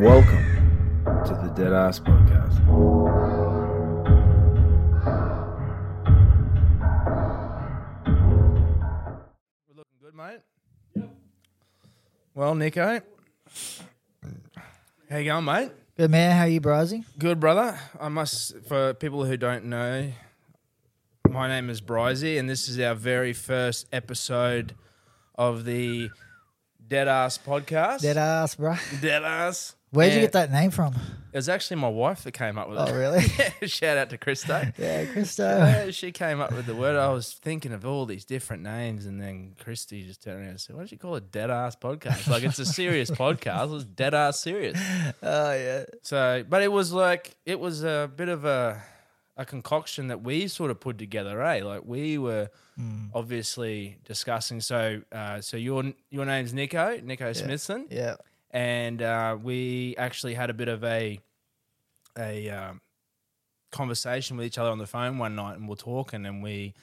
[0.00, 2.58] Welcome to the Dead Ass Podcast.
[9.68, 10.40] We're looking good, mate.
[12.34, 13.02] Well, Nicko,
[15.10, 15.70] how you going, mate?
[15.98, 17.04] Good man, how you, Brizzy?
[17.18, 17.78] Good, brother.
[18.00, 20.10] I must, for people who don't know,
[21.28, 24.74] my name is Brizzy, and this is our very first episode
[25.34, 26.08] of the
[26.88, 28.00] Dead Ass Podcast.
[28.00, 28.76] Dead ass, bro.
[29.02, 29.76] Dead Ass.
[29.92, 30.94] Where'd you get that name from?
[31.32, 32.88] It was actually my wife that came up with it.
[32.90, 33.22] Oh, really?
[33.68, 34.62] Shout out to Christo.
[34.78, 35.44] Yeah, Christo.
[35.88, 36.96] Uh, she came up with the word.
[36.96, 40.60] I was thinking of all these different names, and then Christy just turned around and
[40.60, 42.28] said, "Why don't you call it Dead Ass Podcast?
[42.28, 43.74] Like it's a serious podcast.
[43.74, 44.78] It's dead ass serious."
[45.22, 45.84] Oh yeah.
[46.02, 48.82] So, but it was like it was a bit of a
[49.36, 51.62] a concoction that we sort of put together, eh?
[51.64, 52.50] Like we were
[53.14, 54.60] obviously discussing.
[54.60, 58.16] So, uh, so your your name's Nicko, Nicko Smithson, Yeah.
[58.50, 61.20] And uh, we actually had a bit of a
[62.18, 62.80] a um,
[63.70, 66.74] conversation with each other on the phone one night, and we're talking, and we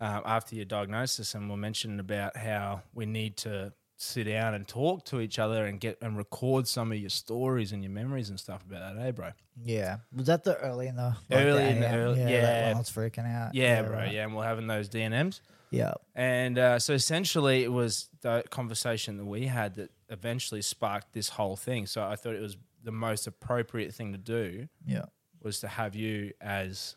[0.00, 4.66] uh, after your diagnosis, and we're mentioning about how we need to sit down and
[4.66, 8.30] talk to each other and get and record some of your stories and your memories
[8.30, 9.30] and stuff about that, eh, bro?
[9.64, 9.98] Yeah.
[10.12, 11.94] Was that the early in the Early in the yeah.
[11.96, 12.28] early- yeah,
[12.70, 12.78] yeah.
[12.78, 13.54] Was freaking out.
[13.54, 13.92] Yeah, bro.
[13.96, 14.12] right.
[14.12, 15.40] Yeah, and we're having those DNMs.
[15.70, 15.94] Yeah.
[16.16, 21.30] And uh, so essentially, it was the conversation that we had that eventually sparked this
[21.30, 21.86] whole thing.
[21.86, 25.06] So I thought it was the most appropriate thing to do Yeah.
[25.40, 26.96] was to have you as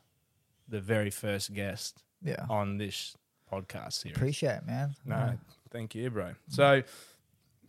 [0.68, 2.46] the very first guest Yeah.
[2.50, 3.16] on this
[3.52, 4.18] podcast series.
[4.18, 4.96] Appreciate it, man.
[5.06, 5.36] no, Yeah.
[5.72, 6.36] thank you, bro.
[6.50, 6.84] So,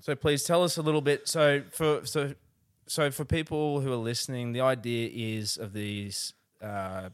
[0.00, 1.28] so please tell us a little bit.
[1.28, 2.34] So for so
[2.88, 7.10] so for people who are listening, the idea is of these uh,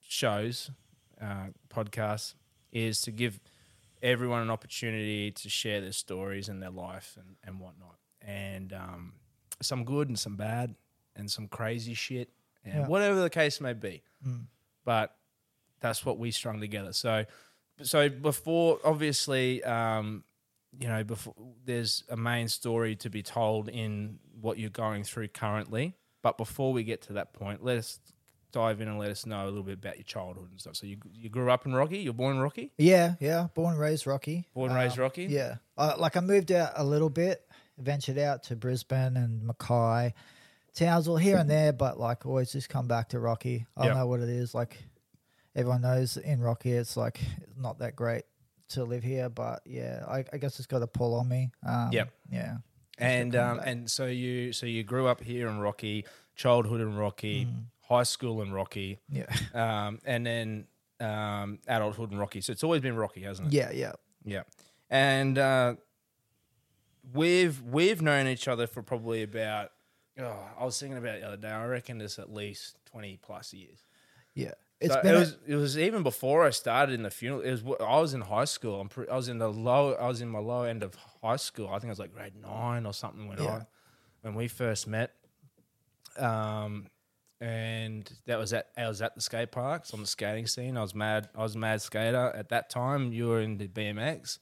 [0.00, 0.70] shows,
[1.20, 2.34] uh, podcasts,
[2.72, 3.40] is to give
[4.02, 7.96] everyone an opportunity to share their stories and their life and, and whatnot.
[8.20, 9.12] And um,
[9.60, 10.74] some good and some bad
[11.16, 12.30] and some crazy shit
[12.64, 12.86] and Yeah.
[12.86, 14.02] whatever the case may be.
[14.26, 14.46] Mm.
[14.84, 15.14] But
[15.80, 16.92] that's what we strung together.
[16.92, 17.24] So,
[17.82, 20.24] so before, obviously, um,
[20.78, 25.28] you know, before there's a main story to be told in what you're going through
[25.28, 25.94] currently.
[26.22, 28.00] But before we get to that point, let us
[28.52, 30.76] dive in and let us know a little bit about your childhood and stuff.
[30.76, 31.98] So you you grew up in Rocky.
[31.98, 32.72] You're born in Rocky.
[32.78, 33.48] Yeah, yeah.
[33.54, 34.46] Born and raised Rocky.
[34.54, 35.24] Born and raised Um, Rocky?
[35.24, 35.56] Yeah.
[35.76, 37.46] Uh, like I moved out a little bit,
[37.78, 40.14] ventured out to Brisbane and Mackay,
[40.74, 43.66] Townsville here and there, but like always just come back to Rocky.
[43.76, 43.88] I Yep.
[43.90, 44.54] don't know what it is.
[44.54, 44.76] Like
[45.54, 47.20] everyone knows in Rocky, it's like
[47.56, 48.24] not that great
[48.70, 51.50] to live here, but yeah, I, I guess it's got a pull on me.
[51.66, 52.10] Um, Yep.
[52.30, 52.56] Yeah.
[52.98, 53.66] And um, back.
[53.68, 56.04] and so you so you grew up here in Rocky,
[56.34, 57.64] childhood in Rocky, Mm.
[57.88, 59.26] High school and Rocky, Yeah.
[59.54, 60.66] um, and then
[61.00, 62.40] um, adulthood and Rocky.
[62.40, 63.54] So it's always been Rocky, hasn't it?
[63.54, 63.70] Yeah.
[63.72, 63.92] Yeah.
[64.24, 64.42] Yeah,
[64.90, 65.74] and uh,
[67.14, 69.70] we've we've known each other for probably about.
[70.20, 71.48] Oh, I was thinking about it the other day.
[71.48, 73.78] I reckon it's at least twenty plus years.
[74.34, 74.52] Yeah.
[74.80, 77.40] It's So been it a- was it was even before I started in the funeral.
[77.42, 78.80] It was I was in high school.
[78.80, 79.94] I'm pre- I was in the low.
[79.94, 81.68] I was in my low end of high school.
[81.68, 83.50] I think I was like grade nine or something when Yeah.
[83.50, 83.66] I
[84.22, 85.14] when we first met.
[86.18, 86.88] Um,
[87.40, 90.76] and that was at I was at the skate parks on the skating scene.
[90.76, 91.28] I was mad.
[91.36, 93.12] I was a mad skater at that time.
[93.12, 94.38] You were in the BMX,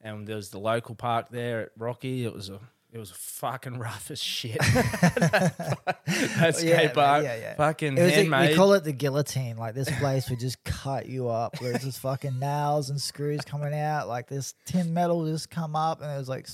[0.00, 2.24] and there was the local park there at Rocky.
[2.24, 2.60] It was a
[2.94, 4.58] it was fucking rough as shit.
[4.60, 7.54] that skate yeah, park, yeah, yeah.
[7.56, 9.56] fucking It was a, we call it the guillotine.
[9.56, 11.58] Like this place would just cut you up.
[11.58, 14.06] There's just fucking nails and screws coming out.
[14.06, 16.46] Like this tin metal just come up, and it was like,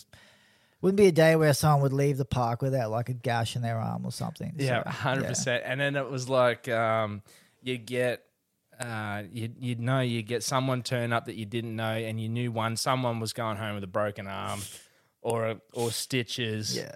[0.81, 3.63] wouldn't be a day where someone would leave the park without like a gash in
[3.63, 4.55] their arm or something.
[4.57, 5.63] Yeah, So, hundred percent.
[5.67, 7.23] And then it was like um,
[7.63, 8.23] you get.
[8.79, 12.31] Uh, you you'd know you get someone turn up that you didn't know, and you
[12.31, 14.59] knew one someone was going home with a broken arm,
[15.21, 16.75] or a, or stitches.
[16.75, 16.95] Yeah,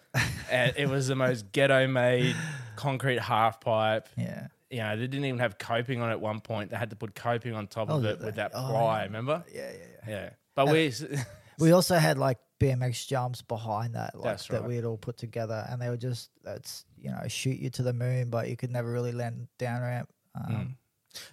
[0.50, 2.34] and it was the most ghetto made
[2.76, 4.08] concrete half pipe.
[4.16, 6.70] yeah, You know, they didn't even have coping on it at one point.
[6.70, 9.02] They had to put coping on top Oh, of it with that Oh, ply.
[9.04, 9.44] Remember?
[9.54, 9.76] yeah, yeah,
[10.08, 10.14] yeah.
[10.22, 10.90] Yeah, but we.
[11.58, 14.69] We also had like BMX jumps behind that, like That's that right.
[14.69, 17.83] we had all put together, and they were just that's you know shoot you to
[17.83, 20.09] the moon, but you could never really land down ramp.
[20.35, 20.77] Um,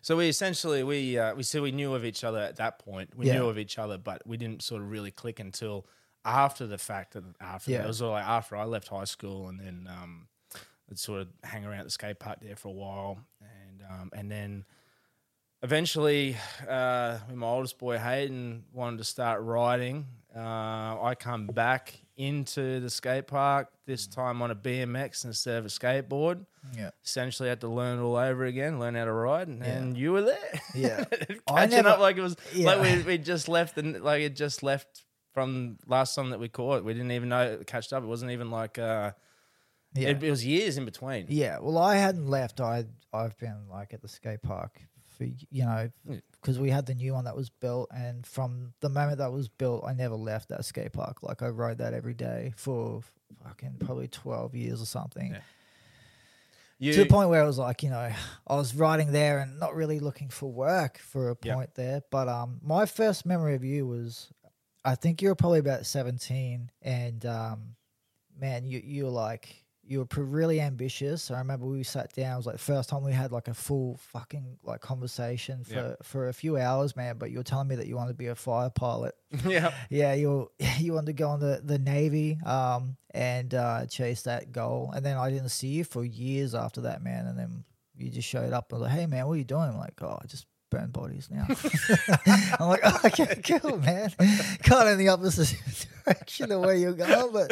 [0.02, 3.16] So we essentially we uh, we so we knew of each other at that point.
[3.16, 3.40] We Yeah.
[3.40, 5.86] knew of each other, but we didn't sort of really click until
[6.26, 7.14] after the fact.
[7.14, 7.86] That after that.
[7.86, 10.28] It was sort of like after I left high school, and then um,
[10.90, 14.30] I'd sort of hang around the skate park there for a while, and um, and
[14.32, 14.66] then
[15.64, 16.36] eventually,
[16.68, 22.90] uh, my oldest boy Hayden wanted to start riding, uh, I come back into the
[22.90, 26.46] skate park this time on a BMX instead of a skateboard
[26.78, 26.92] Yeah.
[27.04, 30.12] essentially had to learn it all over again, learn how to ride, and, and you
[30.12, 30.62] were there.
[30.76, 31.04] Yeah.
[31.48, 34.62] catching never- up like it was like we we just left and like it just
[34.64, 36.84] left from last time that we caught.
[36.84, 38.04] We didn't even know it catched up.
[38.04, 39.12] It wasn't even like uh,
[39.96, 40.10] Yeah.
[40.10, 41.26] it, it was years in between.
[41.30, 42.62] Yeah, well, I hadn't left.
[42.62, 44.80] I I've been like at the skate park
[45.22, 45.90] for you know
[46.42, 49.48] because we had the new one that was built, and from the moment that was
[49.48, 51.22] built, I never left that skate park.
[51.24, 53.02] Like I rode that every day for
[53.44, 55.32] fucking probably twelve years or something.
[55.34, 55.40] Yeah.
[56.80, 58.12] You, To the point where I was like, you know,
[58.48, 61.56] I was riding there and not really looking for work for a Yep.
[61.56, 62.02] point there.
[62.10, 64.32] But um, my first memory of you was,
[64.84, 67.76] I think you were probably about seventeen, and um,
[68.40, 69.61] man, you you were like
[69.92, 71.30] you were really ambitious.
[71.32, 72.36] I remember we sat down.
[72.36, 75.98] It was like the first time we had like a full fucking like conversation for
[76.02, 77.18] for a few hours, man.
[77.18, 79.16] But you were telling me that you wanted to be a fire pilot.
[79.46, 84.22] yeah, Yeah, you you wanted to go on the the navy um and uh, chase
[84.22, 87.28] that goal, and then I didn't see you for years after that, man.
[87.28, 87.66] And then
[87.98, 90.02] you just showed up and was like, "Hey, man, what are you doing?" I'm like,
[90.02, 91.46] "Oh, I just burn bodies now."
[92.60, 94.10] I'm like, oh, "Okay, cool, man."
[94.64, 95.56] kind of in the opposite
[96.06, 97.52] direction of where you're going, but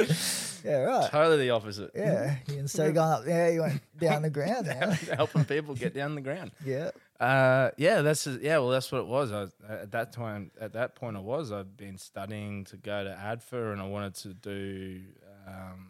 [0.65, 1.11] yeah, right.
[1.11, 1.91] totally the opposite.
[1.93, 4.89] Yeah, you instead of going up there, you went down the ground now.
[5.15, 6.49] helping people get down the ground.
[6.65, 6.89] Yeah,
[7.19, 8.57] Uh, yeah, that's yeah.
[8.57, 9.31] Well, that's what it was.
[9.31, 11.51] I at that time, at that point, I was.
[11.51, 15.01] I'd been studying to go to ADFA, and I wanted to do
[15.47, 15.89] um,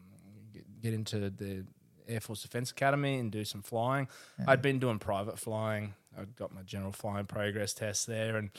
[0.53, 1.65] get, get into the
[2.07, 4.07] Air Force Defense Academy and do some flying.
[4.47, 5.93] I'd been doing private flying.
[6.19, 8.49] I got my general flying progress test there, and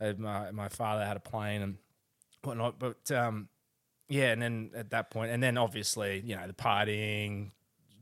[0.00, 1.78] uh, my my father had a plane and
[2.42, 2.78] whatnot.
[2.78, 3.48] But um,
[4.08, 7.50] yeah, and then at that point, and then obviously, you know, the partying,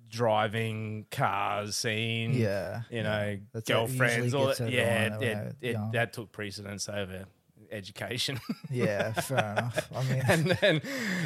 [0.09, 2.83] driving cars scene, yeah.
[2.91, 4.71] you know, it girlfriends, all that.
[4.71, 7.27] Yeah, everyone it, it, that took precedence over
[7.71, 8.41] education.
[8.71, 9.89] Yeah, fair enough.
[9.95, 10.83] I mean, and then,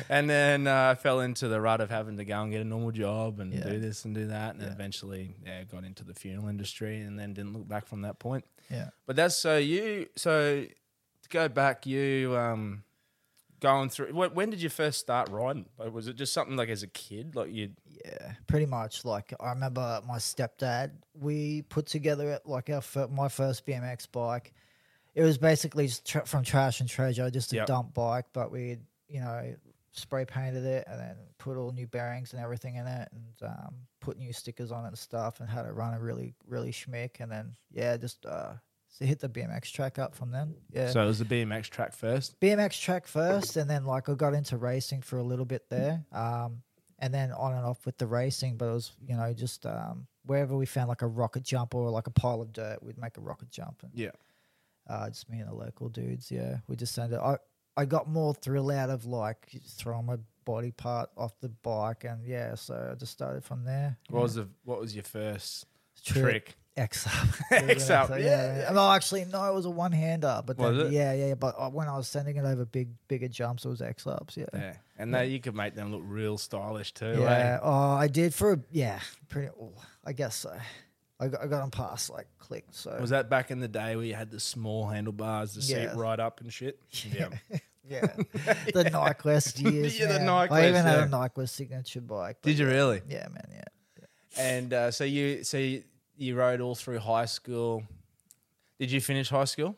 [0.09, 2.65] and then uh, I fell into the rut of having to go and get a
[2.65, 3.65] normal job and Yeah.
[3.65, 4.71] do this and do that, and Yeah.
[4.71, 8.45] eventually, yeah, got into the funeral industry, and then didn't look back from that point.
[8.71, 8.91] yeah.
[9.07, 10.07] But that's so you.
[10.17, 10.65] So
[11.23, 12.85] to go back, you um,
[13.61, 14.13] going through.
[14.15, 15.67] When, when did you first start riding?
[15.79, 17.71] Like, was it just something like as a kid, like you?
[18.05, 19.05] Yeah, pretty much.
[19.05, 20.93] Like I remember my stepdad.
[21.15, 24.53] We put together like our my first BMX bike.
[25.15, 27.67] It was basically just tra- from trash and treasure, just a Yep.
[27.67, 28.27] dump bike.
[28.33, 28.79] But we,
[29.09, 29.55] you know,
[29.93, 33.75] spray painted it and then put all new bearings and everything in it, and um,
[34.01, 37.21] put new stickers on it and stuff, and had it run a really, really schmick.
[37.21, 38.55] And then yeah, just uh,
[38.89, 40.55] so hit the BMX track up from then.
[40.71, 40.89] Yeah.
[40.91, 42.41] So it was the BMX track first.
[42.41, 46.05] BMX track first, and then like I got into racing for a little bit there,
[46.13, 46.63] um,
[46.99, 48.57] and then on and off with the racing.
[48.57, 51.91] But it was you know just um, wherever we found like a rocket jump or
[51.91, 54.11] like a pile of dirt, we'd make a rocket jump, and Yeah.
[54.93, 56.31] Uh, just me and the local dudes.
[56.31, 57.19] Yeah, we just send it.
[57.21, 57.37] I
[57.77, 62.25] I got more thrill out of like throwing my body part off the bike, and
[62.25, 63.97] yeah, so I just started from there.
[64.11, 65.67] What was the What was your first
[66.05, 66.57] Tri- trick?
[66.75, 67.29] X up.
[67.51, 68.59] X up, yeah, yeah.
[68.61, 68.73] yeah.
[68.73, 70.43] No, actually, no, it was a one hander.
[70.45, 71.35] But then, yeah, yeah, yeah.
[71.35, 74.39] But uh, when I was sending it over big, bigger jumps, it was X ups.
[74.39, 74.47] Yeah.
[74.55, 77.17] Yeah, and that you could make them look real stylish too.
[77.19, 77.31] Yeah.
[77.31, 77.59] eh?
[77.63, 79.51] Oh, I did for a, yeah, pretty.
[79.61, 79.73] Oh,
[80.05, 80.57] I guess so.
[81.23, 82.65] I got, I got them past like click.
[82.71, 85.91] So Was that back in the day where you had the small handlebars, the Yeah.
[85.91, 86.79] seat right up and shit?
[87.19, 87.29] Yeah.
[87.89, 88.01] yeah,
[88.73, 89.99] the Nyquist years.
[89.99, 90.27] Yeah, the man.
[90.29, 92.39] Nyquist, I even had a Nyquist signature bike.
[92.43, 93.03] but Did you really?
[93.09, 93.47] Yeah, man.
[93.53, 93.65] Yeah.
[94.39, 95.83] And uh, so you, so you,
[96.17, 97.83] you rode all through high school.
[98.79, 99.77] Did you finish high school?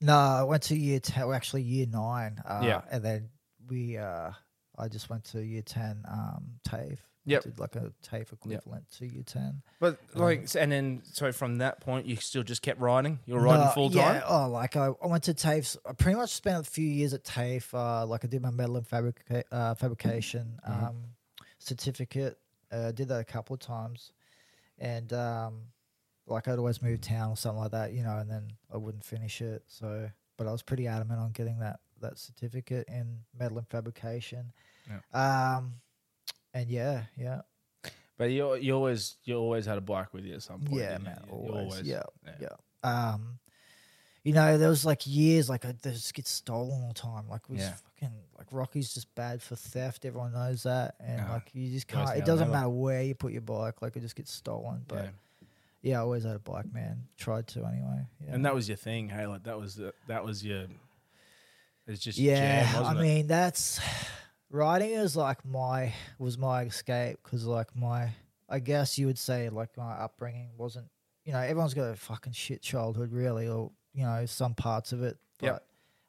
[0.00, 1.26] No, I went to year ten.
[1.26, 2.40] Well, actually, year nine.
[2.44, 2.82] Uh, Yeah.
[2.90, 3.28] and then
[3.68, 3.96] we.
[3.96, 4.30] uh
[4.78, 6.04] I just went to year ten.
[6.06, 6.98] Um, TAFE.
[7.28, 7.42] Yep.
[7.42, 9.62] Did like a TAFE equivalent to year ten.
[9.80, 13.18] But like, s- and then so from that point, you still just kept riding.
[13.26, 14.14] You were riding No, full time.
[14.16, 15.76] Yeah, oh, like I, I went to TAFE.
[15.84, 17.74] I pretty much spent a few years at TAFE.
[17.74, 20.84] Uh, like I did my metal and fabrica- uh, fabrication Mm-hmm.
[20.84, 20.96] um,
[21.58, 22.38] certificate.
[22.70, 24.12] Uh, did that a couple of times,
[24.78, 25.62] and um,
[26.26, 29.04] like I'd always move town or something like that, you know, and then I wouldn't
[29.04, 29.62] finish it.
[29.68, 34.52] So, but I was pretty adamant on getting that that certificate in metal and fabrication.
[35.12, 35.74] Um,
[36.60, 37.40] and yeah, yeah,
[38.18, 40.80] But you, you always, you always had a bike with you at some point.
[40.80, 41.32] Yeah, man, you?
[41.46, 42.48] You always, yeah, yeah.
[42.84, 43.12] yeah.
[43.12, 43.38] Um,
[44.24, 47.28] you know, there was like years like I just get stolen all the time.
[47.28, 47.74] Like was Yeah.
[47.74, 50.04] fucking like Rocky's just bad for theft.
[50.04, 51.32] Everyone knows that, and Yeah.
[51.32, 52.16] like you just can't.
[52.16, 53.82] It doesn't matter where you put your bike.
[53.82, 54.84] Like it just gets stolen.
[54.88, 55.10] But Yeah.
[55.82, 57.04] Yeah, I always had a bike, man.
[57.16, 58.06] Tried to anyway.
[58.24, 58.34] Yeah.
[58.34, 59.26] And that was your thing, hey?
[59.26, 60.64] Like that was the, that was your.
[61.86, 63.00] It's just yeah, jam, I it?
[63.00, 63.78] mean that's
[64.50, 68.10] riding is like my was my escape because like my
[68.48, 70.86] I guess you would say like my upbringing wasn't
[71.24, 75.02] you know everyone's got a fucking shit childhood really or you know some parts of
[75.02, 75.66] it but Yep.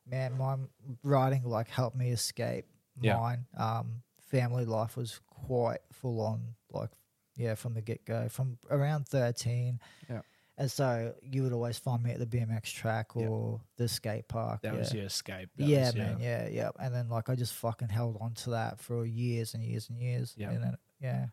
[0.10, 0.56] man my
[1.04, 2.66] writing like helped me escape
[3.02, 3.18] Yeah.
[3.18, 6.42] mine um family life was quite full on
[6.72, 6.90] like
[7.36, 9.80] yeah from the get go from around 13
[10.10, 10.22] Yeah.
[10.58, 13.28] And so you would always find me at the BMX track Yeah.
[13.28, 14.80] or the skate park that yeah.
[14.80, 15.50] was your escape.
[15.58, 16.18] That yeah, was man.
[16.20, 16.70] Yeah, yeah.
[16.80, 20.00] And then like I just fucking held on to that for years and years and
[20.00, 20.34] years.
[20.38, 20.50] Yeah.
[20.52, 21.26] And then yeah,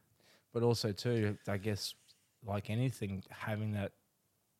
[0.52, 1.94] But also too, I guess,
[2.44, 3.92] like anything, having that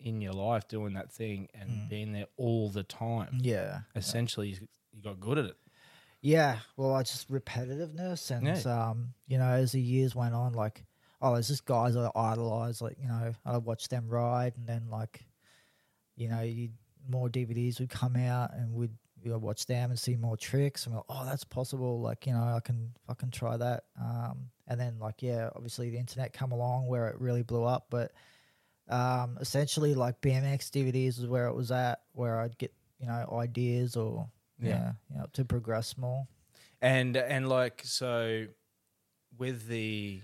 [0.00, 1.88] in your life, doing that thing, and Mm.
[1.88, 3.38] being there all the time.
[3.42, 5.56] yeah, Essentially, you- you got good at it.
[6.20, 6.60] yeah.
[6.76, 10.84] Well, I just repetitiveness and um, you know, as the years went on, like
[11.24, 12.82] oh, there's just guys I idolize.
[12.82, 15.24] Like you know, I'd watch them ride, and then like,
[16.16, 16.68] you know, you
[17.08, 18.90] more DVDs would come out, and we'd
[19.22, 22.00] you know, watch them and see more tricks, and like, oh, that's possible.
[22.00, 23.84] Like you know, I can fucking try that.
[23.98, 27.86] Um, and then like yeah, obviously the internet come along where it really blew up,
[27.90, 28.12] but
[28.88, 33.38] um, essentially like BMX DVDs is where it was at, where I'd get you know
[33.40, 34.28] ideas or
[34.60, 34.68] Yeah.
[34.68, 36.26] yeah, you know, to progress more.
[36.82, 38.46] And and like so,
[39.38, 40.20] with the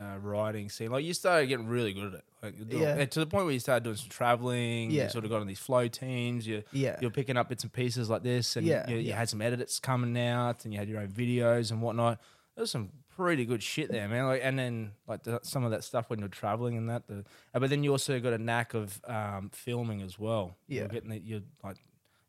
[0.00, 2.24] uh, riding scene, like you started getting really good at it.
[2.42, 2.96] Like you're doing- Yeah.
[2.96, 4.90] and to the point where you started doing some traveling.
[4.90, 5.04] Yeah.
[5.04, 6.46] You sort of got on these flow teams.
[6.46, 9.16] You Yeah, you're picking up bits and pieces like this, and Yeah, you, you yeah.
[9.18, 12.18] had some edits coming out, and you had your own videos and whatnot.
[12.56, 14.24] There's some pretty good shit there, man.
[14.26, 17.06] Like, and then like the, some of that stuff when you're traveling and that.
[17.06, 20.56] The, uh, but then you also got a knack of um, filming as well.
[20.66, 20.88] You're Yeah.
[20.88, 21.76] getting the, your like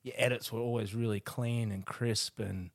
[0.04, 2.72] your edits were always really clean and crisp, and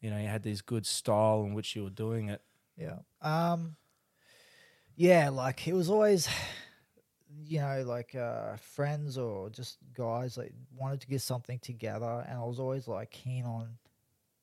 [0.00, 2.40] you know you had these good style in which you were doing it.
[2.78, 3.00] Yeah.
[3.20, 3.76] Um
[4.98, 6.28] yeah, like it was always
[7.46, 12.38] you know, like uh friends or just guys like wanted to get something together and
[12.38, 13.68] I was always like keen on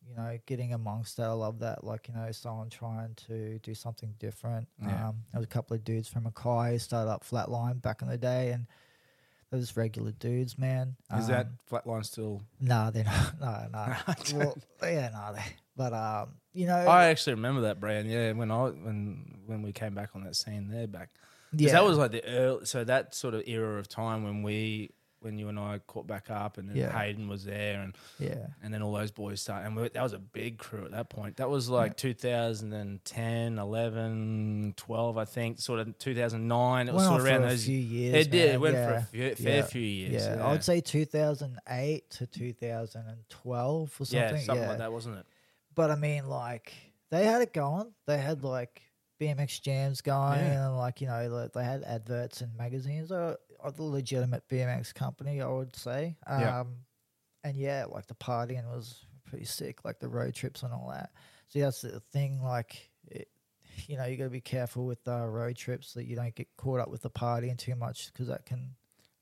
[0.07, 1.23] you know, getting amongst that.
[1.23, 4.67] I love that, like, you know, someone trying to do something different.
[4.79, 5.07] Yeah.
[5.07, 8.07] Um, there was a couple of dudes from Mackay who started up Flatline back in
[8.07, 8.67] the day, and
[9.49, 10.95] they're just regular dudes, man.
[11.17, 12.43] Is that Um, flatline still?
[12.61, 13.39] No, they're not.
[13.41, 13.95] No, no.
[14.37, 15.41] well, yeah, no, they.
[15.75, 18.09] But um, you know, I actually remember that brand.
[18.09, 21.09] Yeah, when I when when we came back on that scene there back,
[21.53, 24.91] yeah, that was like the early, so that sort of era of time when we
[25.21, 26.95] when you and I caught back up and then Yeah.
[26.95, 30.13] Hayden was there and yeah, and then all those boys started and we, that was
[30.13, 31.37] a big crew at that point.
[31.37, 36.87] That was like 2010, 11, 12 I think, sort of 2009.
[36.87, 38.27] It was sort of around for a those few years.
[38.27, 38.45] It did.
[38.45, 38.87] man, It went yeah.
[38.87, 40.13] for a few, fair yeah, few years.
[40.13, 44.19] Yeah, Yeah, I would say 2008 to 2012 or something.
[44.19, 44.69] yeah, something yeah.
[44.69, 45.25] like that, wasn't it?
[45.75, 46.73] But I mean, like
[47.11, 47.91] they had it going.
[48.07, 48.81] They had like
[49.21, 50.67] BMX jams going, Yeah.
[50.67, 53.11] and like you know, they had adverts in magazines.
[53.11, 56.17] Or a legitimate BMX company, I would say.
[56.27, 56.63] Um, Yeah.
[57.43, 61.11] And yeah, like the partying was pretty sick, like the road trips and all that.
[61.47, 62.41] So that's the thing.
[62.41, 63.27] Like, it,
[63.87, 66.47] you know, you got to be careful with uh, road trips that you don't get
[66.57, 68.71] caught up with the partying too much because that can.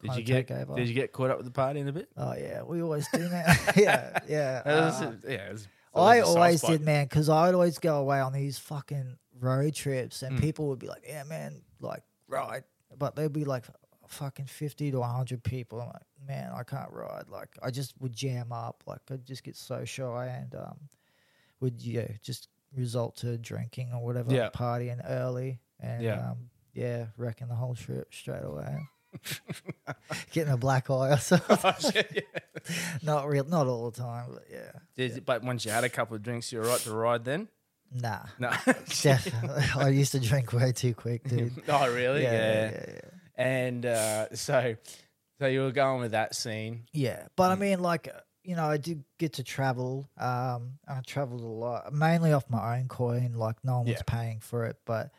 [0.02, 0.76] Did you get over.
[0.76, 2.10] Did you get caught up with the party in a bit?
[2.18, 3.74] Oh yeah, we always do that.
[3.78, 4.62] yeah, yeah.
[4.66, 7.98] Uh, yeah, it was, I was a soft always did, man, because I'd always go
[7.98, 10.42] away on these fucking road trips, and Mm.
[10.42, 12.64] people would be like, "Yeah, man, like ride,"
[12.98, 13.66] but there'd be like
[14.08, 15.82] fucking fifty to hundred people.
[15.82, 17.30] I'm like, man, I can't ride.
[17.30, 18.84] Like, I just would jam up.
[18.86, 20.90] Like, I'd just get so shy, and um,
[21.60, 24.50] would yeah, just result to drinking or whatever, Yeah.
[24.52, 26.30] partying early, and Yeah.
[26.32, 28.88] um, yeah, wrecking the whole trip straight away.
[30.32, 32.04] Getting a black eye or something.
[33.04, 34.72] not real, not all the time, but yeah.
[34.96, 37.48] Did, But once you had a couple of drinks, you were right to ride then?
[37.94, 38.50] Nah, No.
[39.02, 39.64] definitely.
[39.76, 41.54] I used to drink way too quick, dude.
[41.68, 42.24] oh, really?
[42.24, 42.64] yeah, Yeah.
[42.72, 43.10] yeah, yeah, yeah.
[43.36, 44.76] And uh, so,
[45.40, 46.86] so you were going with that scene.
[46.92, 47.60] Yeah, but I Mm.
[47.60, 48.10] mean, like,
[48.44, 50.10] you know, I did get to travel.
[50.18, 53.34] Um, I traveled a lot, mainly off my own coin.
[53.36, 54.02] Like, no one was Yeah.
[54.08, 55.12] paying for it, but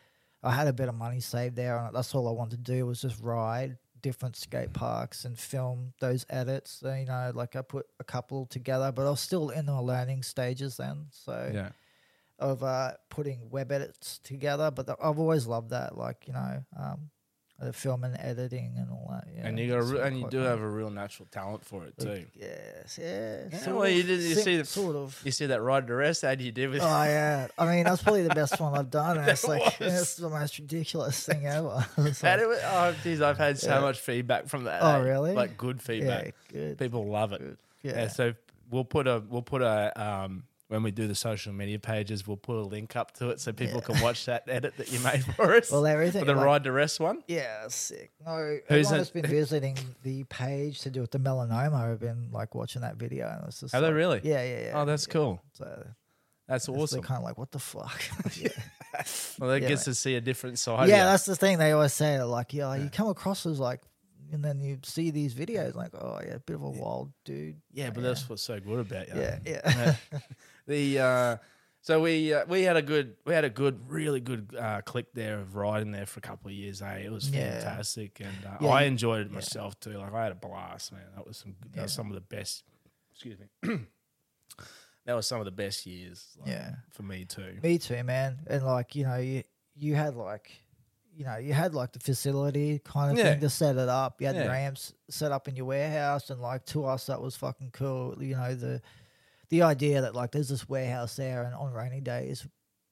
[0.43, 2.85] I had a bit of money saved there, and that's all I wanted to do
[2.85, 6.69] was just ride different skate parks and film those edits.
[6.81, 9.81] So, you know, like I put a couple together, but I was still in the
[9.81, 11.07] learning stages then.
[11.09, 11.69] So, Yeah.
[12.37, 14.69] of uh, putting web edits together.
[14.69, 17.09] But th- I've always loved that, like you know, um,
[17.59, 19.27] the film and editing and all that.
[19.33, 21.97] Yeah, and you got re- and you do have a real natural talent for it
[21.97, 22.09] too.
[22.09, 23.71] Like, yes, yeah.
[23.71, 25.19] Well, you did- you see the- sort of.
[25.23, 28.03] You see that ride to rest ad you did with Oh yeah, I mean that's
[28.03, 30.01] probably the best one I've done, and it's like was.
[30.01, 31.85] it's the most ridiculous thing ever.
[31.97, 32.23] Like, was-
[32.63, 33.79] oh, geez, I've had so Yeah.
[33.79, 34.81] much feedback from that.
[34.83, 35.33] Oh, really?
[35.33, 36.35] Like good feedback.
[36.51, 36.77] yeah, good.
[36.77, 37.39] People love it.
[37.39, 37.91] good, Yeah.
[38.01, 38.33] Yeah, So
[38.69, 42.37] we'll put a we'll put a um when we do the social media pages, we'll
[42.37, 45.23] put a link up to it so people can watch that edit that you made
[45.35, 45.71] for us.
[45.71, 46.21] Well, everything.
[46.21, 47.21] for the like- ride to rest one.
[47.27, 48.11] Yeah, sick.
[48.25, 48.35] No,
[48.67, 52.55] Who's everyone that's been visiting the page to do with the melanoma have been like
[52.55, 54.21] watching that video, and it's just Have they really?
[54.23, 54.71] Yeah, yeah, yeah.
[54.81, 55.13] Oh, that's yeah.
[55.13, 55.41] cool.
[55.53, 55.87] So
[56.47, 57.01] That's awesome.
[57.01, 58.01] They're kind of like, what the fuck?
[58.35, 58.49] yeah,
[59.39, 59.91] Well, that Yeah, gets mate.
[59.91, 60.89] to see a different side.
[60.89, 61.59] yeah that's the thing.
[61.59, 63.81] They always say like, yeah, you come across as like,
[64.31, 67.57] and then you see these videos, like, oh yeah, a bit of a wild dude.
[67.71, 68.07] yeah, but yeah.
[68.09, 69.21] that's what's so good about you.
[69.21, 69.95] Yeah, yeah,
[70.67, 71.37] the uh,
[71.81, 75.07] so we uh, we had a good we had a good really good uh, click
[75.13, 76.81] there of riding there for a couple of years.
[76.81, 76.95] Eh?
[77.05, 77.59] It was Yeah.
[77.59, 79.35] fantastic, and uh, Yeah, I enjoyed it yeah.
[79.35, 79.91] myself too.
[79.97, 81.01] Like I had a blast, man.
[81.15, 82.63] That was some that was some of the best.
[83.13, 83.77] Excuse me.
[85.05, 86.25] that was some of the best years.
[86.39, 86.71] like, Yeah.
[86.91, 87.57] for me too.
[87.61, 88.39] Me too, man.
[88.47, 89.43] And like, you know, you
[89.77, 90.51] you had like,
[91.15, 93.31] you know, you had like the facility kind of Yeah.
[93.31, 94.19] thing to set it up.
[94.21, 94.43] You had Yeah.
[94.43, 98.21] the ramps set up in your warehouse, and like to us, that was fucking cool.
[98.23, 98.81] You know, the
[99.49, 102.47] the idea that like there's this warehouse there, and on rainy days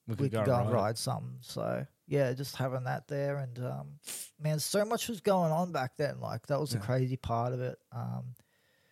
[0.07, 0.72] we could go, and ride.
[0.74, 1.38] ride something.
[1.41, 3.88] So yeah, just having that there, and um,
[4.39, 6.19] man, so much was going on back then.
[6.19, 6.83] Like that was the Yeah.
[6.83, 7.77] crazy part of it.
[7.91, 8.36] Um,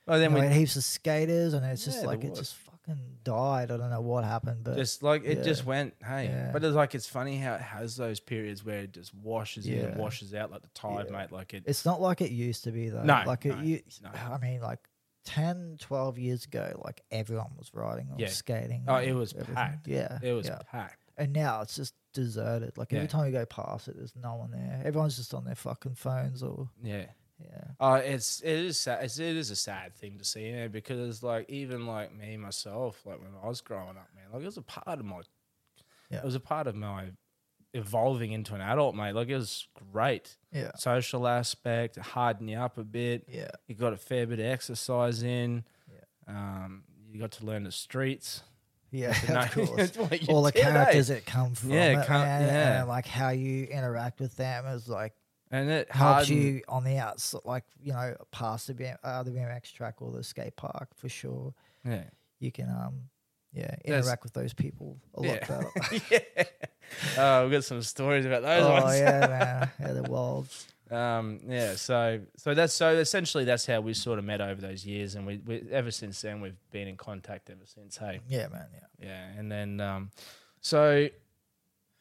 [0.08, 2.18] Oh, then you know, we we had heaps of skaters, and it's just Yeah, there
[2.18, 3.70] like it just fucking died.
[3.72, 5.44] I don't know what happened, but just like it yeah.
[5.44, 8.94] just went hey but it's like it's funny how it has those periods where it
[8.94, 12.20] just washes in and washes out like the tide mate like it It's not like
[12.22, 13.04] it used to be though.
[13.04, 14.10] No, like it, no, you, no.
[14.10, 14.80] I mean, like
[15.26, 18.28] 10, 12 years ago, like everyone was riding or Yeah.
[18.28, 18.86] skating.
[18.88, 19.56] Oh, and it was everything.
[19.56, 19.88] packed.
[19.88, 20.60] Yeah, it was Yeah.
[20.66, 22.78] packed And now it's just deserted.
[22.78, 23.10] Like every Yeah.
[23.10, 24.82] time you go past it, there's no one there.
[24.86, 27.06] Everyone's just on their fucking phones or yeah
[27.40, 29.04] yeah, Oh, it's it is sad.
[29.04, 33.04] It's, it is a sad thing to see, man, because like even like me myself,
[33.06, 35.22] like when I was growing up, man, like it was a part of my,
[36.12, 36.20] Yeah.
[36.20, 37.14] it was a part of my
[37.74, 39.14] evolving into an adult, mate.
[39.14, 43.26] Like it was great, yeah, social aspect, harden you up a bit.
[43.28, 45.64] yeah, You got a fair bit of exercise in.
[45.92, 46.34] Yeah.
[46.36, 48.44] Um, you got to learn the streets.
[48.92, 49.12] yeah.
[49.46, 49.70] Of course.
[49.78, 50.72] it's what you All the did, eh?
[50.72, 52.80] characters that come from Yeah, it, come- man, yeah.
[52.82, 55.14] and like how you interact with them is like
[55.54, 59.24] and it helps hardened- you on the outs, like you know, past the BM, uh,
[59.24, 61.54] the BMX track or the skate park for sure.
[61.86, 62.04] Yeah.
[62.40, 62.94] you can um
[63.54, 65.48] yeah interact with those people a lot Yeah.
[65.48, 66.02] better.
[66.38, 66.44] yeah.
[67.18, 69.00] Oh, we've got some stories about those oh ones.
[69.00, 70.48] yeah, man, yeah, the wild.
[70.90, 74.86] Um, yeah, so so that's so essentially that's how we sort of met over those
[74.86, 77.96] years, and we, we ever since then we've been in contact ever since.
[77.98, 78.68] Hey, Yeah, man.
[78.74, 80.12] Yeah, yeah, and then um,
[80.60, 81.08] so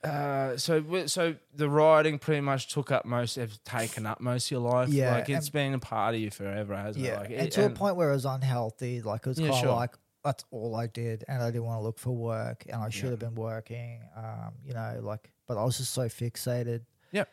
[0.02, 4.46] uh, so we- so the riding pretty much took up most, have taken up most
[4.46, 4.88] of your life.
[4.88, 7.12] Yeah, like it's been a part of you forever, hasn't yeah.
[7.12, 7.16] it?
[7.18, 9.02] Like, and it- to a point where it was unhealthy.
[9.02, 9.76] Like it was Yeah, kind of sure.
[9.76, 12.88] like that's all I did, and I didn't want to look for work, and I
[12.90, 13.10] should Yeah.
[13.10, 14.02] have been working.
[14.16, 16.82] Um, you know, like, but I was just so fixated.
[17.12, 17.28] Yep.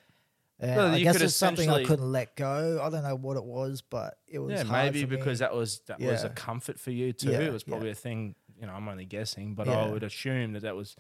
[0.59, 2.79] And Well, I guess it's something I couldn't let go.
[2.81, 5.99] I don't know what it was, but it was yeah, maybe because that was that
[5.99, 7.29] was a comfort for you too.
[7.31, 7.71] Yeah, it was yeah.
[7.71, 8.35] probably a thing.
[8.59, 10.95] You know, I'm only guessing, but I would assume that that was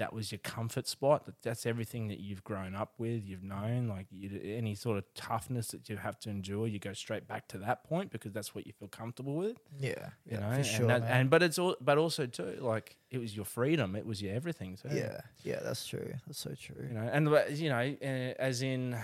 [0.00, 1.26] that was your comfort spot.
[1.26, 3.22] That that's everything that you've grown up with.
[3.24, 6.66] You've known like you, any sort of toughness that you have to endure.
[6.66, 9.58] You go straight back to that point because that's what you feel comfortable with.
[9.78, 12.56] yeah, You yeah, know, for and, sure, that, and but it's all but also too
[12.60, 13.94] like it was your freedom.
[13.94, 14.88] It was your everything too.
[14.96, 16.14] yeah, yeah, that's true.
[16.26, 16.82] That's so true.
[16.88, 18.96] You know, and you know, uh, as in,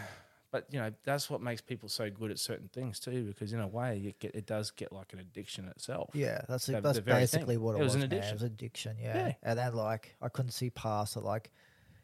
[0.57, 3.25] but you know, that's what makes people so good at certain things too.
[3.25, 6.11] Because in a way, it get it does get like an addiction itself.
[6.15, 6.81] Yeah, that's The-.
[6.81, 7.41] That's the very thing.
[7.41, 7.95] basically what it, It was was.
[7.95, 8.13] an man.
[8.13, 8.35] It addiction.
[8.35, 8.97] was addiction.
[9.01, 9.17] Yeah.
[9.27, 9.33] Yeah.
[9.43, 11.23] and then like I couldn't see past it.
[11.25, 11.51] Like,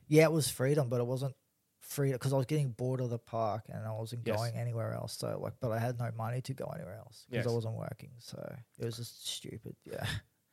[0.08, 1.34] yeah, it was freedom, but it wasn't
[1.80, 4.36] freedom because I was getting bored of the park and I wasn't Yes.
[4.36, 5.16] going anywhere else.
[5.16, 7.50] So like, but I had no money to go anywhere else because Yes.
[7.52, 8.10] I wasn't working.
[8.18, 9.74] So it was just stupid.
[9.84, 10.06] Yeah,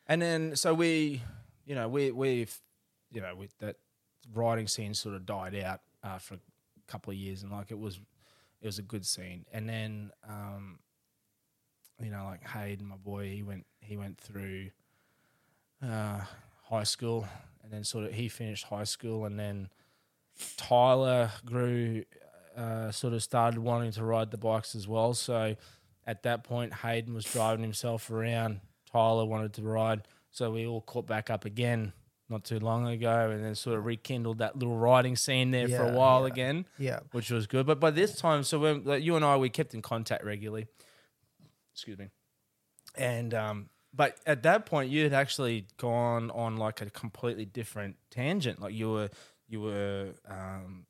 [0.08, 1.22] And then so we,
[1.66, 2.58] you know, we we've,
[3.12, 3.76] you know, with that
[4.34, 6.40] riding scene sort of died out uh, for a
[6.90, 8.00] couple of years, and like it was,
[8.62, 9.46] it was a good scene.
[9.54, 10.80] And then, um,
[12.02, 14.70] you know, like Hayden, my boy, he went he went through
[15.84, 16.22] uh,
[16.70, 17.28] high school,
[17.64, 19.70] and then sort of he finished high school, and then
[20.58, 22.04] Tyler grew,
[22.56, 25.14] uh, sort of started wanting to ride the bikes as well.
[25.14, 25.56] So
[26.08, 28.62] at that point, Hayden was driving himself around.
[28.92, 31.94] Tyler wanted to ride, so we all caught back up again
[32.30, 35.84] not too long ago, and then sort of rekindled that little riding scene there for
[35.84, 36.34] a while yeah.
[36.34, 37.66] again, yeah, which was good.
[37.66, 40.68] But by this time, so when like, you and I, we kept in contact regularly.
[41.74, 42.10] Excuse me,
[42.96, 47.96] and um, but at that point, you had actually gone on like a completely different
[48.12, 48.62] tangent.
[48.62, 49.10] Like you were,
[49.48, 50.86] you were, um,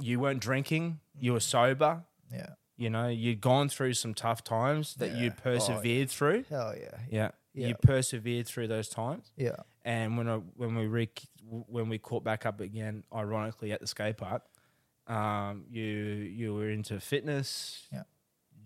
[0.00, 1.00] you weren't drinking.
[1.18, 2.02] You were sober.
[2.32, 2.50] yeah.
[2.76, 5.18] You know, you'd gone through some tough times that Yeah.
[5.18, 6.44] you'd Oh, persevered through.
[6.48, 7.30] Hell yeah, Yeah.
[7.54, 7.68] Yeah.
[7.68, 9.32] You persevered through those times.
[9.36, 11.08] yeah, And when I, when we re,
[11.44, 14.42] when we caught back up again, ironically at the skate park,
[15.08, 18.04] um, you you were into fitness, Yeah.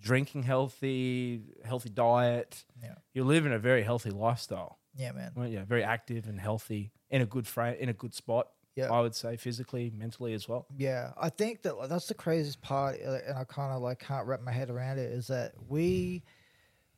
[0.00, 2.64] drinking healthy, healthy diet.
[2.82, 4.78] yeah, You're living a very healthy lifestyle.
[4.94, 5.32] Yeah, man.
[5.34, 8.48] Well, yeah, very active and healthy in a good frame, in a good spot.
[8.76, 8.92] Yeah.
[8.92, 10.66] I would say physically, mentally as well.
[10.76, 14.00] Yeah, I think that like, that's the craziest part, uh, and I kind of like
[14.00, 15.12] can't wrap my head around it.
[15.12, 16.24] Is that we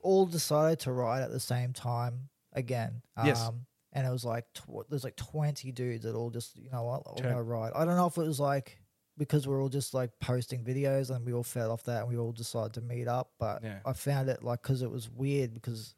[0.07, 3.03] all decided to ride at the same time again?
[3.25, 3.41] Yes.
[3.49, 6.85] Um, and it was like tw- there's like twenty dudes that all just you know
[6.85, 7.73] what Turn- gonna ride.
[7.75, 8.79] I don't know if it was like
[9.19, 12.19] because we're all just like posting videos and we all fed off that and we
[12.19, 13.31] all decided to meet up.
[13.39, 13.79] But Yeah.
[13.87, 15.95] I found it like because it was weird because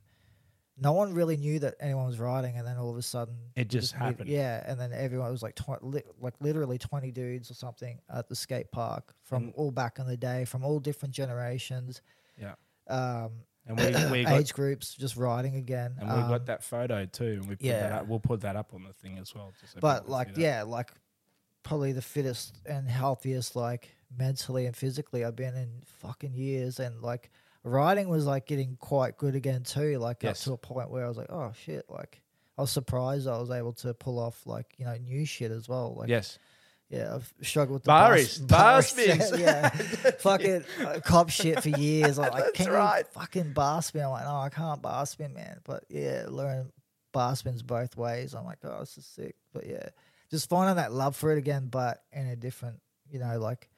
[0.80, 3.62] no one really knew that anyone was riding, and then all of a sudden It
[3.62, 4.28] we just happened.
[4.30, 8.28] yeah, and then everyone was like tw- li- like literally twenty dudes or something at
[8.28, 12.00] the skate park from And- all back in the day, from all different generations,
[12.36, 12.54] Yeah,
[12.86, 13.32] um,
[13.68, 15.94] and we we got age groups, just riding again.
[15.98, 17.98] and we um, got that photo too, and we put that yeah.
[17.98, 19.52] up, we'll put that up on the thing as well.
[19.60, 20.90] just so but like yeah, like
[21.62, 25.68] probably the fittest and healthiest, like mentally and physically, I've been in
[26.00, 27.30] fucking years, and like
[27.62, 29.98] riding was like getting quite good again too.
[29.98, 30.40] Like Yes.
[30.40, 32.22] up to a point where I was like, oh shit, like.
[32.56, 35.68] I was surprised I was able to pull off like you know new shit as
[35.68, 35.94] well.
[35.96, 36.40] Like yes,
[36.90, 39.38] Yeah, I've struggled with the Barries, bar spins.
[39.38, 42.18] yeah, fucking uh, cop shit for years.
[42.18, 43.00] I'm like, That's can right.
[43.00, 44.04] you fucking bar spin?
[44.04, 45.60] I'm like, no, I can't bar spin, man.
[45.64, 46.72] But yeah, learn
[47.12, 48.34] bar spins both ways.
[48.34, 49.36] I'm like, oh, this is sick.
[49.52, 49.88] But yeah,
[50.30, 53.68] just finding that love for it again, but in a different, you know, like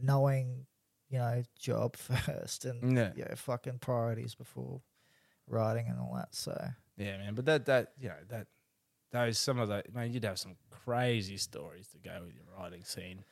[0.00, 0.66] knowing,
[1.08, 3.10] you know, job first and Yeah.
[3.16, 4.80] yeah, fucking priorities before
[5.48, 6.34] riding and all that.
[6.36, 6.56] So
[6.96, 7.34] yeah, man.
[7.34, 8.46] But that that you know that
[9.12, 12.84] those some of the man, you'd have some crazy stories to go with your riding
[12.84, 13.24] scene,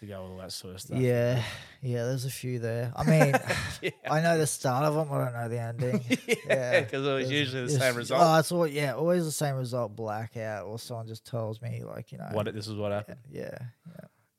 [0.00, 0.98] to go with all that sort of stuff.
[0.98, 1.42] yeah,
[1.82, 2.92] yeah, there's a few there.
[2.96, 3.34] I mean.
[3.82, 5.12] yeah, I know the start of them.
[5.12, 6.04] I don't know the ending.
[6.46, 8.20] yeah, because it was usually the same result.
[8.22, 9.96] Oh, it's all yeah, always the same result.
[9.96, 13.20] Blackout, or someone just tells me like you know what this is what happened.
[13.30, 13.58] yeah,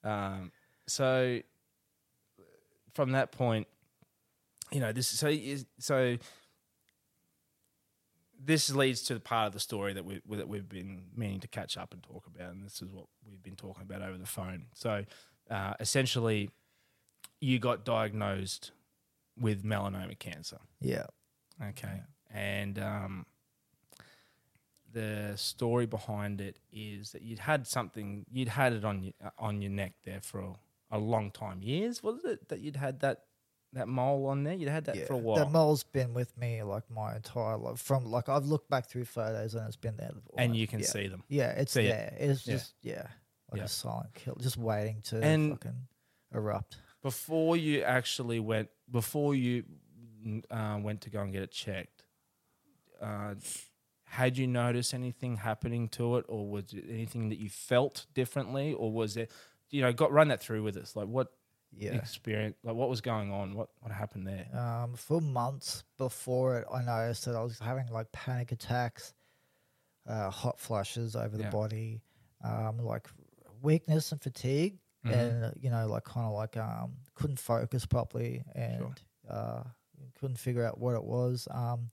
[0.04, 0.36] yeah.
[0.36, 0.52] Um,
[0.88, 1.42] so
[2.94, 3.68] from that point,
[4.72, 6.18] you know, this so is so
[8.44, 11.48] this leads to the part of the story that we that we've been meaning to
[11.48, 14.26] catch up and talk about, and this is what we've been talking about over the
[14.26, 14.66] phone.
[14.74, 15.06] So
[15.50, 16.50] uh, essentially,
[17.40, 18.72] you got diagnosed
[19.40, 20.58] with melanoma cancer.
[20.82, 21.06] yeah.
[21.70, 22.02] Okay.
[22.32, 23.26] And um,
[24.94, 29.62] the story behind it is that you'd had something, you'd had it on your, on
[29.62, 30.54] your neck there for a,
[30.92, 31.62] a long time.
[31.62, 33.24] Years, was it, that you'd had that
[33.74, 34.54] that mole on there?
[34.54, 35.06] You'd had that yeah.
[35.06, 35.38] for a while.
[35.38, 37.80] That mole's been with me like my entire life.
[37.80, 40.12] From like I've looked back through photos and it's been there.
[40.38, 40.86] and you can yeah.
[40.86, 41.24] see them.
[41.28, 41.90] Yeah, it's see it.
[41.90, 42.14] there.
[42.18, 42.54] It's Yeah.
[42.54, 43.08] just yeah,
[43.52, 43.66] like Yeah.
[43.66, 45.88] a silent kill, just waiting to And- fucking
[46.34, 46.78] erupt.
[47.04, 49.64] Before you actually went, before you
[50.50, 52.04] uh, went to go and get it checked,
[53.00, 53.36] uh,
[54.04, 58.74] had you noticed anything happening to it, or was it anything that you felt differently,
[58.74, 59.32] or was it,
[59.70, 60.96] you know, got run that through with us?
[60.96, 61.32] Like what
[61.72, 61.96] Yeah.
[61.98, 63.56] experience, like what was going on?
[63.56, 64.48] What what happened there?
[64.54, 69.14] Um, for months before it, I noticed that I was having like panic attacks,
[70.08, 71.46] uh, hot flushes over Yeah.
[71.46, 72.02] the body,
[72.44, 73.08] um, like
[73.62, 75.12] weakness and fatigue, Mhm.
[75.14, 79.64] and uh, you know, like kind of like um, couldn't focus properly and uh,
[80.20, 81.48] couldn't figure out what it was.
[81.52, 81.92] Um,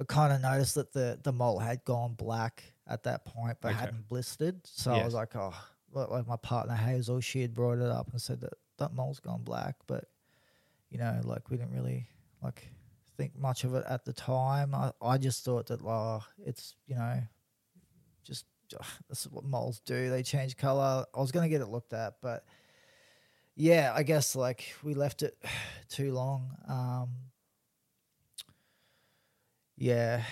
[0.00, 3.72] I kind of noticed that the the mole had gone black at that point, but
[3.72, 3.80] Okay.
[3.80, 4.66] hadn't blistered.
[4.66, 5.54] So I was like, oh,
[5.92, 9.42] like my partner Hazel, she had brought it up and said that that mole's gone
[9.42, 10.04] black, but
[10.90, 12.06] you know, like we didn't really
[12.42, 12.68] like
[13.16, 14.74] think much of it at the time.
[14.74, 17.20] I, I just thought that, oh, it's you know,
[18.24, 18.44] just
[19.08, 20.10] this is what moles do.
[20.10, 21.06] They change color.
[21.14, 22.44] I was gonna get it looked at, but
[23.54, 25.36] yeah, I guess like we left it
[25.88, 26.50] too long.
[26.68, 27.08] Um,
[29.76, 30.22] yeah.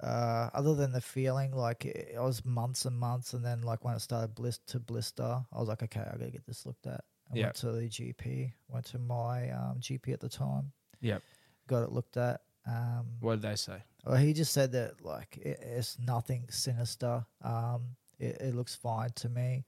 [0.00, 3.84] Uh, other than the feeling, like it, I was months and months, and then like
[3.84, 6.86] when it started blister to blister, I was like, okay, I gotta get this looked
[6.86, 7.02] at.
[7.32, 7.44] I Yeah.
[7.46, 11.22] went to the GP, went to my um, GP at the time, Yep.
[11.66, 12.42] got it looked at.
[12.66, 13.82] Um, What did they say?
[14.04, 17.24] well, he just said that like it, it's nothing sinister.
[17.42, 19.64] Um, it, it looks fine to me.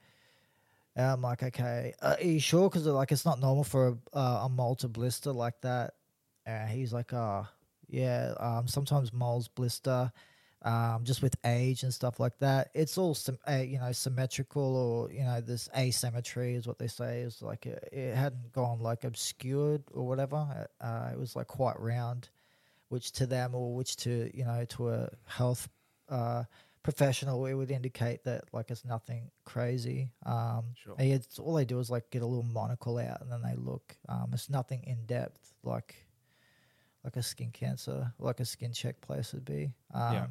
[0.96, 2.68] And I'm like, okay, uh, are you sure?
[2.68, 5.94] Because like it's not normal for a, uh, a mole to blister like that.
[6.46, 7.46] And he's like, oh,
[7.88, 8.34] yeah.
[8.38, 10.10] Um, sometimes moles blister,
[10.62, 12.70] um, just with age and stuff like that.
[12.74, 13.16] It's all
[13.48, 17.20] uh, you know symmetrical or you know this asymmetry is what they say.
[17.20, 20.68] Is like it, it hadn't gone like obscured or whatever.
[20.80, 22.28] Uh, it was like quite round
[22.88, 25.68] which to them or which to you know to a health
[26.08, 26.42] uh,
[26.82, 30.94] professional it would indicate that like it's nothing crazy um Sure.
[30.98, 33.54] and it's all they do is like get a little monocle out and then they
[33.54, 35.94] look um it's nothing in depth like
[37.04, 40.26] like a skin cancer like a skin check place would be um Yeah.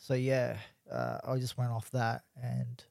[0.00, 0.56] So yeah
[0.90, 2.84] uh, i just went off that and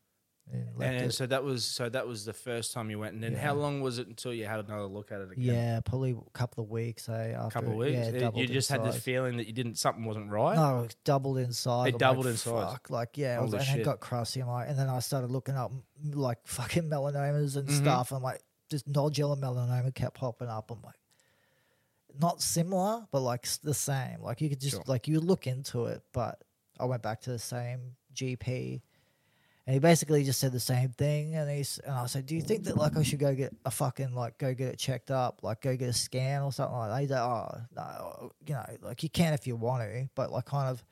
[0.51, 3.35] And And so that was so that was the first time you went, and then
[3.35, 5.53] how long was it until you had another look at it again?
[5.53, 7.07] Yeah, probably a couple of weeks.
[7.07, 7.93] Eh, a couple of weeks.
[7.99, 10.55] Yeah, doubled you just had this feeling that you didn't something wasn't right.
[10.55, 11.89] No, it doubled in size.
[11.89, 12.71] It I'm doubled like, in size.
[12.71, 13.81] Fuck, like yeah, it was, and shit.
[13.81, 14.39] it got crusty.
[14.41, 15.71] I'm like, and then I started looking up
[16.03, 17.77] like fucking melanomas and Mhm.
[17.83, 18.11] stuff.
[18.11, 18.41] I'm like,
[18.71, 20.71] just nodular melanoma kept popping up.
[20.71, 20.97] I'm like,
[22.19, 24.21] not similar, but like the same.
[24.23, 24.83] Like you could just Sure.
[24.87, 26.43] like you look into it, but
[26.79, 28.81] I went back to the same GP.
[29.67, 32.41] And he basically just said the same thing, and he's and I said, "Do you
[32.41, 35.41] think that like I should go get a fucking like go get it checked up,
[35.43, 38.65] like go get a scan or something like that?" He's like, "Oh no, you know,
[38.81, 40.83] like you can if you want to, but like kind of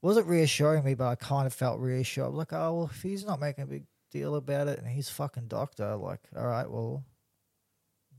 [0.00, 2.34] wasn't reassuring me, but I kind of felt reassured.
[2.34, 5.48] Like, oh well, if he's not making a big deal about it, and he's fucking
[5.48, 7.02] doctor, like, all right, well,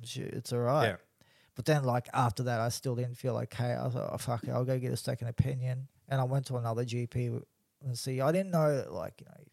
[0.02, 0.96] it's all right." Yeah.
[1.56, 3.76] But then, like after that, I still didn't feel okay.
[3.76, 6.46] I thought like, "Oh fuck it, I'll go get a second opinion." And I went
[6.48, 7.42] to another GP
[7.86, 8.20] and see.
[8.22, 9.44] I didn't know like you know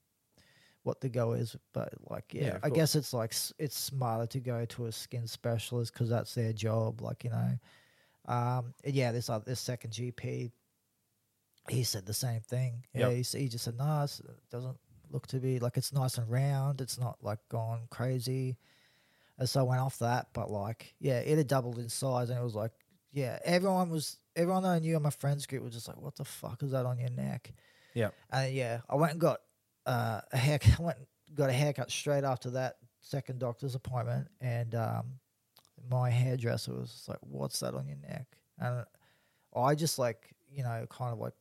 [0.83, 2.73] what the go is, but like yeah, Yeah, I course.
[2.79, 7.01] guess it's like it's smarter to go to a skin specialist because that's their job.
[7.03, 7.59] Like you know,
[8.33, 10.51] um, yeah, this other this second GP,
[11.69, 12.85] he said the same thing.
[12.95, 13.25] Yeah, Yep.
[13.33, 14.77] he, he just said no, it doesn't
[15.11, 16.81] look to be like it's nice and round.
[16.81, 18.57] It's not like gone crazy.
[19.39, 22.39] And so I went off that, but like, yeah, it had doubled in size, and
[22.39, 22.73] it was like,
[23.17, 26.15] yeah, everyone was, everyone that I knew in my friends group was just like, what
[26.17, 27.51] the fuck is that on your neck?
[27.95, 28.15] Yep.
[28.31, 29.41] And yeah, I went and got
[29.87, 34.29] uh, a hair, I went and got a haircut straight after that second doctor's appointment,
[34.41, 35.07] and um,
[35.91, 38.27] my hairdresser was like, what's that on your neck?
[38.59, 38.85] And
[39.55, 41.35] I just like, you know, kind of like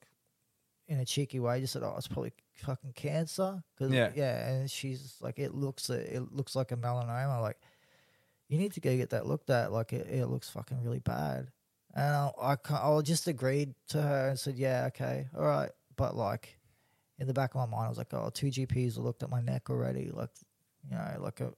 [0.87, 3.61] in a cheeky way, just said, oh, it's probably fucking cancer.
[3.77, 4.11] Cause, Yeah.
[4.15, 4.47] yeah.
[4.47, 7.41] And she's like, it looks, it looks like a melanoma.
[7.41, 7.57] Like,
[8.47, 9.71] you need to go get that looked at.
[9.71, 11.49] Like it, it looks fucking really bad.
[11.95, 15.71] And I, I, I just agreed to her and said, yeah, okay, all right.
[15.95, 16.57] But like
[17.19, 19.41] in the back of my mind, I was like, oh, two GPs looked at my
[19.41, 20.11] neck already.
[20.13, 20.29] Like,
[20.89, 21.53] you know, like a,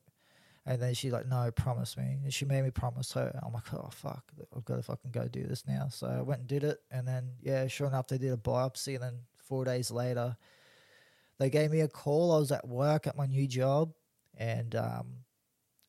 [0.65, 2.17] and then she's like, no, promise me.
[2.23, 3.39] And she made me promise her.
[3.43, 5.87] I'm like, oh, fuck, I've got to fucking go do this now.
[5.89, 6.79] So I went and did it.
[6.91, 8.95] And then, yeah, sure enough, they did a biopsy.
[8.95, 10.35] And then four days later,
[11.39, 12.33] they gave me a call.
[12.33, 13.93] I was at work at my new job.
[14.37, 15.07] And, um,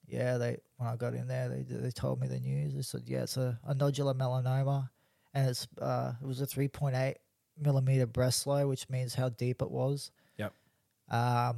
[0.08, 2.74] yeah, they when I got in there, they they told me the news.
[2.74, 4.88] They said, yeah, it's a, a nodular melanoma,
[5.34, 7.16] and it's uh, it was a three point eight
[7.60, 10.10] millimeter breast Breslow, which means how deep it was.
[10.38, 10.52] Yep.
[11.10, 11.56] Um,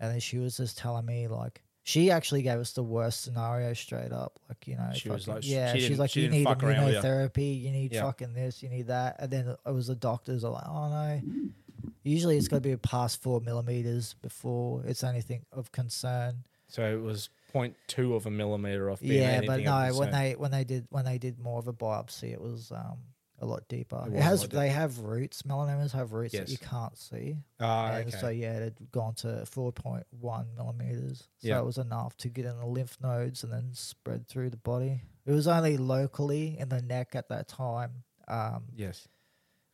[0.00, 3.72] and then she was just telling me like she actually gave us the worst scenario
[3.74, 4.38] straight up.
[4.48, 6.62] Like you know, She was fucking- like- she yeah, she's like, she you need fuck
[6.62, 8.02] you." immunotherapy, you need Yeah.
[8.02, 11.20] fucking this, you need that, and then it was the doctors are like, oh no.
[12.04, 16.42] Usually it's got to be past four millimeters before it's anything of concern.
[16.66, 19.00] So it was 0.2 of a millimeter off.
[19.00, 21.58] being Yeah, but anything no, of when they when they did when they did more
[21.58, 22.98] of a biopsy, it was um
[23.40, 23.96] a lot deeper.
[24.06, 25.42] It It, was a has lot they have roots.
[25.42, 27.36] Melanomas have roots that you can't see.
[27.60, 28.18] Ah, and okay.
[28.18, 31.28] so yeah, it had gone to four point one millimeters.
[31.38, 31.58] So Yeah.
[31.58, 35.02] it was enough to get in the lymph nodes and then spread through the body.
[35.26, 39.08] It was only locally in the neck at that time, um, yes.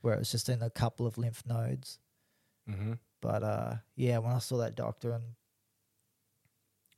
[0.03, 1.99] where it was just in a couple of lymph nodes.
[2.69, 2.95] Mm-hmm.
[3.21, 5.25] But uh, yeah, when I saw that doctor and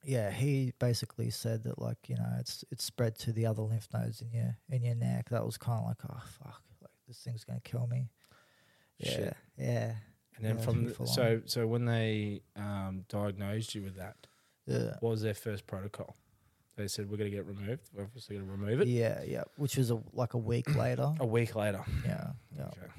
[0.05, 3.89] yeah, he basically said that like you know it's it's spread to the other lymph
[3.93, 5.29] nodes in your in your neck.
[5.31, 8.11] That was kind of like oh fuck, like this thing's gonna kill me.
[8.99, 9.37] Yeah, Shit.
[9.57, 9.93] yeah,
[10.37, 14.27] And then Yeah, from the, so so when they um, diagnosed you with that,
[14.67, 16.17] yeah, what was their first protocol?
[16.77, 17.91] They said we're going to get removed.
[17.95, 18.89] We're obviously going to remove it.
[18.89, 19.43] yeah, yeah.
[19.57, 21.13] Which was a like a week later.
[21.19, 21.83] A week later.
[22.07, 22.93] Yeah, yeah, Okay.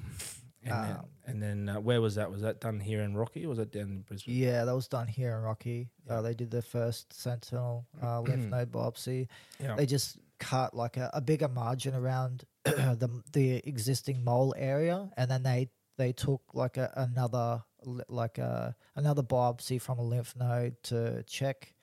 [0.64, 1.04] And then, Um,
[1.42, 2.30] and then uh, where was that?
[2.30, 4.34] Was that done here in Rocky or was that down in Brisbane?
[4.34, 4.64] yeah.
[4.64, 5.88] That was done here in Rocky.
[6.06, 6.18] Yeah.
[6.18, 9.28] Uh, they did their first sentinel uh, lymph node biopsy.
[9.60, 9.74] Yeah.
[9.76, 15.30] they just cut like a, a bigger margin around the the existing mole area, and
[15.30, 20.34] then they they took like a, another li- like a another biopsy from a lymph
[20.36, 21.74] node to check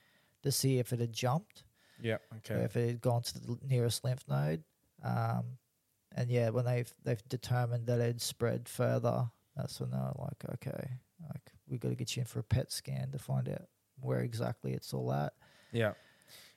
[0.44, 1.64] to see if it had jumped,
[2.02, 2.18] yeah.
[2.38, 2.62] Okay.
[2.62, 4.64] if it had gone to the nearest lymph node.
[5.04, 5.58] Um,
[6.16, 10.44] and yeah, when they've they've determined that it had spread further, that's when they're like,
[10.56, 10.90] okay,
[11.30, 13.64] like we got to get you in for a PET scan to find out
[14.02, 15.34] where exactly it's all at.
[15.72, 15.94] Yeah.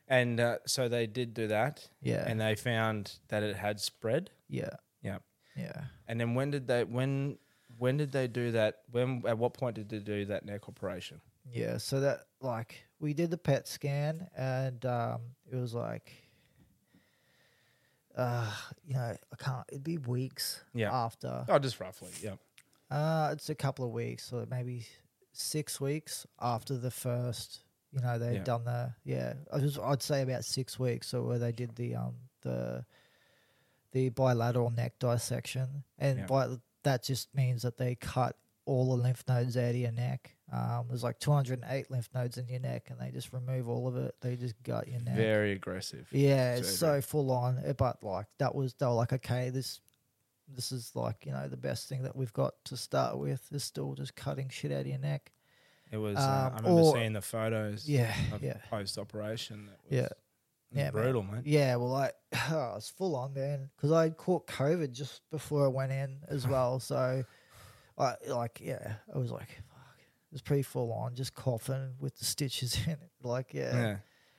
[0.08, 4.30] And uh, so they did do that, Yeah, and they found that it had spread.
[4.48, 4.70] yeah,
[5.02, 5.18] Yeah.
[5.56, 5.84] yeah.
[6.08, 7.38] And then when did they when
[7.78, 8.80] when did they do that?
[8.90, 11.20] When at what point did they do that neck operation?
[11.50, 16.12] Yeah, so that like we did the PET scan and um it was like
[18.16, 18.50] uh
[18.84, 20.92] you know, I can't it'd be weeks Yeah.
[20.92, 21.44] after.
[21.48, 22.10] Oh, just roughly.
[22.22, 22.34] Yeah.
[22.92, 24.86] Uh it's a couple of weeks, so maybe
[25.32, 27.60] six weeks after the first
[27.94, 28.44] you know, they'd Yeah.
[28.44, 31.94] done the yeah, I was I'd say about six weeks, so where they did the
[31.96, 32.84] um the
[33.92, 35.84] the bilateral neck dissection.
[35.98, 36.26] And Yeah.
[36.26, 40.36] by that just means that they cut all the lymph nodes out of your neck.
[40.50, 43.96] Um, there's like 208 lymph nodes in your neck, and they just remove all of
[43.96, 44.14] it.
[44.20, 45.16] They just gut your neck.
[45.16, 46.08] Very aggressive.
[46.12, 47.58] Yeah, it's so full on.
[47.64, 49.80] eh, But like that was they were like, okay, this
[50.48, 53.46] this is like you know the best thing that we've got to start with.
[53.52, 55.32] Is still just cutting shit out of your neck.
[55.90, 56.16] It was.
[56.16, 57.88] uh, Um, I remember or- seeing the photos.
[57.88, 59.68] Yeah, Of yeah, Post operation.
[59.90, 60.08] Yeah.
[60.74, 60.90] Yeah.
[60.90, 61.42] Brutal, man.
[61.44, 61.76] yeah.
[61.76, 62.14] Well, like
[62.50, 66.48] oh, it's full on, then Because I caught COVID just before I went in as
[66.48, 66.80] well.
[66.80, 67.24] So,
[67.98, 72.16] I like yeah, I was like, fuck, it was pretty full on, just coughing with
[72.18, 73.10] the stitches in it.
[73.22, 73.96] Like yeah, Yeah.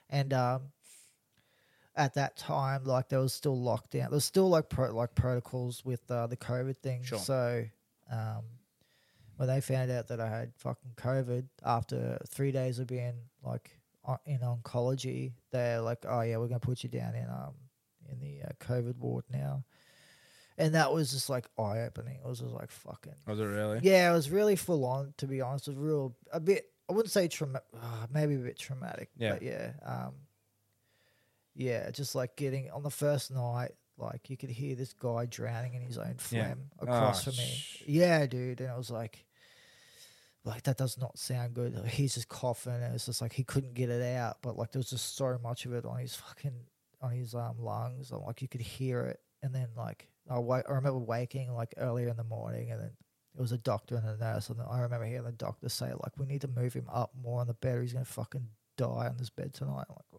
[0.09, 0.61] and um,
[1.95, 3.91] at that time, like there was still lockdown.
[3.91, 7.03] There was still like pro- like protocols with uh, the COVID thing.
[7.03, 7.19] Sure.
[7.19, 7.65] So,
[8.11, 8.43] um,
[9.37, 13.71] when they found out that I had fucking COVID after three days of being like
[14.25, 17.53] in oncology, they're like, "Oh yeah, we're gonna put you down in um
[18.09, 19.63] in the uh, COVID ward now."
[20.57, 22.19] And that was just like eye opening.
[22.23, 23.79] It was just like fucking Was it really?
[23.81, 25.13] yeah, it was really full on.
[25.17, 26.69] To be honest, it was real a bit.
[26.89, 29.09] I wouldn't say trauma, uh, maybe a bit traumatic.
[29.17, 29.33] Yeah.
[29.33, 30.13] but yeah, um,
[31.55, 35.73] yeah, just like getting on the first night, like you could hear this guy drowning
[35.75, 36.15] in his own Yeah.
[36.17, 37.43] phlegm across Oh, from me.
[37.45, 39.25] sh- Yeah, dude, and it was like,
[40.45, 41.73] like that does not sound good.
[41.87, 44.79] He's just coughing, and it's just like he couldn't get it out, but like there
[44.79, 46.65] was just so much of it on his fucking
[47.01, 49.19] on his um lungs, and like you could hear it.
[49.41, 52.91] And then like I, wa- I remember waking like earlier in the morning, and then
[53.35, 56.17] it was a doctor and a nurse, and I remember hearing the doctor say like,
[56.17, 59.07] "We need to move him up more on the bed, or he's gonna fucking die
[59.07, 60.12] on this bed tonight." I'm like,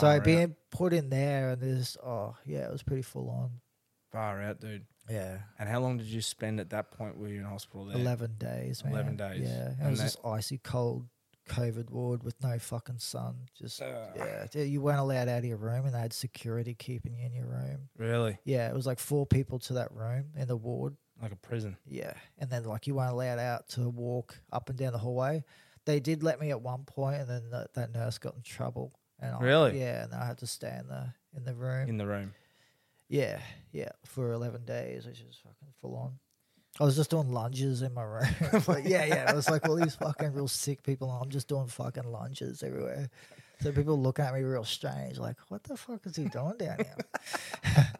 [0.00, 0.24] so out.
[0.24, 3.60] being put in there, and this, oh yeah, it was pretty full on.
[4.12, 4.84] Far out, dude.
[5.10, 7.18] Yeah, And how long did you spend at that point?
[7.18, 7.96] Were you in hospital there?
[7.96, 8.82] eleven days.
[8.84, 8.92] Man.
[8.94, 9.40] 11 days.
[9.42, 11.08] Yeah, and And it was that- this icy cold
[11.48, 13.48] COVID ward with no fucking sun.
[13.58, 14.12] Just Ugh.
[14.16, 17.34] yeah, you weren't allowed out of your room, and they had security keeping you in
[17.34, 17.90] your room.
[17.98, 18.38] Really?
[18.44, 20.96] Yeah, it was like four people to that room in the ward.
[21.20, 21.76] Like a prison.
[21.84, 25.44] Yeah, and then like you weren't allowed out to walk up and down the hallway.
[25.84, 28.94] They did let me at one point, and then that, that nurse got in trouble.
[29.24, 29.80] And I, Really?
[29.80, 31.88] yeah, and I had to stay in the in the room.
[31.88, 32.34] In the room.
[33.08, 33.38] yeah,
[33.72, 36.18] yeah, for eleven days, which is fucking full on.
[36.80, 38.26] I was just doing lunges in my room.
[38.66, 41.08] but yeah, yeah, it was like all these fucking real sick people.
[41.12, 43.08] And I'm just doing fucking lunges everywhere.
[43.60, 46.76] So people look at me real strange, like, "What the fuck is he doing down
[46.80, 46.96] here?"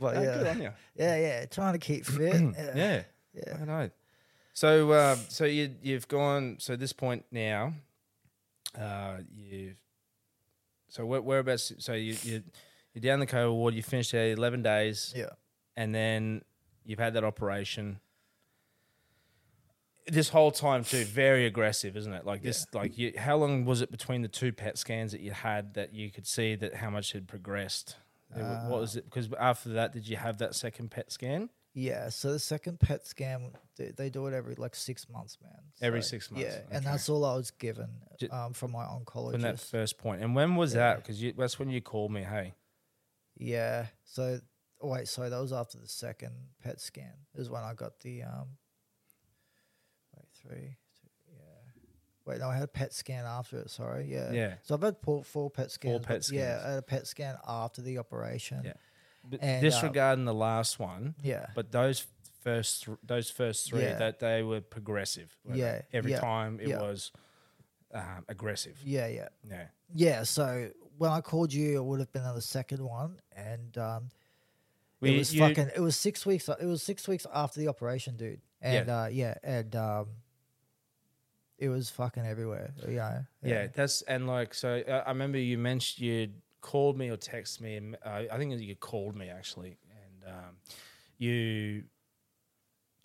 [0.00, 0.70] but Oh, good yeah, on you.
[0.96, 2.34] yeah, yeah, trying to keep fit.
[2.56, 3.02] Yeah, Yeah.
[3.34, 3.58] yeah.
[3.60, 3.90] I know.
[4.54, 6.56] So, uh, so you you've gone.
[6.58, 7.74] So this point now,
[8.78, 9.76] uh, you've.
[10.88, 11.72] So where, whereabouts?
[11.78, 12.42] So you you
[12.94, 13.74] you're down the ward.
[13.74, 15.30] You finished there eleven days, yeah.
[15.76, 16.42] and then
[16.84, 18.00] you've had that operation.
[20.06, 22.24] This whole time too, very aggressive, isn't it?
[22.24, 23.12] Like this, like you.
[23.18, 26.26] How long was it between the two PET scans that you had that you could
[26.26, 27.96] see that how much had progressed?
[28.34, 28.80] Wa- what uh.
[28.80, 29.04] was it?
[29.04, 31.50] Because after that, did you have that second PET scan?
[31.78, 35.52] Yeah, so the second PET scan, they, they do it every like six months, man.
[35.82, 36.84] Every So, six months, Yeah, and okay.
[36.86, 39.32] that's all I was given Ju- um, from my oncologist.
[39.32, 40.22] From that first point.
[40.22, 40.94] and when was Yeah.
[40.94, 40.96] that?
[41.04, 42.22] Because that's when you called me.
[42.22, 42.54] Hey,
[43.36, 44.40] yeah, so
[44.80, 47.12] oh, wait, sorry, that was after the second PET scan.
[47.34, 48.56] Is when I got the um.
[50.16, 51.82] Wait, three, two, yeah.
[52.24, 53.70] Wait, no, I had a PET scan after it.
[53.70, 54.32] Sorry, yeah.
[54.32, 54.54] Yeah.
[54.62, 55.92] So I've had four, four PET scans.
[55.92, 56.64] Four PET but Yeah, scans.
[56.64, 58.62] I had a PET scan after the operation.
[58.64, 58.72] Yeah.
[59.40, 61.46] And, disregarding the last one, Yeah.
[61.54, 62.06] but those
[62.42, 63.98] first th- those first three Yeah.
[63.98, 65.36] that they were progressive.
[65.44, 65.58] they?
[65.58, 66.80] Yeah, every yeah, time it yeah.
[66.80, 67.12] was
[67.92, 68.80] um, aggressive.
[68.84, 69.28] Yeah, yeah.
[69.48, 73.20] Yeah, Yeah, so when I called you, it would have been on the second one,
[73.34, 74.08] and um,
[75.00, 75.70] Well, it was you- fucking.
[75.74, 76.48] It was six weeks.
[76.48, 78.40] It was six weeks after the operation, dude.
[78.60, 80.08] And yeah, uh, yeah and um,
[81.58, 82.74] it was fucking everywhere.
[82.86, 83.26] You know.
[83.42, 84.82] yeah, That's and like so.
[84.86, 86.28] Uh, I remember you mentioned you
[86.66, 87.94] called me or texted me.
[88.04, 90.56] Uh, I think you called me actually, and um,
[91.18, 91.84] you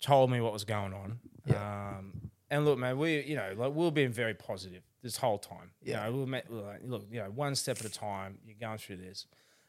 [0.00, 1.18] told me what was going on.
[1.46, 1.94] Yeah.
[1.98, 5.38] Um, and look, man, we you know like we we've been very positive this whole
[5.38, 5.70] time.
[5.82, 6.06] Yeah.
[6.06, 8.38] You know, we met, we were like, look, you know, one step at a time.
[8.44, 9.26] You're going through this.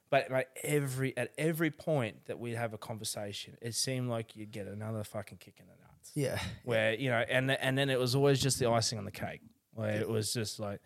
[0.09, 4.51] But like every at every point that we'd have a conversation, it seemed like you'd
[4.51, 6.11] get another fucking kick in the nuts.
[6.15, 6.39] Yeah.
[6.65, 9.41] Where you know, and and then it was always just the icing on the cake.
[9.75, 10.81] Where it was just like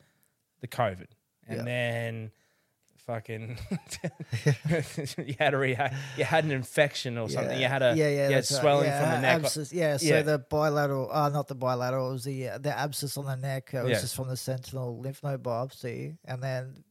[0.61, 1.07] the COVID,
[1.47, 1.63] and Yeah.
[1.63, 2.31] then
[3.07, 3.57] fucking
[5.25, 7.59] you had a reha- you had an infection or something.
[7.59, 8.61] You had a yeah, yeah, you had that's right.
[8.61, 9.43] swelling yeah, from the neck.
[9.45, 10.21] Abscess, yeah, so Yeah.
[10.21, 13.71] the bilateral, uh, not the bilateral, it was the uh, the abscess on the neck.
[13.73, 14.01] It was Yeah.
[14.01, 16.83] just from the sentinel lymph node biopsy, and then,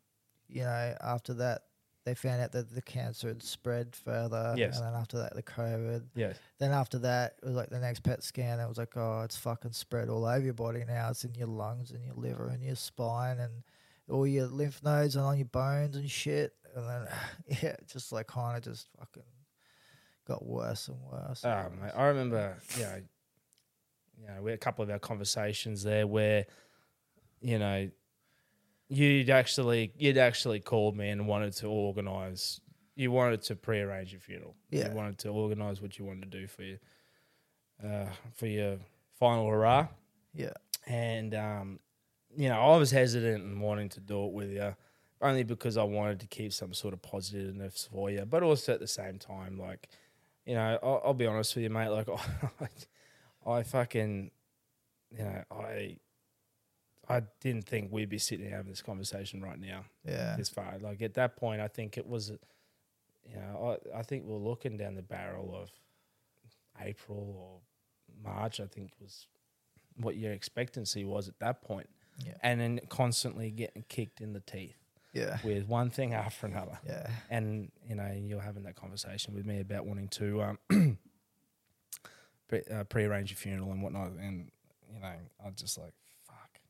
[0.49, 1.62] you know, after that,
[2.05, 4.55] they found out that the cancer had spread further.
[4.57, 4.78] Yes.
[4.78, 6.05] and then after that, the COVID.
[6.14, 6.38] Yes.
[6.59, 8.61] Then after that, it was like the next PET scan.
[8.61, 11.11] It was like, oh, it's fucking spread all over your body now.
[11.11, 13.64] It's in your lungs and your liver and your spine and
[14.09, 16.52] all your lymph nodes and on your bones and shit.
[16.74, 17.07] And then,
[17.62, 19.22] yeah, just like kind of just fucking
[20.26, 21.44] got worse and worse.
[21.44, 21.80] and Oh, worse.
[21.82, 23.02] mate, I remember, you know,
[24.18, 26.46] you know, we had a couple of our conversations there where,
[27.40, 27.90] you know,
[28.88, 32.61] you'd actually you'd actually called me and wanted to organise.
[32.94, 34.54] You wanted to pre-arrange your funeral.
[34.70, 34.88] Yeah.
[34.88, 36.78] You wanted to organise what you wanted to do for your,
[37.84, 38.78] uh, for your
[39.18, 39.88] final hurrah.
[40.32, 40.54] Yeah.
[40.86, 41.80] And um,
[42.37, 44.76] you know, I was hesitant and wanting to do it with you,
[45.22, 48.80] only because I wanted to keep some sort of positiveness for you, but also at
[48.80, 49.89] the same time, like,
[50.45, 51.89] you know, I'll, I'll be honest with you, mate.
[51.89, 52.09] Like,
[53.47, 54.30] I, I fucking,
[55.11, 55.97] you know, I,
[57.09, 59.84] I didn't think we'd be sitting here having this conversation right now.
[60.05, 60.37] Yeah.
[60.37, 64.24] This far, like at that point, I think it was, you know, I, I think
[64.24, 65.70] we're looking down the barrel of
[66.84, 68.61] April or March.
[68.61, 69.26] I think was
[69.97, 71.89] what your expectancy was at that point
[72.25, 72.35] Yeah.
[72.43, 74.77] and then constantly getting kicked in the teeth
[75.12, 75.39] Yeah.
[75.45, 76.79] with one thing after another.
[76.87, 77.11] Yeah.
[77.31, 80.59] And you know, you're having that conversation with me about wanting to um,
[82.49, 84.51] pre- uh, pre-arrange your funeral and whatnot, and
[84.93, 85.93] you know, I was just like,
[86.27, 86.61] fuck.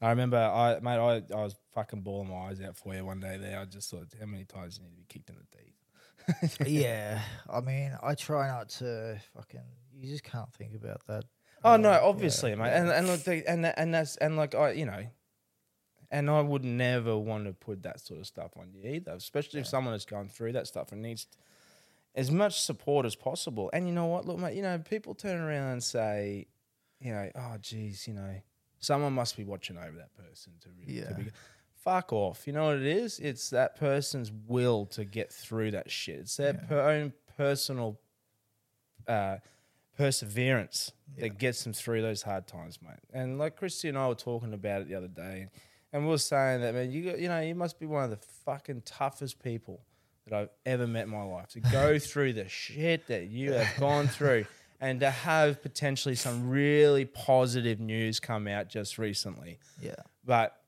[0.00, 3.20] I remember, I mate, I, I was fucking bawling my eyes out for you one
[3.20, 3.58] day there.
[3.58, 6.60] I just thought, how many times you need to be kicked in the teeth?
[6.66, 7.20] yeah.
[7.52, 9.60] I mean, I try not to fucking.
[9.98, 11.24] You just can't think about that.
[11.66, 14.72] Oh no, Uh, obviously, yeah, mate, and and look, and and that's and like I,
[14.72, 15.06] you know,
[16.10, 19.60] and I would never want to put that sort of stuff on you either, especially
[19.60, 21.26] if someone has gone through that stuff and needs
[22.14, 23.68] as much support as possible.
[23.72, 26.46] And you know what, look, mate, you know, people turn around and say,
[27.00, 28.36] you know, oh, geez, you know,
[28.78, 31.16] someone must be watching over that person to really, to Yeah.
[31.16, 31.30] be.
[31.74, 32.46] Fuck off.
[32.46, 33.20] You know what it is?
[33.20, 36.20] It's that person's will to get through that shit.
[36.20, 36.66] It's their Yeah.
[36.68, 38.00] per- own personal
[39.06, 39.36] uh,
[39.96, 41.22] perseverance Yeah.
[41.22, 43.00] that gets them through those hard times, mate.
[43.12, 45.48] And like Christy and I were talking about it the other day,
[45.92, 48.10] and we were saying that man, you got, you know, you must be one of
[48.10, 49.80] the fucking toughest people
[50.26, 53.78] that I've ever met in my life to go through the shit that you have
[53.80, 54.44] gone through,
[54.80, 59.94] and to have potentially some really positive news come out just recently Yeah.
[60.24, 60.60] but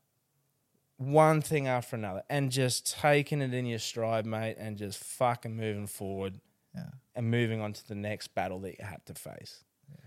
[0.97, 5.55] one thing after another, and just taking it in your stride, mate, and just fucking
[5.57, 6.41] moving forward
[6.75, 6.91] Yeah.
[7.19, 9.65] And moving on to the next battle that you had to face.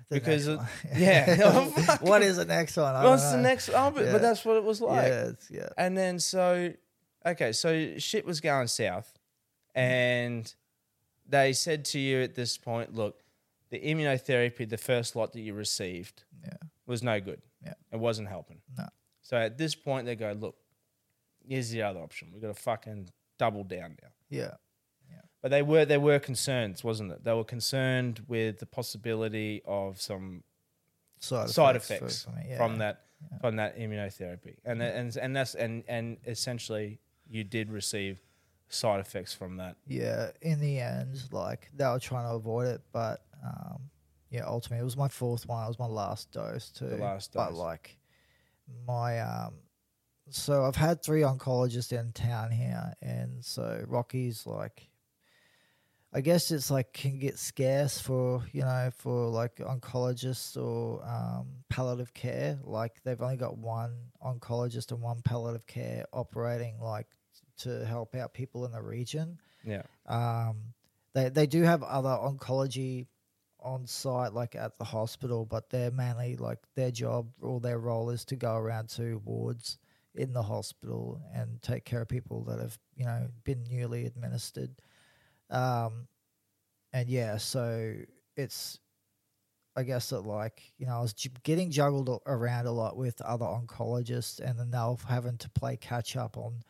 [0.10, 0.60] The Because it-
[0.96, 1.38] yeah.
[1.44, 2.96] Oh, what is the next one?
[2.96, 3.70] I What's the next?
[3.70, 4.12] Oh, but, Yeah.
[4.14, 5.08] but that's what it was like.
[5.08, 5.70] yeah, yeah.
[5.78, 6.72] And then so,
[7.26, 9.20] okay, so shit was going south,
[9.76, 9.80] mm-hmm.
[9.82, 10.56] and
[11.28, 13.24] they said to you at this point, look,
[13.72, 16.54] the immunotherapy, the first lot that you received, Yeah.
[16.86, 17.42] was no good.
[17.62, 17.74] Yeah.
[17.92, 18.62] It wasn't helping.
[18.78, 18.88] No.
[19.22, 20.56] So at this point, they go, look,
[21.46, 22.30] here's the other option.
[22.32, 24.10] We've got to fucking double down now.
[24.30, 24.52] Yeah.
[25.42, 27.24] But they were there were concerns, wasn't it?
[27.24, 30.44] They were concerned with the possibility of some
[31.20, 32.58] Side, side effects for yeah.
[32.58, 33.38] from that Yeah.
[33.40, 38.20] from that immunotherapy, and and and that's and and essentially you did receive
[38.70, 39.78] side effects from that.
[39.86, 43.90] Yeah, in the end, like they were trying to avoid it, but um,
[44.32, 45.64] yeah, ultimately it was my fourth one.
[45.64, 46.88] It was my last dose too.
[46.88, 47.98] The last dose, But like
[48.88, 49.54] my um,
[50.30, 54.88] so I've had three oncologists in town here, and so Rocky's like.
[56.14, 61.48] I guess it's like can get scarce for you know for like oncologists or um,
[61.70, 62.60] palliative care.
[62.64, 67.08] Like they've only got one oncologist and one palliative care operating like
[67.60, 69.40] to help out people in the region.
[69.64, 70.74] Yeah, Um,
[71.14, 73.08] they they do have other oncology
[73.62, 78.10] on site, like at the hospital, but they're mainly like their job or their role
[78.10, 79.78] is to go around to wards
[80.14, 84.72] in the hospital and take care of people that have you know been newly administered.
[85.52, 86.08] Um,
[86.94, 87.94] and yeah, so
[88.36, 88.80] it's
[89.76, 93.46] I guess that like you know I was getting juggled around a lot with other
[93.46, 96.62] oncologists, and then they were having to play catch up on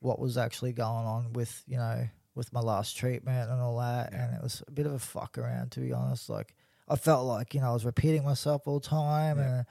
[0.00, 4.10] what was actually going on with you know with my last treatment and all that,
[4.12, 4.24] Yeah.
[4.24, 6.28] and it was a bit of a fuck around to be honest.
[6.28, 6.54] Like
[6.88, 9.44] I felt like you know I was repeating myself all the time Yeah.
[9.58, 9.66] and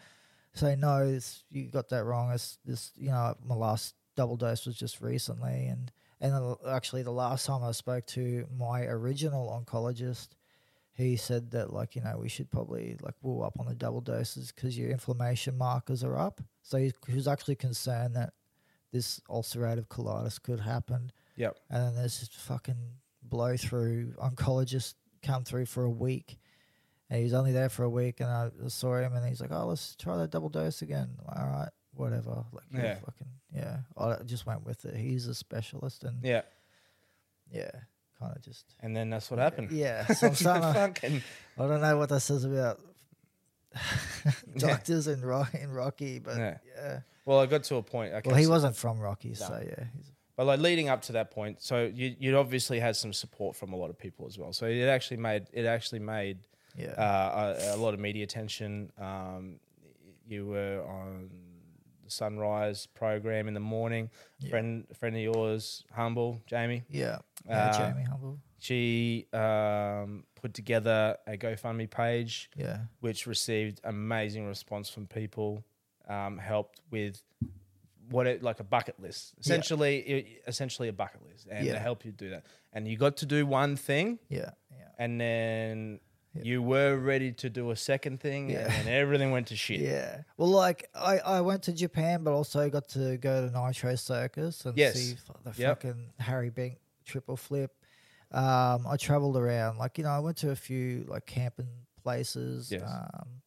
[0.54, 2.32] say no, you got that wrong.
[2.32, 5.91] It's this you know my last double dose was just recently, and
[6.22, 10.30] and actually the last time I spoke to my original oncologist.
[10.94, 14.02] He said that, like, you know, we should probably like woo up on the double
[14.02, 16.42] doses because your inflammation markers are up.
[16.62, 18.34] So he, he was actually concerned that
[18.92, 21.12] this ulcerative colitis could happen.
[21.38, 21.58] Yep.
[21.70, 22.76] And then there's this fucking
[23.24, 26.38] blow through oncologist come through for a week.
[27.10, 29.52] And he was only there for a week and I saw him and he's like,
[29.52, 31.10] Oh, let's try that double dose again.
[31.28, 32.44] All right, whatever.
[32.52, 32.96] Like Yeah.
[32.96, 33.78] fucking yeah.
[33.98, 34.96] I just went with it.
[34.96, 36.42] He's a specialist and yeah,
[37.52, 37.72] yeah,
[38.20, 39.72] kind of just and then that's what happened.
[39.72, 40.06] Yeah.
[40.14, 41.22] So I'm starting to, Fucking-
[41.60, 42.80] I don't know what that says about
[44.58, 46.58] doctors in Rock in Rocky, but Yeah.
[46.76, 47.00] yeah.
[47.26, 48.14] well, I got to a point.
[48.14, 49.86] Okay, Well, he so- wasn't from Rocky, so yeah.
[49.96, 53.56] He's, But like leading up to that point, so you you obviously had some support
[53.56, 54.54] from a lot of people as well.
[54.54, 56.39] So it actually made it actually made
[56.78, 56.92] Yeah.
[56.92, 58.92] uh, a, a lot of media attention.
[59.00, 59.60] Um,
[60.26, 61.30] you were on
[62.12, 64.09] Sunrise program in the morning.
[64.39, 64.49] Yeah.
[64.49, 66.84] Friend, friend of yours, humble Jamie.
[66.89, 67.20] yeah.
[67.47, 68.39] Yeah, Uh, Jamie Humble.
[68.59, 72.82] She um, put together a GoFundMe page, Yeah.
[72.99, 75.64] which received amazing response from people.
[76.07, 77.24] Um, helped with
[78.09, 81.74] what it like a bucket list, essentially, it, essentially a bucket list, and Yeah.
[81.74, 82.45] to help you do that.
[82.74, 84.51] And you got to do one thing, Yeah.
[84.70, 84.89] Yeah.
[84.99, 85.99] and then
[86.34, 86.44] Yeah.
[86.44, 88.72] you were ready to do a second thing, Yeah.
[88.72, 89.82] and everything went to shit.
[89.82, 90.22] Yeah.
[90.38, 94.64] Well, like I, I went to Japan, but also got to go to Nitro Circus
[94.66, 94.94] and Yes.
[94.96, 95.82] see the Yep.
[95.82, 97.76] fucking Harry Bink triple flip.
[98.32, 101.68] Um, I traveled around, like you know, I went to a few like camping
[102.02, 102.72] places.
[102.72, 102.82] Yes.
[102.84, 103.42] Um,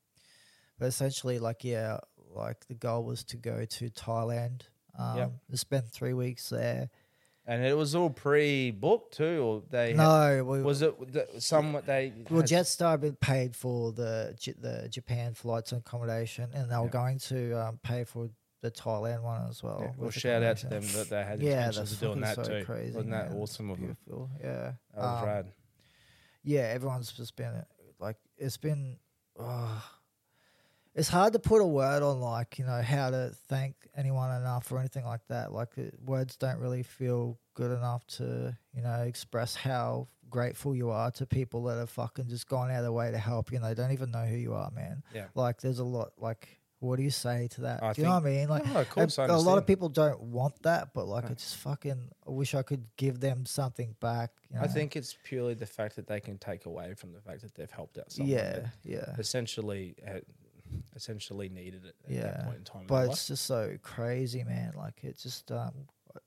[0.78, 2.00] but essentially, like yeah,
[2.34, 4.62] like the goal was to go to Thailand.
[4.98, 5.32] Um, Yep.
[5.54, 6.90] spend three weeks there.
[7.46, 10.94] And it was all pre-booked too, or they had- No, we, was it
[11.42, 16.70] somewhat they Well, had- Jetstar had paid for the the Japan flights and accommodation, and
[16.70, 16.90] they were Yeah.
[16.90, 18.30] going to um, pay for
[18.62, 19.78] the Thailand one as well.
[19.82, 22.44] Yeah, well, shout out to them that they had Yeah, intentions of doing that so
[22.44, 22.64] too.
[22.64, 22.94] crazy.
[22.96, 23.96] Wasn't that awesome of them?
[24.40, 24.72] Yeah.
[24.94, 25.52] That was Um, rad.
[26.42, 27.62] Yeah, everyone's just been
[27.98, 28.98] like, it's been.
[29.38, 29.84] Oh,
[30.94, 34.70] it's hard to put a word on, like you know, how to thank anyone enough
[34.70, 35.52] or anything like that.
[35.52, 40.90] Like uh, words don't really feel good enough to you know express how grateful you
[40.90, 43.56] are to people that have fucking just gone out of their way to help you.
[43.56, 45.02] And they don't even know who you are, man.
[45.14, 45.26] Yeah.
[45.34, 46.12] Like there's a lot.
[46.18, 47.82] Like what do you say to that?
[47.82, 48.48] I do you know what I mean?
[48.48, 51.30] Like No, of course, a, a lot of people don't want that, but like No.
[51.30, 54.30] I just fucking I wish I could give them something back.
[54.50, 54.62] You know?
[54.64, 57.54] I think it's purely the fact that they can take away from the fact that
[57.54, 59.14] they've helped out someone yeah, yeah.
[59.18, 60.22] essentially had,
[60.94, 62.84] essentially needed it at Yeah, that point in time.
[62.86, 64.72] but their it's just so crazy, man.
[64.76, 65.72] Like it just, um,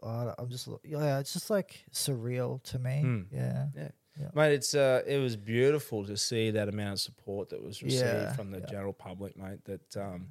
[0.04, 3.02] I, I'm just, yeah, it's just like surreal to me.
[3.02, 3.22] Hmm.
[3.32, 3.92] Yeah, life.
[4.20, 4.28] yeah.
[4.34, 8.04] Mate, it's uh, it was beautiful to see that amount of support that was received
[8.04, 8.66] Yeah, from the yeah.
[8.66, 9.64] general public, mate.
[9.66, 10.30] That um,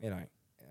[0.00, 0.66] you know, uh,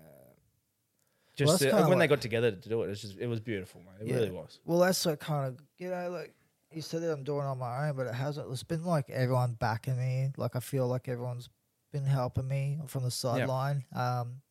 [1.40, 3.40] Well, just uh, kinda when they got together to do it, it's just it was
[3.40, 4.00] beautiful, mate.
[4.00, 4.16] It Yeah.
[4.16, 4.60] really was.
[4.64, 6.34] Well, that's what kind of, you know, like
[6.72, 8.50] you said that I'm doing it on my own, but it hasn't.
[8.50, 10.30] It's been like everyone backing me.
[10.36, 11.48] Like I feel like everyone's
[11.92, 13.84] been helping me from the sideline.
[13.94, 14.42] Um,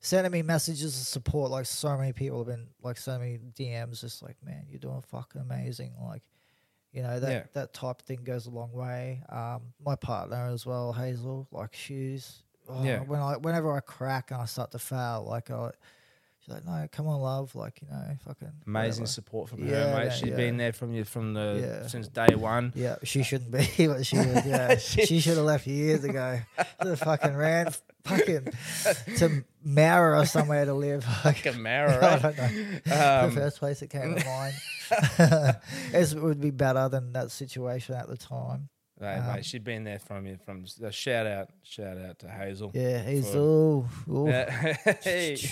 [0.00, 1.50] sending me messages of support.
[1.50, 5.00] Like so many people have been like so many DMs, just like, man, you're doing
[5.02, 5.94] fucking amazing.
[6.02, 6.22] Like,
[6.92, 7.42] you know that Yeah.
[7.54, 9.22] that type of thing goes a long way.
[9.28, 11.46] Um, my partner as well, Hazel.
[11.50, 13.00] Like she's oh, Yeah.
[13.00, 15.70] When I whenever I crack and I start to fail, like I.
[16.46, 17.56] She's like, no, come on, love.
[17.56, 20.12] Like, you know, fucking Amazing whatever." support from Yeah, her, mate.
[20.12, 20.36] She's yeah.
[20.36, 21.86] been there from you from the Yeah.
[21.88, 22.72] since day one.
[22.76, 24.46] Yeah, she shouldn't be, but she is.
[24.46, 26.38] Yeah, she should have left years ago.
[26.82, 27.70] To the fucking ran
[28.04, 28.48] fucking
[29.16, 31.04] to Mara or somewhere to live.
[31.24, 32.44] Like, Fucking Mara, I don't know.
[33.24, 34.54] Um, the first place that came to mind.
[35.92, 38.68] it would be better than that situation at the time.
[38.98, 42.70] Um, mate, she'd been there from you from a shout out, shout out to Hazel.
[42.74, 43.86] Yeah, he's For-.
[44.08, 44.76] Yeah.
[45.02, 45.36] Hey.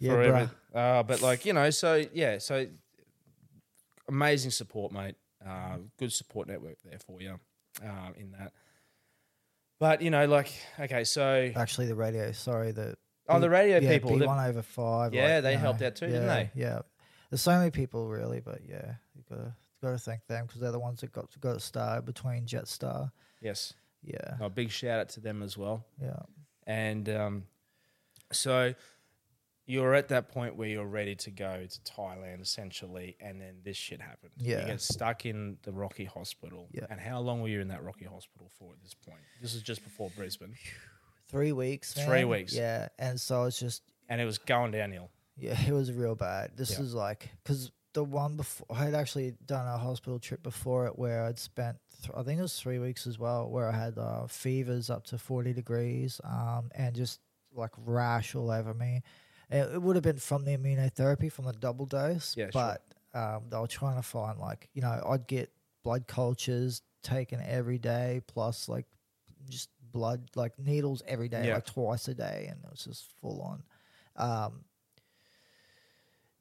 [0.00, 0.50] Yeah, Forever.
[0.72, 2.66] Uh, but like you know, so yeah, so
[4.08, 5.16] amazing support, mate.
[5.44, 7.38] Uh, good support network there for you
[7.82, 8.52] um, in that.
[9.80, 12.30] But you know, like okay, so Actually, the radio.
[12.30, 12.96] Sorry, the
[13.28, 15.14] oh, the radio yeah, people, B one over five.
[15.14, 16.50] Yeah, like, they helped know, out too, didn't yeah, they?
[16.54, 16.78] Yeah,
[17.30, 20.78] there's so many people really, but yeah, you gotta gotta thank them because they're the
[20.78, 23.10] ones that got to got it started between Jetstar.
[23.40, 25.84] yes, Yeah, a big shout out to them as well.
[26.00, 26.20] yeah,
[26.66, 27.44] And um,
[28.32, 28.74] so
[29.66, 33.76] you're at that point where you're ready to go to Thailand essentially, and then this
[33.76, 34.32] shit happened.
[34.38, 34.62] Yeah.
[34.62, 36.68] You get stuck in the Rocky Hospital.
[36.72, 36.86] Yeah.
[36.88, 39.20] And how long were you in that Rocky Hospital for at this point?
[39.42, 40.54] This is just before Brisbane.
[41.28, 41.92] three weeks.
[41.92, 42.54] Three weeks.
[42.54, 45.10] Yeah, and so it's just And it was going downhill.
[45.36, 46.52] yeah, it was real bad.
[46.56, 46.80] This Yeah.
[46.84, 50.96] is like because the one before I had actually done a hospital trip before it
[50.98, 53.98] where I'd spent th- I think it was three weeks as well where I had
[53.98, 57.20] uh, fevers up to forty degrees um and just
[57.54, 59.02] like rash all over me.
[59.50, 62.62] It, it would have been from the immunotherapy from the double dose, Yeah, sure.
[62.62, 62.78] but
[63.20, 65.50] um, they were trying to find like you know I'd get
[65.82, 68.86] blood cultures taken every day plus like
[69.48, 71.54] just blood like needles every day Yeah.
[71.54, 73.62] like twice a day and it was just full on.
[74.16, 74.64] Um,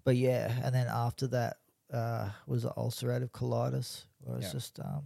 [0.07, 1.57] but yeah, and then after that
[1.93, 4.51] uh, was the ulcerative colitis, where it's Yeah.
[4.53, 5.03] just, um,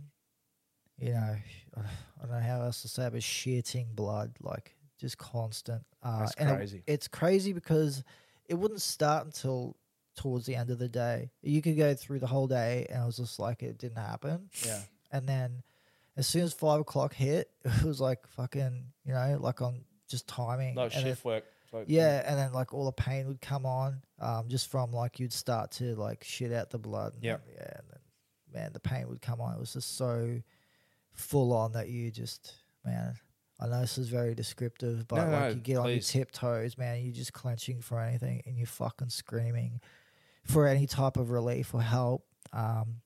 [0.99, 1.35] you know,
[1.77, 5.81] I don't know how else to say it, but shitting blood, like just constant.
[6.03, 6.83] Uh, That's and it- crazy.
[6.85, 8.03] it's crazy because
[8.47, 9.75] it wouldn't start until
[10.15, 11.31] towards the end of the day.
[11.41, 14.49] You could go through the whole day, and it was just like it didn't happen.
[14.65, 14.81] Yeah.
[15.11, 15.63] And then
[16.17, 20.27] as soon as five o'clock hit, it was like fucking, you know, like on just
[20.27, 20.75] timing.
[20.75, 21.45] Like shift work.
[21.87, 25.33] Yeah, and then like all the pain would come on, um, just from like you'd
[25.33, 27.13] start to like shit out the blood.
[27.13, 27.99] then- yeah, and then
[28.53, 29.53] man, the pain would come on.
[29.55, 30.41] It was just so
[31.13, 32.55] full on that you just
[32.85, 33.15] man.
[33.59, 36.09] I know this is very descriptive, but No, like no, you get on your please.
[36.09, 37.03] tiptoes, man.
[37.03, 39.81] You're just clenching for anything, and you're fucking screaming
[40.45, 42.25] for any type of relief or help.
[42.53, 43.01] Um,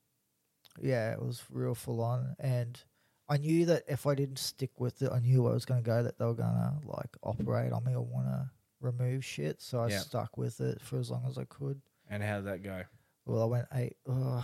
[0.80, 2.82] yeah, it was real full on, and
[3.28, 5.86] I knew that if I didn't stick with it, I knew I was going to
[5.86, 8.48] go that they were going to like operate on me or want to
[8.86, 9.60] remove shit.
[9.60, 9.98] So I Yeah.
[10.00, 11.80] stuck with it for as long as I could.
[12.08, 12.84] And how did that go?
[13.24, 14.42] Well, I went eight, uh,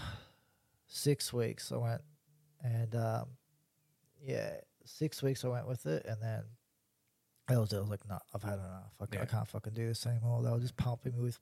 [0.87, 1.71] six weeks.
[1.73, 2.03] I went,
[2.63, 3.29] and um,
[4.21, 6.43] yeah, six weeks I went with it, and then
[7.49, 8.93] I was, I was like, no, I've had enough.
[9.01, 9.23] I, Yeah.
[9.23, 10.43] I can't fucking do this anymore.
[10.43, 11.39] They were just pumping me with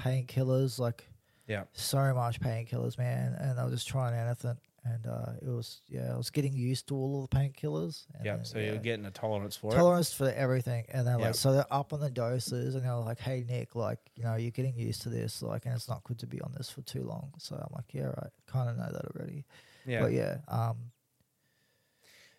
[0.00, 1.08] painkillers, like
[1.46, 1.64] Yeah.
[1.72, 4.58] so much painkillers, man, and I was just trying anything.
[4.84, 8.04] And uh, it was, yeah, I was getting used to all of the painkillers.
[8.16, 8.42] and Yeah.
[8.42, 9.76] So yeah you're getting a tolerance for it.
[9.76, 11.26] tolerance for everything and then Yep.
[11.26, 14.34] like so they're up on the doses and they're like hey nick like you know
[14.34, 16.82] you're getting used to this like and it's not good to be on this for
[16.82, 19.44] too long so i'm like yeah right kind of know that already
[19.86, 20.00] Yeah.
[20.02, 20.76] but yeah um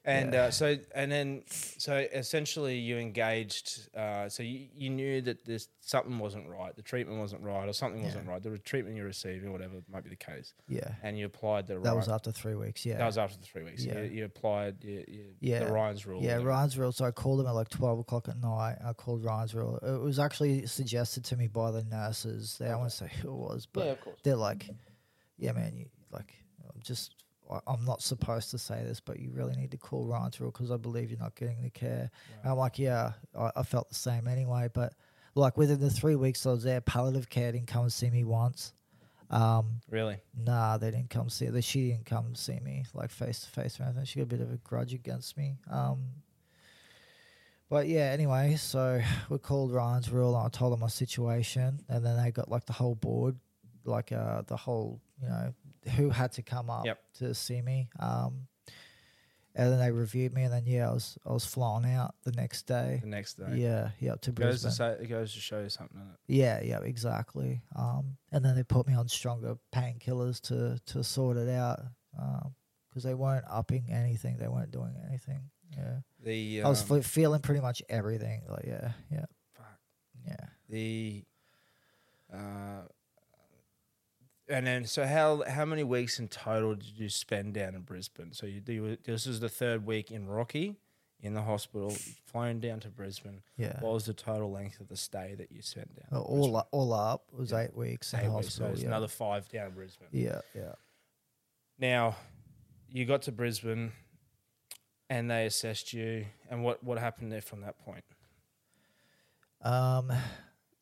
[0.05, 0.43] And Yeah.
[0.45, 3.87] uh, so, and then, so essentially, you engaged.
[3.95, 7.73] Uh, so you, you knew that this something wasn't right, the treatment wasn't right, or
[7.73, 8.07] something Yeah.
[8.07, 8.43] wasn't right.
[8.43, 11.95] The treatment you're receiving, whatever might be the case, yeah and you applied the that
[11.95, 13.85] was after three weeks yeah That was after the three weeks.
[13.85, 13.99] Yeah.
[14.01, 15.03] You, you applied you,
[15.39, 15.59] Yeah.
[15.65, 16.21] the Ryan's rule.
[16.21, 19.23] yeah ryan's rule so i called them at like 12 o'clock at night i called
[19.23, 23.09] ryan's rule it was actually suggested to me by the nurses they i won't say
[23.21, 24.69] who it was but yeah, they're like,
[25.37, 26.33] yeah, man, you like,
[26.63, 27.15] I'm just,
[27.67, 30.71] I'm not supposed to say this, but you really need to call Ryan's rule because
[30.71, 32.09] I believe you're not getting the care.
[32.41, 34.69] And I'm like, yeah, I, I felt the same anyway.
[34.73, 34.93] But
[35.35, 38.23] like within the three weeks I was there, palliative care didn't come and see me
[38.23, 38.73] once.
[39.29, 40.17] Um, Really?
[40.37, 41.47] nah, they didn't come see.
[41.47, 44.05] The she didn't come see me like face to face or anything.
[44.05, 45.55] She got a bit of a grudge against me.
[45.71, 45.99] Um,
[47.69, 52.05] but yeah, anyway, so we called Ryan's rule and I told them my situation, and
[52.05, 53.35] then they got like the whole board,
[53.85, 55.53] like uh the whole you know
[55.95, 56.99] who had to come up Yep.
[57.19, 57.89] to see me.
[57.99, 58.47] Um,
[59.55, 62.31] and then they reviewed me, and then yeah, I was I was flying out the
[62.31, 62.97] next day.
[63.03, 63.53] The next day.
[63.55, 64.71] Yeah, yeah, to Goes Brisbane.
[64.71, 66.01] to say, it goes to show you something.
[66.27, 67.61] Yeah, yeah, exactly.
[67.75, 71.81] Um, and then they put me on stronger painkillers to to sort it out
[72.89, 74.37] because they weren't upping anything.
[74.37, 75.41] They weren't doing anything.
[75.77, 78.41] Yeah, The I was um, fe- feeling pretty much everything.
[78.49, 79.25] Like, yeah, yeah,
[79.55, 79.79] fuck.
[80.27, 80.45] yeah.
[80.69, 81.23] the
[82.33, 82.81] uh,
[84.49, 88.33] and then so how how many weeks in total did you spend down in Brisbane?
[88.33, 90.75] So you do this is the third week in Rocky
[91.21, 93.41] in the hospital, flown down to Brisbane.
[93.55, 93.79] Yeah.
[93.79, 96.19] What was the total length of the stay that you spent down?
[96.19, 97.59] Uh, all up, all up was Yeah.
[97.61, 98.75] eight weeks in Eight weeks, hospital.
[98.75, 98.87] so yeah.
[98.87, 100.09] another five down in Brisbane.
[100.11, 100.73] yeah, yeah.
[101.79, 102.17] Now,
[102.89, 103.93] you got to Brisbane,
[105.09, 106.25] and they assessed you.
[106.49, 108.03] And what what happened there from that point?
[109.61, 110.11] Um,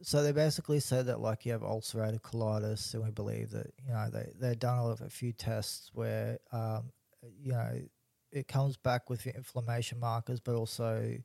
[0.01, 3.93] so they basically said that like you have ulcerative colitis, and we believe that you
[3.93, 6.91] know they they've done a, a few tests where um,
[7.41, 7.81] you know
[8.31, 11.17] it comes back with the inflammation markers, but also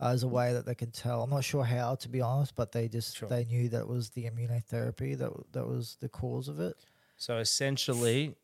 [0.00, 1.22] uh, as a way that they can tell.
[1.22, 3.28] I'm not sure how to be honest, but they just Sure.
[3.28, 6.76] they knew that it was the immunotherapy that that was the cause of it.
[7.16, 8.34] So essentially,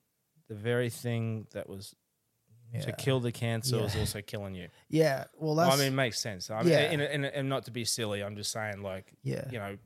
[0.48, 1.94] the very thing that was
[2.74, 3.82] Yeah, to kill the cancer Yeah.
[4.00, 4.68] also killing you.
[4.88, 5.24] yeah.
[5.38, 6.50] Well, that's I mean, it makes sense.
[6.50, 6.78] I mean, Yeah.
[6.80, 9.48] and, and, and not to be silly, I'm just saying, like, yeah.
[9.50, 9.76] you know,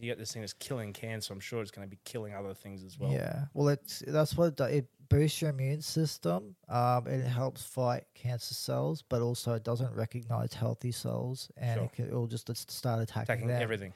[0.00, 1.32] you get this thing that's killing cancer.
[1.32, 3.12] I'm sure it's going to be killing other things as well.
[3.12, 6.56] Yeah, well, it's that's what it, it boosts your immune system.
[6.68, 11.84] Um, it helps fight cancer cells, but also it doesn't recognize healthy cells, and Sure.
[11.84, 13.62] it, can, it will just start attacking, attacking them.
[13.62, 13.92] everything.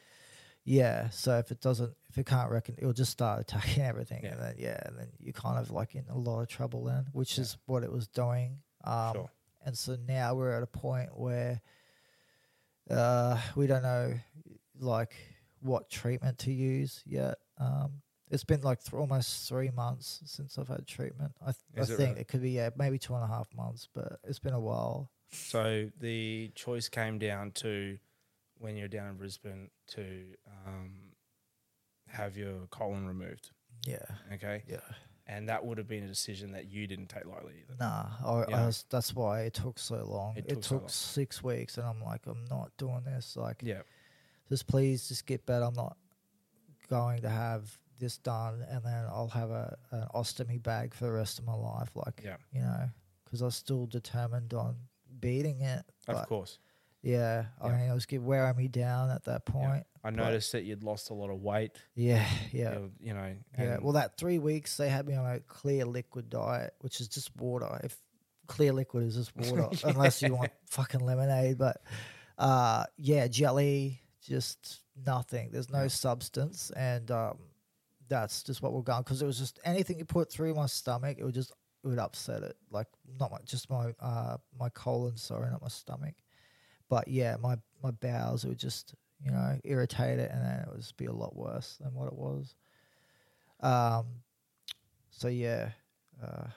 [0.69, 4.33] Yeah, so if it doesn't, if it can't reckon, it'll just start attacking everything, Yeah.
[4.33, 7.07] and then yeah, and then you're kind of like in a lot of trouble then,
[7.13, 7.43] which Yeah.
[7.43, 8.59] is what it was doing.
[8.85, 9.31] Um, Sure.
[9.65, 11.61] and so now we're at a point where
[12.91, 14.15] uh, we don't know
[14.79, 15.15] like
[15.61, 17.37] what treatment to use yet.
[17.59, 21.33] Um, it's been like th- almost three months since I've had treatment.
[21.41, 22.21] I, th- I it think really?
[22.23, 25.11] it could be yeah maybe two and a half months, but it's been a while.
[25.31, 27.99] So the choice came down to
[28.59, 30.25] when you're down in Brisbane to
[30.67, 30.93] um,
[32.09, 33.51] have your colon removed.
[33.87, 33.99] Yeah,
[34.35, 34.63] Okay.
[34.67, 34.79] yeah.
[35.29, 37.75] And that would have been a decision that you didn't take lightly either.
[37.81, 38.53] Nah, I.
[38.53, 40.37] I was, that's why it took so long.
[40.37, 40.89] It It, took took, so long.
[40.89, 43.37] six weeks, and I'm like, I'm not doing this.
[43.37, 43.83] Like, Yeah.
[44.49, 45.65] just please, just get better.
[45.65, 45.97] I'm not
[46.89, 51.13] going to have this done, and then I'll have a an ostomy bag for the
[51.13, 51.91] rest of my life.
[51.97, 52.37] Like, Yeah.
[52.53, 52.89] you know,
[53.25, 54.77] because I was still determined on
[55.19, 55.85] beating it.
[56.07, 56.61] Of course.
[57.07, 59.87] Yeah, I mean, it was get wearing me down at that point.
[60.03, 61.71] I noticed that you'd lost a lot of weight.
[61.95, 62.73] Yeah, yeah.
[62.73, 63.35] You, you know.
[63.55, 67.07] And- well, that three weeks they had me on a clear liquid diet, which is
[67.07, 67.81] just water.
[67.85, 67.97] If
[68.49, 71.59] clear liquid is just water, unless you want fucking lemonade.
[71.59, 71.81] But
[72.39, 75.51] uh, yeah, jelly, just nothing.
[75.53, 77.39] There's no substance, and um,
[78.09, 81.19] that's just what we're going because it was just anything you put through my stomach,
[81.21, 81.53] it would just
[81.85, 82.57] it would upset it.
[82.71, 82.89] Like
[83.21, 86.15] not my, just my uh my colon, sorry, not my stomach.
[86.89, 90.81] But yeah, my my bowels would just you know irritate it, and then it would
[90.81, 92.55] just be a lot worse than what it was.
[93.61, 94.07] Um.
[95.11, 95.71] So yeah.
[96.23, 96.49] Uh,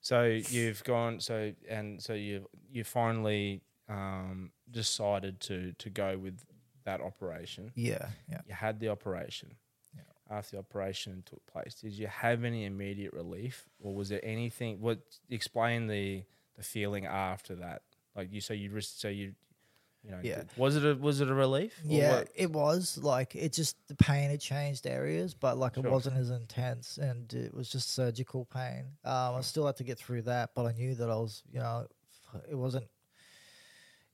[0.00, 6.42] So you've gone so and so you you finally um, decided to to go with
[6.84, 7.72] that operation.
[7.74, 8.08] yeah.
[8.28, 8.40] Yeah.
[8.46, 9.56] You had the operation.
[9.94, 10.02] Yeah.
[10.30, 14.80] After the operation took place, did you have any immediate relief, or was there anything?
[14.80, 16.24] What explain the
[16.56, 17.82] the feeling after that?
[18.16, 19.34] Like you, so you so you,
[20.02, 20.44] you know, Yeah.
[20.56, 21.78] Was it a was it a relief?
[21.84, 22.30] Yeah, what?
[22.34, 26.30] it was like it just the pain had changed areas, but like it wasn't as
[26.30, 28.86] intense, and it was just surgical pain.
[29.04, 31.58] Um, I still had to get through that, but I knew that I was, you
[31.60, 31.86] know,
[32.50, 32.86] it wasn't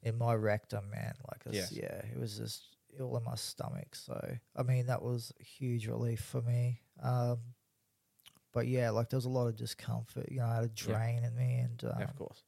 [0.02, 1.14] in my rectum, man.
[1.28, 1.72] Like, Yes.
[1.72, 3.94] yeah, it was just all in my stomach.
[3.94, 6.80] So, I mean, that was a huge relief for me.
[7.02, 7.38] Um,
[8.52, 10.30] but yeah, like there was a lot of discomfort.
[10.30, 12.42] You know, I had a drain in me, and um, Yeah, of course.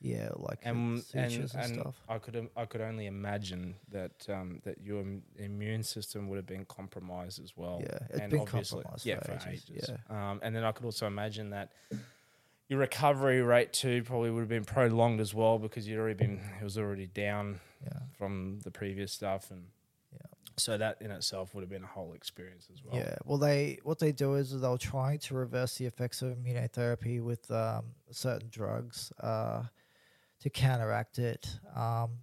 [0.00, 1.94] Yeah, like and and, sutures and, and stuff.
[2.08, 5.04] I could I could only imagine that um, that your
[5.36, 7.80] immune system would have been compromised as well.
[7.82, 9.90] Yeah, it's and been obviously- compromised yeah, for ages, ages.
[10.08, 11.72] Um, and then I could also imagine that
[12.68, 16.40] your recovery rate too probably would have been prolonged as well because you'd already been
[16.60, 17.98] it was already down Yeah.
[18.16, 19.66] from the previous stuff and
[20.12, 20.18] Yeah.
[20.56, 22.96] so that in itself would have been a whole experience as well.
[22.96, 23.16] Yeah.
[23.24, 27.50] Well, they what they do is they'll try to reverse the effects of immunotherapy with
[27.50, 29.64] um, certain drugs uh,
[30.40, 31.48] to counteract it.
[31.74, 32.18] Um,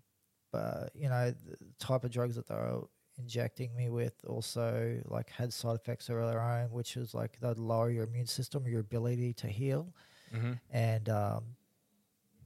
[0.52, 2.80] but you know, the type of drugs that they're
[3.18, 7.58] injecting me with also like had side effects of their own, which is like they'd
[7.58, 9.94] lower your immune system, your ability to heal,
[10.32, 11.44] hmm and um,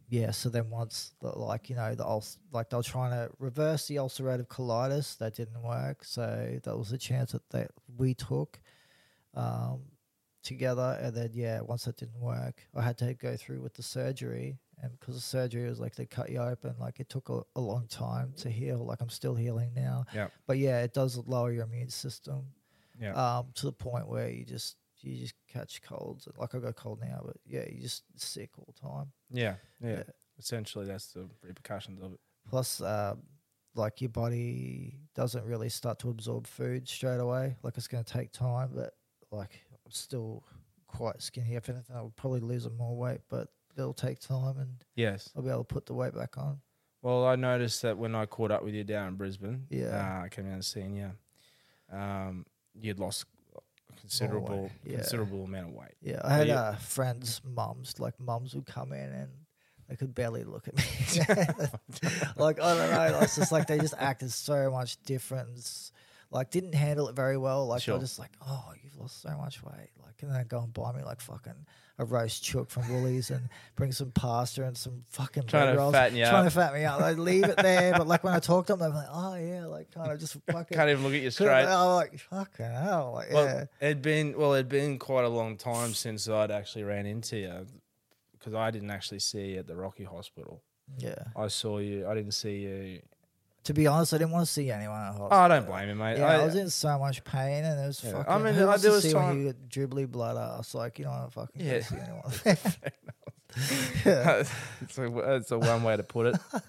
[0.09, 0.31] yeah.
[0.31, 3.95] So then once the, like you know the ul- like they're trying to reverse the
[3.97, 6.03] ulcerative colitis, that didn't work.
[6.03, 7.67] So that was a chance that they,
[7.97, 8.59] we took
[9.35, 9.81] um,
[10.43, 13.83] together, and then yeah, once that didn't work, I had to go through with the
[13.83, 17.29] surgery, and because the surgery it was like they cut you open, like it took
[17.29, 18.85] a, a long time to heal.
[18.85, 20.27] Like I'm still healing now, Yeah.
[20.47, 22.47] but yeah, it does lower your immune system
[22.99, 23.13] Yeah.
[23.13, 26.27] um, to the point where you just you just catch colds.
[26.37, 29.11] Like I got cold now, but yeah, you just sick all the time.
[29.31, 29.55] yeah.
[29.81, 29.89] Yeah.
[29.97, 30.03] Yeah.
[30.39, 32.19] Essentially, that's the repercussions of it.
[32.49, 33.21] Plus, um,
[33.75, 37.55] like your body doesn't really start to absorb food straight away.
[37.63, 38.93] Like it's going to take time, but
[39.31, 40.43] like I'm still
[40.87, 41.55] quite skinny.
[41.55, 43.47] If anything, I would probably lose more weight, but
[43.77, 45.29] it'll take time, and Yes.
[45.35, 46.61] I'll be able to put the weight back on.
[47.01, 50.19] Well, I noticed that when I caught up with you down in Brisbane, Yeah.
[50.21, 51.11] uh, I came down and seen you,
[51.91, 52.45] um,
[52.79, 54.97] you'd lost a considerable, yeah.
[54.97, 55.95] considerable amount of weight.
[56.01, 57.99] Yeah, I had you- uh, friends' mums.
[57.99, 59.31] Like mums would come in and
[59.89, 60.83] they could barely look at me.
[62.37, 63.19] like I don't know.
[63.21, 65.91] It's just like they just acted so much different.
[66.31, 67.67] Like didn't handle it very well.
[67.67, 67.95] Like Sure.
[67.97, 69.89] they're just like, oh, you've lost so much weight.
[70.01, 71.65] Like and then go and buy me like fucking
[71.97, 75.93] a roast chook from Woolies and bring some pasta and some fucking Trying to rolls.
[75.93, 76.53] fatten you trying up.
[76.53, 76.99] to fat me up.
[76.99, 79.65] They leave it there, but like when I talk to them, they're like, oh yeah,
[79.65, 80.77] like kind of just fucking.
[80.77, 81.65] Can't even look at you straight.
[81.65, 83.11] I'm like fucking hell.
[83.15, 86.83] Like Well, yeah, it'd been well, it'd been quite a long time since I'd actually
[86.85, 87.65] ran into you,
[88.33, 90.61] because I didn't actually see you at the Rocky Hospital.
[90.97, 91.15] yeah.
[91.35, 92.07] I saw you.
[92.07, 93.01] I didn't see you.
[93.65, 95.27] To be honest, I didn't want to see anyone at hospital.
[95.31, 96.17] Oh, I don't blame him, mate.
[96.17, 98.43] Yeah, I, I, was in so much pain, and it was Yeah, I fucking.
[98.43, 100.73] mean, who I- wants there to was see time- you got dribbly blood ass?
[100.73, 101.81] Like you want to fucking Yeah.
[101.81, 102.31] see anyone.
[104.05, 104.43] yeah.
[104.81, 106.41] it's, a, it's a one way to put it.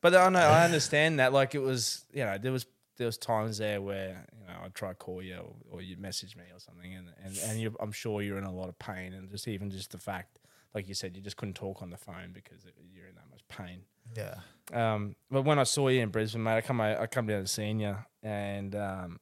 [0.00, 1.32] But I know I understand that.
[1.32, 4.74] Like it was, you know, there was there was times there where you know I'd
[4.74, 7.76] try to call you or, or you'd message me or something, and and and you,
[7.78, 10.40] I'm sure you're in a lot of pain, and just even just the fact,
[10.74, 13.30] like you said, you just couldn't talk on the phone because it, you're in that
[13.30, 13.82] much pain.
[14.16, 14.34] Yeah,
[14.72, 17.48] Um, but when I saw you in Brisbane, mate, I come I come down to
[17.48, 19.18] see you, and um,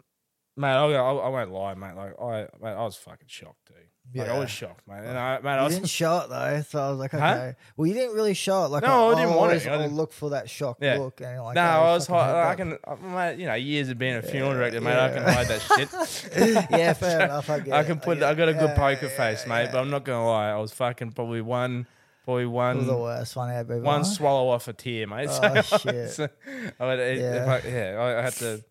[0.56, 1.94] mate, I, I, I won't lie, mate.
[1.96, 3.74] Like I, mate, I was fucking shocked too.
[4.12, 5.04] Like I was shocked, mate.
[5.04, 7.22] And I, mate, I was, didn't show it though, so I was like, okay.
[7.24, 7.52] Huh?
[7.76, 8.68] Well, you didn't really show it.
[8.70, 9.66] Like, No, I didn't I'll want it.
[9.68, 10.98] I didn't- look for that shock Yeah.
[10.98, 12.34] look, and like, no, oh, I was hot.
[12.34, 14.96] I can, I, mate, you know, years of being a funeral Yeah, director, mate.
[14.98, 16.66] I can hide that shit.
[16.78, 17.48] yeah, fair enough.
[17.50, 18.18] I I can put.
[18.18, 19.64] get I got a good Yeah, poker yeah, face, mate.
[19.64, 19.72] yeah.
[19.72, 20.50] But I'm not gonna lie.
[20.50, 21.86] I was fucking probably one,
[22.24, 23.80] probably It was the one, worst one ever.
[23.80, 25.28] one swallow off a tear, mate.
[25.30, 26.10] Oh, So- shit.
[26.10, 26.28] so
[26.80, 27.52] I would, it- if Yeah.
[27.52, 28.64] I, yeah, I, had to.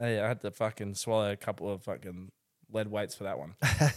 [0.00, 2.30] Yeah, I had to fucking swallow a couple of fucking
[2.72, 3.54] lead weights for that one.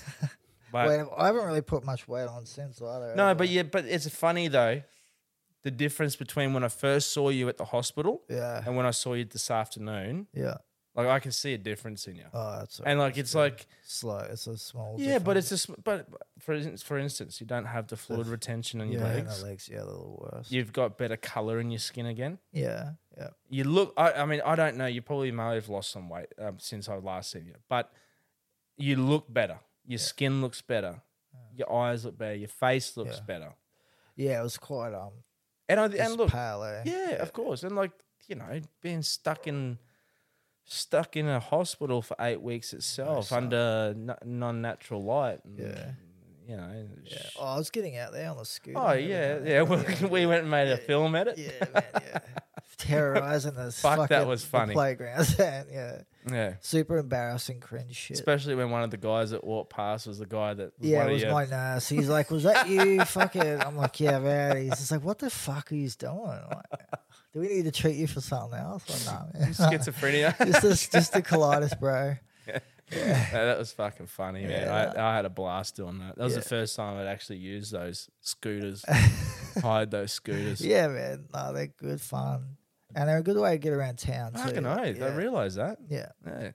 [0.71, 3.13] But Wait, I haven't really put much weight on since either.
[3.15, 4.81] no, but yeah, but it's funny though,
[5.61, 8.89] the difference between when I first saw you at the hospital yeah, and when I
[8.89, 10.25] saw you this afternoon.
[10.33, 10.55] yeah.
[10.95, 12.25] Like I can see a difference in you.
[12.33, 14.19] Oh, that's and like it's like slow.
[14.29, 14.95] It's a small.
[14.99, 16.07] yeah, but it's just but
[16.39, 19.39] for instance, for instance, you don't have the fluid retention in your legs.
[19.39, 19.67] the legs.
[19.71, 20.51] Yeah, they're the worst.
[20.51, 22.37] You've got better color in your skin again.
[22.51, 23.29] Yeah, yeah.
[23.49, 23.93] You look.
[23.97, 24.85] I, I mean, I don't know.
[24.85, 27.91] You probably may have lost some weight um, since I last seen you, but
[28.77, 29.59] you look better.
[29.87, 31.01] Your skin looks better.
[31.55, 33.23] your eyes look better, your face looks Yeah.
[33.25, 33.53] better.
[34.15, 35.11] Yeah, it was quite um.
[35.67, 36.83] And I and look, pale, eh?
[36.85, 37.91] yeah, of course, and like
[38.27, 39.79] you know, being stuck in
[40.65, 43.43] stuck in a hospital for eight weeks itself son.
[43.43, 45.39] under n- non-natural light.
[45.45, 45.91] and, Yeah.
[46.47, 46.87] you know.
[47.05, 47.17] Yeah.
[47.17, 48.77] sh- Oh, I was getting out there on the scooter.
[48.79, 49.15] Oh and yeah,
[49.51, 49.95] everything.
[50.01, 50.03] yeah.
[50.07, 51.37] We, we went and made a film at it.
[51.37, 52.19] Yeah, man, yeah.
[52.77, 54.73] Terrorizing the Fuck, that was funny.
[54.73, 55.35] playgrounds.
[55.39, 56.53] yeah, Yeah.
[56.59, 58.17] super embarrassing, cringe shit.
[58.17, 61.05] Especially when one of the guys that walked past was the guy that was yeah,
[61.05, 61.87] it was your- my nurse.
[61.87, 63.61] He's like, "Was that you?" fucking.
[63.61, 66.89] I'm like, "Yeah, man." He's just like, "What the fuck are you doing?" I'm like,
[67.33, 69.07] Do we need to treat you for something else?
[69.07, 70.37] Like, nah, schizophrenia.
[70.61, 72.15] just a, just a colitis, bro.
[72.91, 74.67] Yeah, that was fucking funny, man.
[74.69, 76.15] I, I had a blast doing that.
[76.15, 76.39] That was Yeah.
[76.41, 78.85] the first time I'd actually used those scooters,
[79.63, 80.61] hired those scooters.
[80.61, 81.25] Yeah, man.
[81.33, 82.57] No, they're good fun,
[82.93, 84.39] and they're a good way to get around town too.
[84.39, 85.05] Fucking oath, yeah.
[85.07, 85.79] I realised that.
[85.89, 86.51] yeah, Yeah.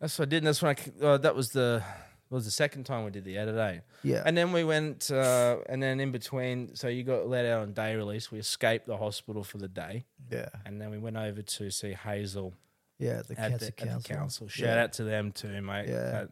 [0.00, 0.38] That's what I did.
[0.38, 1.84] And that's when I, uh, that was the,
[2.32, 3.78] was the second time we did the edit, eh?
[4.02, 7.62] yeah, And then we went, uh, and then in between, so you got let out
[7.62, 8.30] on day release.
[8.32, 11.92] We escaped the hospital for the day, yeah, and then we went over to see
[11.92, 12.54] Hazel
[12.98, 13.22] yeah.
[13.26, 14.00] The at cancer the, at council.
[14.00, 14.48] the council.
[14.48, 14.82] Shout Yeah.
[14.84, 15.88] out to them too, mate.
[15.88, 16.24] Yeah.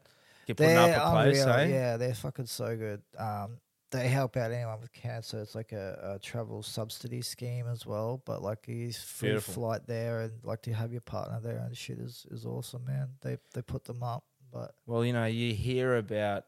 [0.46, 1.66] Keep putting They're up a place, eh?
[1.66, 3.03] Yeah, they're fucking so good.
[3.18, 3.59] Um,
[3.90, 5.40] they help out anyone with cancer.
[5.40, 8.22] It's like a, a travel subsidy scheme as well.
[8.24, 9.55] But like, he's free Beautiful.
[9.55, 13.09] flight there, and like to have your partner there and shit is is awesome, man.
[13.20, 14.22] They they put them up,
[14.53, 16.44] but Well, you know, you hear about,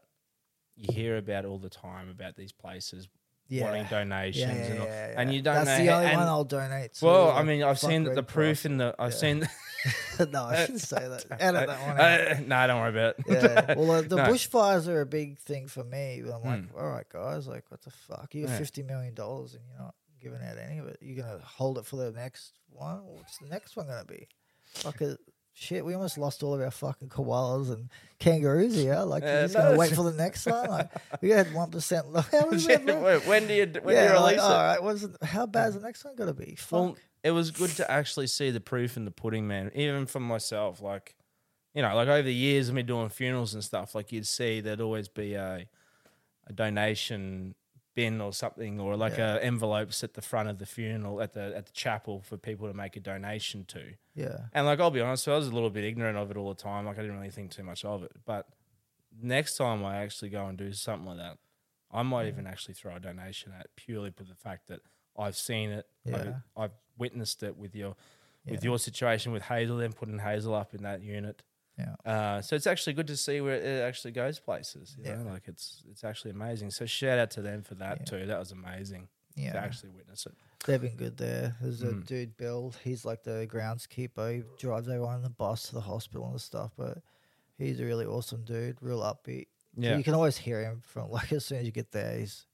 [0.75, 3.07] you hear about all the time about these places
[3.49, 4.87] yeah, wanting donations yeah, yeah, and all,
[5.21, 6.93] and you don't That's know the only one I'll donate.
[6.95, 7.05] To.
[7.05, 8.95] Well, I mean, I've seen the proof in the.
[8.97, 9.47] I've seen.
[10.31, 11.25] no, I shouldn't say that.
[11.41, 11.99] Edit that one.
[11.99, 13.25] Uh, no, I don't worry about it.
[13.27, 13.73] Yeah.
[13.75, 14.23] Well, the, the No.
[14.23, 16.19] bushfires are a big thing for me.
[16.21, 16.67] I'm like, Mm.
[16.77, 18.33] all right, guys, like, what the fuck?
[18.33, 20.99] You have fifty million dollars and you're not giving out any of it.
[21.01, 23.03] You're gonna hold it for the next one.
[23.05, 24.29] What's the next one gonna be?
[24.75, 25.19] Fuck it.
[25.55, 27.89] Shit, we almost lost all of our fucking koalas and
[28.19, 28.99] kangaroos here.
[29.01, 30.67] Like, Uh, you're just no, gonna wait for the next one.
[30.67, 30.89] Like,
[31.21, 32.07] we had one percent.
[32.31, 32.83] How was that?
[32.85, 34.55] Wait, when do you when yeah, do you release all it?
[34.55, 34.83] right.
[34.83, 36.55] What's it, how bad's the next one gonna be?
[36.55, 36.71] Fuck.
[36.71, 39.71] Well, it was good to actually see the proof in the pudding, man.
[39.75, 41.15] Even for myself, like,
[41.75, 44.59] you know, like over the years of me doing funerals and stuff, like you'd see
[44.59, 45.67] there'd always be a,
[46.47, 47.53] a donation
[47.95, 49.35] bin or something, or like Yeah.
[49.35, 52.67] a envelopes at the front of the funeral at the at the chapel for people
[52.67, 53.93] to make a donation to.
[54.15, 54.47] yeah.
[54.53, 56.61] And like, I'll be honest, I was a little bit ignorant of it all the
[56.61, 56.85] time.
[56.85, 58.11] Like, I didn't really think too much of it.
[58.25, 58.47] But
[59.21, 61.37] next time I actually go and do something like that,
[61.91, 64.79] I might even actually throw a donation at purely for the fact that
[65.17, 65.85] I've seen it.
[66.05, 66.15] Yeah.
[66.17, 67.95] I've, I've witnessed it with your
[68.45, 71.43] with your situation with Hazel, then putting Hazel up in that unit.
[71.77, 71.95] Yeah.
[72.05, 74.95] Uh, so it's actually good to see where it actually goes places.
[74.97, 75.15] You Yeah.
[75.23, 75.31] know?
[75.31, 76.69] like it's it's actually amazing.
[76.71, 78.05] So shout out to them for that Yeah.
[78.05, 78.25] too.
[78.27, 79.53] That was amazing Yeah.
[79.53, 80.33] to actually witness it.
[80.65, 81.57] They've been good there.
[81.61, 82.05] There's a Mm.
[82.05, 82.73] dude, Bill.
[82.83, 84.35] He's like the groundskeeper.
[84.35, 86.71] He drives everyone in the bus to the hospital and stuff.
[86.77, 86.99] But
[87.57, 89.47] he's a really awesome dude, real upbeat.
[89.75, 89.97] Yeah.
[89.97, 92.19] you can always hear him from like as soon as you get there.
[92.19, 92.45] He's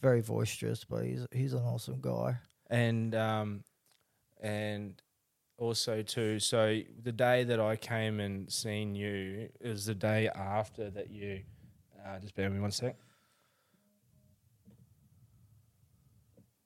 [0.00, 2.38] very boisterous, but he's he's an awesome guy.
[2.70, 3.64] and um,
[4.40, 5.00] and
[5.58, 6.38] also too.
[6.38, 11.42] So the day that I came and seen you is the day after that you.
[12.04, 12.96] Uh, just bear with me one sec.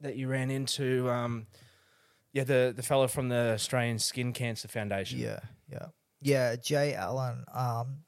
[0.00, 1.46] That you ran into, um,
[2.32, 5.18] yeah, the the fellow from the Australian Skin Cancer Foundation.
[5.18, 5.86] Yeah, yeah,
[6.20, 6.56] yeah.
[6.56, 7.44] Jay Allen.
[7.52, 7.98] Um,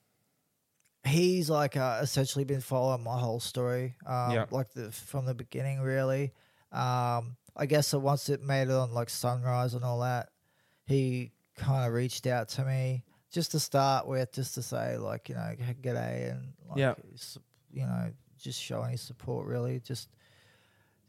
[1.04, 3.96] he's like uh, essentially been following my whole story.
[4.06, 4.44] Um, Yeah.
[4.50, 6.32] like the from the beginning, really.
[6.72, 10.28] Um, I guess once it made it on like Sunrise and all that,
[10.88, 15.28] he kind of reached out to me just to start with, just to say like
[15.28, 16.78] you know g'day and like
[17.70, 20.08] you know just showing his support really, just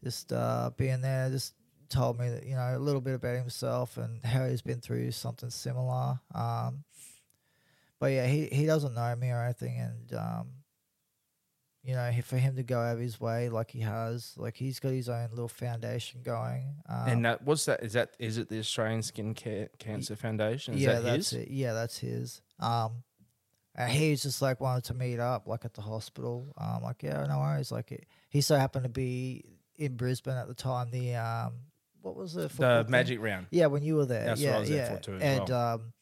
[0.04, 1.54] just uh, being there, just
[1.90, 5.12] told me that you know a little bit about himself and how he's been through
[5.12, 6.20] something similar.
[6.36, 6.84] Um,
[8.00, 10.48] but yeah, he he doesn't know me or anything, and um,
[11.84, 14.80] you know, for him to go out of his way like he has, like he's
[14.80, 16.76] got his own little foundation going.
[16.88, 17.82] Um, And that what's that?
[17.84, 20.74] Is that is it the Australian Skin Ca- Cancer Foundation?
[20.76, 21.44] Is yeah, that that's his?
[21.44, 21.52] it.
[21.52, 22.42] Yeah, that's his.
[22.60, 23.04] Um,
[23.76, 26.54] and he's just like wanted to meet up, like at the hospital.
[26.58, 27.72] Um, like yeah, no worries.
[27.72, 29.46] Like it, he so happened to be
[29.78, 30.92] in Brisbane at the time.
[30.92, 31.54] The um,
[32.02, 32.52] what was it?
[32.58, 32.92] The thing?
[32.92, 33.48] Magic Round.
[33.52, 34.26] Yeah, when you were there.
[34.26, 35.76] That's what yeah, I was there for too and well.
[35.76, 35.94] um,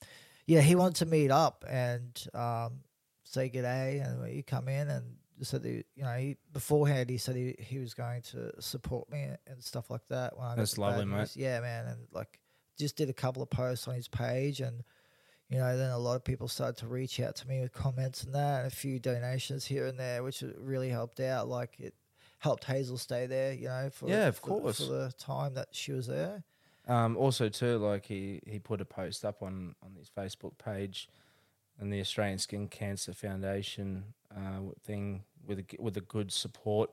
[0.48, 2.80] yeah, he wanted to meet up and um,
[3.26, 7.18] say good day, and you come in and said that, you know he, beforehand he
[7.18, 10.36] said he, he was going to support me and stuff like that.
[10.38, 11.18] When I got That's the lovely, mate.
[11.18, 11.38] news.
[11.38, 12.40] Yeah, man, and like
[12.78, 14.84] just did a couple of posts on his page and.
[15.50, 18.26] You know, then a lot of people started to reach out to me with comments
[18.26, 21.48] and that, and a few donations here and there, which really helped out.
[21.48, 21.94] Like it
[22.40, 24.80] helped Hazel stay there, you know, for Yeah, of for- course.
[24.86, 26.44] for the time that she was there.
[26.86, 31.08] Um, also, too, like he, he put a post up on, on his Facebook page,
[31.80, 36.90] and the Australian Skin Cancer Foundation uh, thing with a, with a good support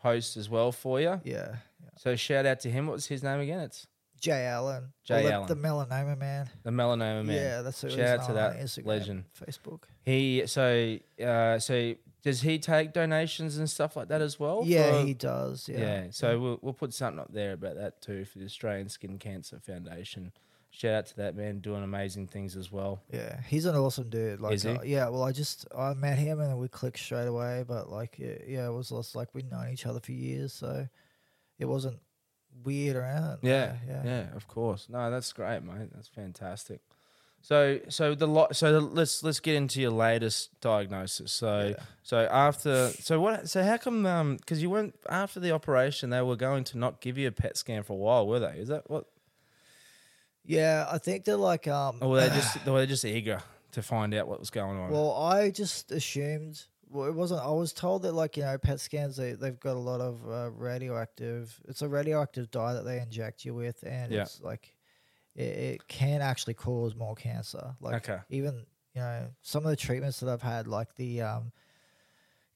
[0.00, 1.20] post as well for you.
[1.24, 1.56] Yeah.
[1.96, 2.86] So shout out to him.
[2.86, 3.60] What's his name again?
[3.60, 3.86] It's
[4.20, 4.92] Jay Allen.
[5.04, 5.48] Jay Well, Allen.
[5.48, 6.50] the, the melanoma man.
[6.62, 7.36] the melanoma man.
[7.36, 9.24] Yeah, that's who Shout out to that Instagram, legend.
[9.38, 9.82] Facebook.
[10.04, 14.62] He so uh, so does he take donations and stuff like that as well?
[14.64, 15.68] Yeah, he does.
[15.68, 15.78] Yeah.
[15.78, 16.06] yeah.
[16.10, 19.58] So we'll we'll put something up there about that too for the Australian Skin Cancer
[19.60, 20.32] Foundation.
[20.70, 23.02] Shout out to that man doing amazing things as well.
[23.12, 24.40] Yeah, he's an awesome dude.
[24.40, 24.70] Like, Is he?
[24.70, 25.08] uh, yeah.
[25.08, 27.64] Well, I just I met him and we clicked straight away.
[27.66, 30.86] But like, yeah, yeah it was just like we'd known each other for years, so
[31.58, 31.98] it wasn't
[32.64, 33.38] weird around.
[33.42, 34.88] Yeah, yeah, yeah, of course.
[34.88, 35.88] No, that's great, mate.
[35.92, 36.80] That's fantastic.
[37.40, 38.54] So, so the lot.
[38.56, 41.32] So the, let's let's get into your latest diagnosis.
[41.32, 41.84] So, Yeah.
[42.02, 43.48] so after, so what?
[43.48, 44.04] So how come?
[44.06, 47.32] Um, because you went after the operation, they were going to not give you a
[47.32, 48.58] PET scan for a while, were they?
[48.58, 49.06] Is that what?
[50.48, 51.98] Yeah, I think they're like um.
[52.00, 53.40] Or were they just were they just eager
[53.72, 54.90] to find out what was going on?
[54.90, 56.64] Well, I just assumed.
[56.90, 57.42] Well, it wasn't.
[57.42, 60.26] I was told that, like you know, PET scans they they've got a lot of
[60.26, 61.60] uh, radioactive.
[61.68, 64.22] It's a radioactive dye that they inject you with, and Yeah.
[64.22, 64.74] it's like
[65.34, 67.76] it, it can actually cause more cancer.
[67.80, 68.20] Like Okay.
[68.30, 71.52] even you know some of the treatments that I've had, like the um,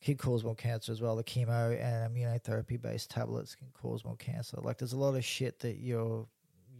[0.00, 1.14] can cause more cancer as well.
[1.14, 4.56] The chemo and immunotherapy based tablets can cause more cancer.
[4.62, 6.26] Like there's a lot of shit that you're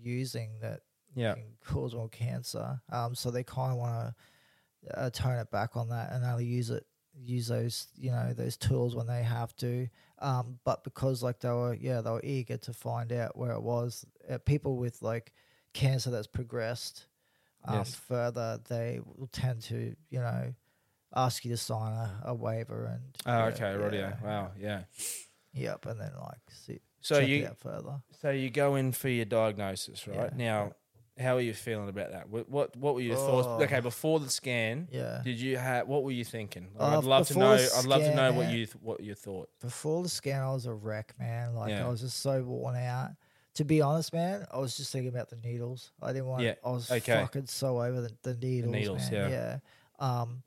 [0.00, 0.80] using that
[1.14, 1.34] yeah,
[1.64, 2.80] cause more cancer.
[2.90, 4.14] Um, so they kind of want
[4.88, 6.84] to uh, tone it back on that and only use it,
[7.14, 9.88] use those, you know, those tools when they have to.
[10.18, 13.62] Um, but because like they were, yeah, they were eager to find out where it
[13.62, 14.04] was.
[14.28, 15.32] Uh, people with like
[15.74, 17.06] cancer that's progressed
[17.64, 17.94] um, Yes.
[17.94, 20.52] further, they will tend to, you know,
[21.14, 23.02] ask you to sign a, a waiver and.
[23.26, 24.00] Oh, yeah, okay, radio.
[24.08, 24.82] yeah, Wow, yeah.
[25.54, 28.00] Yep, and then like see, So you further.
[28.20, 30.30] so you go in for your diagnosis, right?
[30.32, 30.72] Yeah, Now,
[31.18, 32.28] how are you feeling about that?
[32.28, 33.46] What what, what were your thoughts?
[33.48, 33.62] Oh.
[33.62, 35.20] Okay, before the scan, Yeah.
[35.22, 36.68] Did you have what were you thinking?
[36.74, 37.56] Like, Uh, I'd love to know.
[37.56, 39.48] the I'd love to know what you th- what you thought.
[39.60, 41.54] before the scan, I was a wreck, man.
[41.54, 41.86] Like Yeah.
[41.86, 43.10] I was just so worn out.
[43.56, 45.92] To be honest, man, I was just thinking about the needles.
[46.00, 46.42] I didn't want.
[46.42, 47.20] Yeah, I was okay.
[47.20, 48.72] fucking so over the, the needles.
[48.72, 49.30] needles, man.
[49.30, 49.58] yeah.
[50.00, 50.20] yeah.
[50.22, 50.42] Um,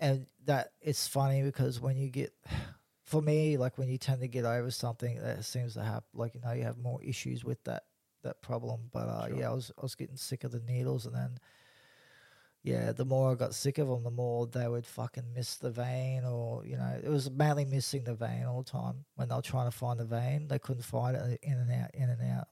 [0.00, 2.34] and that it's funny because when you get,
[3.04, 6.34] for me, like when you tend to get over something, that seems to have like
[6.34, 7.84] you know you have more issues with that
[8.24, 8.90] that problem.
[8.92, 9.36] But uh, Sure.
[9.38, 11.38] yeah, I was I was getting sick of the needles, and then
[12.62, 15.70] yeah, the more I got sick of them, the more they would fucking miss the
[15.70, 19.04] vein, or you know, it was mainly missing the vein all the time.
[19.16, 21.90] When they were trying to find the vein, they couldn't find it in and out,
[21.94, 22.48] in and out.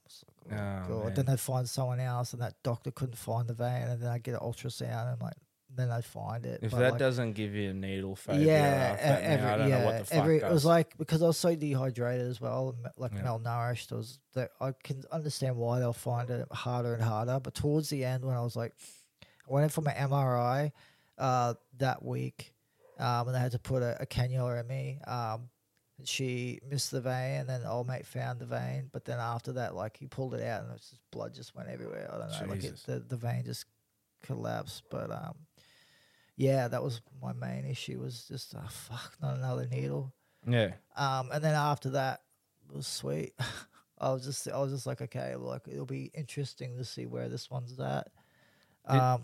[0.50, 1.04] Like, Oh, God.
[1.06, 1.14] man.
[1.14, 4.22] Then they'd find someone else, and that doctor couldn't find the vein, and then I'd
[4.22, 5.36] get an ultrasound, and I'm like
[5.76, 6.60] then they'd find it.
[6.62, 9.68] If But, that like, doesn't give you a needle phobia, yeah, e- now, I don't
[9.68, 10.50] yeah, know what the fuck every, does.
[10.50, 13.22] it was like because I was so dehydrated as well, like Yeah.
[13.22, 13.92] malnourished.
[13.92, 17.40] I was that I can understand why they'll find it harder and harder.
[17.40, 18.74] But towards the end, when I was like,
[19.48, 20.72] I went in for my MRI
[21.18, 22.52] uh, that week,
[22.98, 25.00] um, and they had to put a, a cannula in me.
[25.06, 25.48] Um,
[26.04, 28.88] she missed the vein, and then old mate found the vein.
[28.92, 31.54] But then after that, like he pulled it out, and it was just blood just
[31.54, 32.10] went everywhere.
[32.12, 33.66] I don't know, like it, the the vein just
[34.22, 34.82] collapsed.
[34.90, 35.34] But um,
[36.42, 38.00] yeah, that was my main issue.
[38.00, 40.12] Was just oh, fuck, not another needle.
[40.46, 42.22] yeah, Um, and then after that
[42.68, 43.32] it was sweet.
[43.98, 47.28] I was just I was just like, okay, like it'll be interesting to see where
[47.28, 48.08] this one's at.
[48.90, 49.22] Did- Um,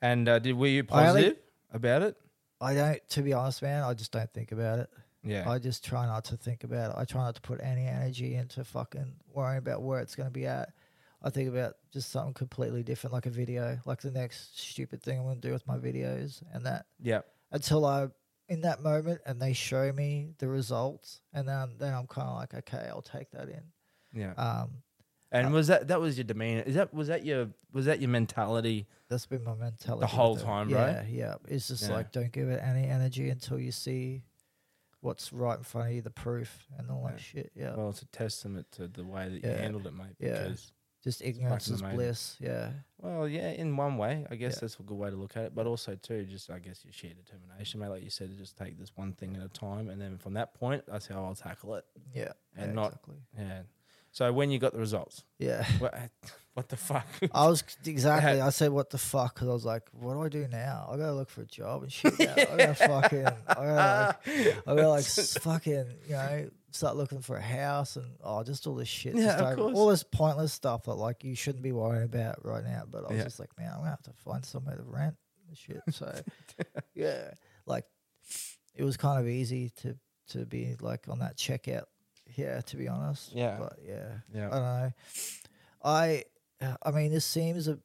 [0.00, 1.42] and uh, did were you I only- positive
[1.72, 2.16] about it?
[2.60, 3.82] I don't, to be honest, man.
[3.82, 4.88] I just don't think about it.
[5.24, 6.96] Yeah, I just try not to think about it.
[6.98, 10.32] I try not to put any energy into fucking worrying about where it's going to
[10.32, 10.68] be at.
[11.24, 15.18] I think about just something completely different, like a video, like the next stupid thing
[15.18, 18.08] I'm going to do with my videos, and that yeah, until I
[18.48, 22.36] in that moment and they show me the results, and then then I'm kind of
[22.36, 23.62] like, okay, I'll take that in.
[24.12, 24.34] yeah.
[24.34, 24.82] Um,
[25.32, 26.62] and uh, was that that was your demeanor?
[26.66, 28.86] Is that was that your was that your mentality?
[29.08, 30.90] that's been my mentality the whole time, right?
[30.90, 31.34] Yeah, yeah.
[31.48, 31.92] It's just Yeah.
[31.94, 34.24] like don't give it any energy until you see
[35.00, 37.50] what's right in front of you, the proof and all that shit.
[37.54, 40.16] Yeah, Well, it's a testament to the way that you handled it, mate.
[40.18, 40.44] yeah.
[40.44, 40.72] Because
[41.04, 42.36] just ignorance is bliss.
[42.40, 44.60] Yeah, Well, yeah, in one way, I guess Yeah.
[44.62, 45.54] that's a good way to look at it.
[45.54, 47.88] But also, too, just I guess your sheer determination, mate.
[47.88, 50.34] Like you said, to just take this one thing at a time, and then from
[50.34, 51.84] that point, that's how I'll tackle it.
[52.14, 53.16] yeah, And yeah, not- exactly.
[53.38, 53.62] Yeah.
[54.12, 55.64] So when you got the results, Yeah.
[55.80, 55.92] what,
[56.54, 57.06] what the fuck?
[57.32, 58.40] I was exactly.
[58.40, 60.88] I said, "What the fuck?" Because I was like, "What do I do now?
[60.88, 62.16] I gotta look for a job and shit.
[62.20, 62.32] Now.
[62.32, 67.36] I gotta fucking, I gotta, like, I gotta like fucking, you know, start looking for
[67.36, 69.14] a house and oh, just all this shit.
[69.14, 69.76] Yeah, just of course.
[69.76, 72.82] all this pointless stuff that like you shouldn't be worrying about right now.
[72.90, 73.24] But I was Yeah.
[73.24, 75.14] just like, man, I'm gonna have to find somewhere to rent
[75.48, 75.80] and shit.
[75.92, 76.12] So
[76.94, 77.30] yeah,
[77.66, 77.84] like
[78.74, 79.96] it was kind of easy to
[80.28, 81.84] to be like on that checkout.
[82.36, 83.32] Yeah, to be honest.
[83.34, 83.56] Yeah.
[83.58, 84.46] but yeah, yeah.
[84.48, 84.92] I don't know.
[85.84, 86.24] I
[86.82, 87.78] I mean, this seems a,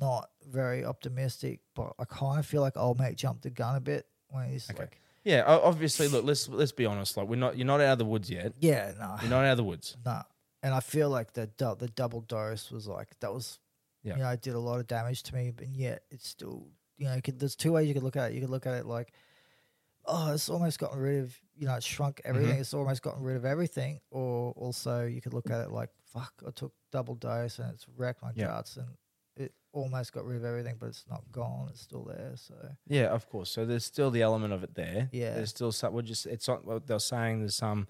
[0.00, 3.80] not very optimistic, but I kind of feel like old mate jumped the gun a
[3.80, 4.80] bit when he's Okay.
[4.80, 6.08] like, Yeah, o- obviously.
[6.08, 7.16] Look, let's let's be honest.
[7.16, 7.56] Like we're not.
[7.56, 8.52] You're not out of the woods yet.
[8.60, 9.96] Yeah, no, You're not out of the woods.
[10.04, 10.22] no.
[10.62, 13.58] And I feel like the dou- the double dose was like that was,
[14.02, 14.14] Yeah.
[14.16, 17.04] you know, it did a lot of damage to me, but yet it's still, you
[17.06, 18.34] know, you could, there's two ways you could look at it.
[18.34, 19.12] You could look at it like,
[20.06, 22.56] oh, it's almost gotten rid of, you know, it shrunk everything.
[22.56, 22.60] Mhm.
[22.60, 24.00] It's almost gotten rid of everything.
[24.10, 27.86] Or also you could look at it like, fuck, I took double dose and it's
[27.96, 28.46] wrecked my Yeah.
[28.46, 28.88] guts and
[29.74, 31.68] almost got rid of everything, but it's not gone.
[31.70, 32.32] It's still there.
[32.36, 32.54] So
[32.86, 33.50] Yeah, of course.
[33.50, 35.08] So there's still the element of it there.
[35.12, 35.34] Yeah.
[35.34, 35.92] There's still some.
[35.92, 36.26] We're just.
[36.26, 36.64] It's not.
[36.64, 37.86] What they're saying there's some.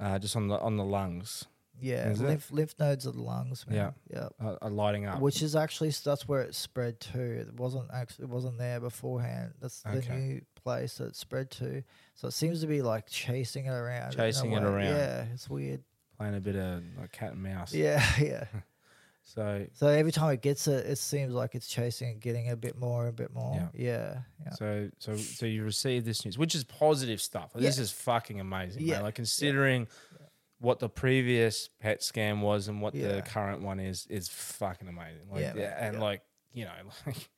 [0.00, 1.46] Uh, just on the on the lungs,
[1.80, 3.92] yeah, lymph lymph nodes of the lungs, man.
[4.08, 4.28] Yeah.
[4.40, 5.20] uh, are lighting up.
[5.20, 7.20] Which is actually that's where it spread to.
[7.20, 9.54] It wasn't actually it wasn't there beforehand.
[9.60, 10.16] That's the Okay.
[10.16, 11.82] new place that it spread to.
[12.14, 14.12] So it seems to be like chasing it around.
[14.14, 14.84] Chasing it around.
[14.84, 15.82] Yeah, it's weird.
[16.16, 17.74] playing a bit of like cat and mouse.
[17.74, 18.44] Yeah, yeah.
[19.34, 22.56] So So every time it gets it, it seems like it's chasing and getting a
[22.56, 23.70] bit more, and a bit more.
[23.74, 23.84] Yeah.
[23.86, 24.50] Yeah, yeah.
[24.54, 27.52] so so so you receive this news, which is positive stuff.
[27.54, 27.82] This Yeah.
[27.82, 28.84] is fucking amazing.
[28.84, 28.94] Yeah.
[28.96, 29.02] Man.
[29.04, 29.86] Like considering
[30.60, 35.28] what the previous PET scan was and what the current one is, is fucking amazing.
[35.30, 36.22] Like Yeah, yeah, and like
[36.52, 36.72] you know,
[37.06, 37.28] like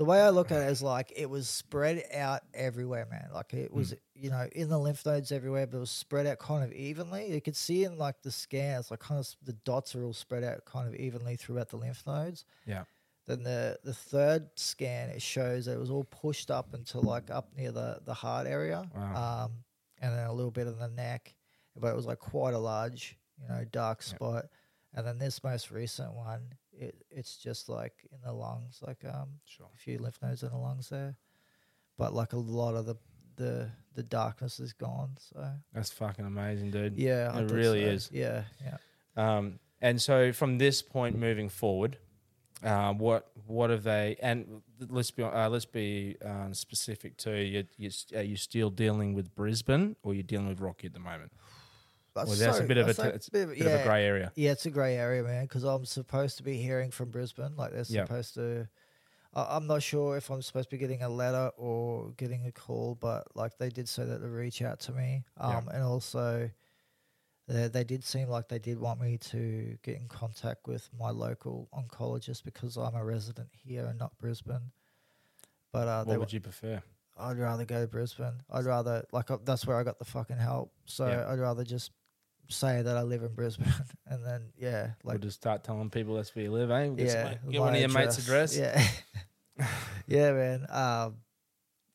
[0.00, 3.28] The way I look at it is like it was spread out everywhere, man.
[3.34, 6.38] Like it was, you know, in the lymph nodes everywhere, but it was spread out
[6.38, 7.30] kind of evenly.
[7.30, 10.42] You could see in like the scans, like kind of the dots are all spread
[10.42, 12.46] out kind of evenly throughout the lymph nodes.
[12.64, 12.84] Yeah.
[13.26, 17.30] Then the the third scan it shows that it was all pushed up into like
[17.30, 19.44] up near the the heart area, Wow.
[19.44, 19.52] um,
[20.00, 21.34] and then a little bit in the neck,
[21.76, 24.16] but it was like quite a large, you know, dark Yep.
[24.16, 24.46] spot.
[24.94, 29.28] And then this most recent one, it it's just like in the lungs, like um
[29.44, 29.68] sure.
[29.74, 31.16] a few lymph nodes in the lungs there,
[31.98, 32.96] but like a lot of the
[33.36, 35.16] the the darkness is gone.
[35.18, 36.96] So That's fucking amazing, dude.
[36.96, 37.90] yeah, It really so.
[37.90, 38.10] is.
[38.12, 38.76] Yeah, yeah.
[39.16, 41.98] Um, and so from this point moving forward,
[42.62, 44.16] uh, what what have they?
[44.22, 47.36] And let's be uh, let's be um, specific too.
[47.36, 51.00] You, you are you still dealing with Brisbane, or you're dealing with Rocky at the
[51.00, 51.32] moment?
[52.14, 53.84] That's, Well, that's a bit of a it's a bit of, Bit yeah, of a
[53.84, 54.32] grey area.
[54.34, 55.44] yeah, it's a grey area, man.
[55.44, 58.68] Because I'm supposed to be hearing from Brisbane, like they're supposed to.
[59.34, 62.52] I I'm not sure if I'm supposed to be getting a letter or getting a
[62.52, 66.50] call, but like they did say that they reach out to me, um, and also.
[67.48, 71.10] They, they did seem like they did want me to get in contact with my
[71.10, 74.70] local oncologist because I'm a resident here and not Brisbane.
[75.72, 76.80] But uh, What would you prefer?
[77.18, 78.34] I'd rather go to Brisbane.
[78.50, 80.72] I'd rather like uh, that's where I got the fucking help.
[80.84, 81.04] So.
[81.28, 81.90] I'd rather just
[82.50, 83.72] say that I live in Brisbane,
[84.06, 86.88] and then yeah, Like, like just start telling people that's where you live, eh?
[86.88, 88.56] Get, yeah, some, get one of your mates' address.
[88.56, 88.82] Yeah,
[90.06, 90.66] yeah, man.
[90.70, 91.16] Um,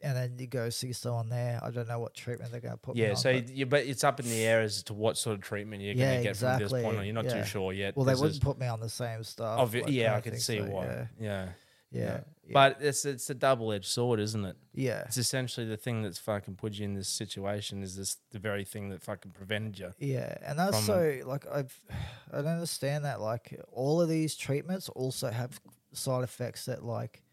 [0.01, 1.59] and then you go see someone there.
[1.63, 3.15] I don't know what treatment they're gonna put me Yeah, on.
[3.15, 5.81] so but- you, but it's up in the air as to what sort of treatment
[5.81, 7.05] you're Yeah, going to get from this point on.
[7.05, 7.41] You're not yeah.
[7.41, 7.95] too sure yet.
[7.95, 9.59] well, they wouldn't put me on the same stuff.
[9.71, 10.85] obvi- like, yeah, I can see so, why.
[10.85, 11.49] Yeah, Yeah.
[11.91, 12.53] yeah, yeah.
[12.53, 14.55] But it's it's a double edged sword, isn't it?
[14.73, 18.39] yeah, It's essentially the thing that's fucking put you in this situation is this the
[18.39, 19.91] very thing that fucking prevented you.
[19.99, 21.77] Yeah, and that's so like I've
[22.31, 25.59] I don't understand that like all of these treatments also have
[25.93, 27.23] side effects that like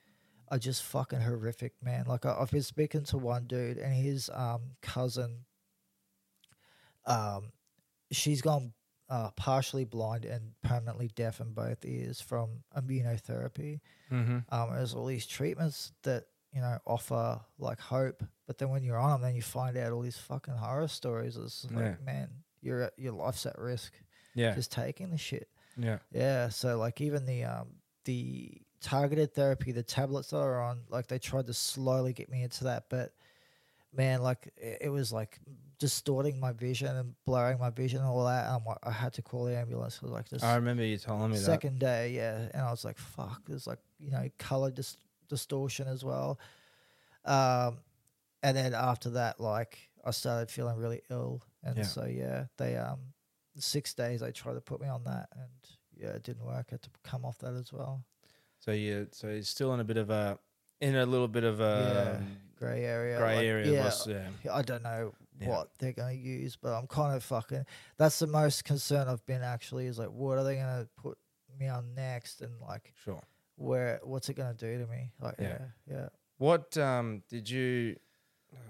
[0.48, 2.04] are just fucking horrific, man.
[2.06, 5.44] Like I, I've been speaking to one dude and his um cousin,
[7.06, 7.52] um,
[8.10, 8.72] she's gone
[9.12, 13.80] uh, partially blind and permanently deaf in both ears from immunotherapy.
[14.10, 14.38] Mm-hmm.
[14.54, 18.98] Um, there's all these treatments that you know offer like hope, but then when you're
[18.98, 21.36] on them, then you find out all these fucking horror stories.
[21.36, 21.94] It's like, Yeah.
[22.04, 22.28] man,
[22.62, 23.92] your your life's at risk
[24.34, 25.48] Yeah, just taking the shit.
[25.76, 27.68] yeah, Yeah, so like even the um
[28.04, 32.42] the targeted therapy, the tablets that are on, like they tried to slowly get me
[32.42, 33.12] into that, but
[33.94, 35.38] man, like it, it was like
[35.82, 38.46] distorting my vision and blurring my vision and all that.
[38.46, 40.00] And I'm like, I had to call the ambulance.
[40.00, 42.98] Was like this I remember you telling me second day, yeah, and I was like,
[42.98, 44.96] fuck, there's like you know color dis-
[45.28, 46.38] distortion as well.
[47.24, 47.78] Um,
[48.44, 51.82] and then after that, like I started feeling really ill, and Yeah.
[51.82, 53.00] so yeah, they um
[53.56, 55.50] six days they tried to put me on that, and
[56.00, 56.66] yeah, it didn't work.
[56.70, 58.04] I had to come off that as well.
[58.60, 60.38] So you so you're still in a bit of a
[60.80, 63.72] in a little bit of a um, Grey area, grey like, area.
[63.72, 64.28] Yeah, what's- yeah.
[64.52, 65.48] I don't know Yeah.
[65.48, 67.64] what they're gonna use, but I'm kind of fucking.
[67.96, 69.86] That's the most concern I've been actually.
[69.86, 71.18] Is like, what are they gonna put
[71.58, 73.22] me on next, and like Sure.
[73.56, 75.10] where what's it gonna do to me?
[75.20, 75.58] Like, Yeah.
[75.88, 76.08] yeah, yeah.
[76.38, 77.96] What um, did you?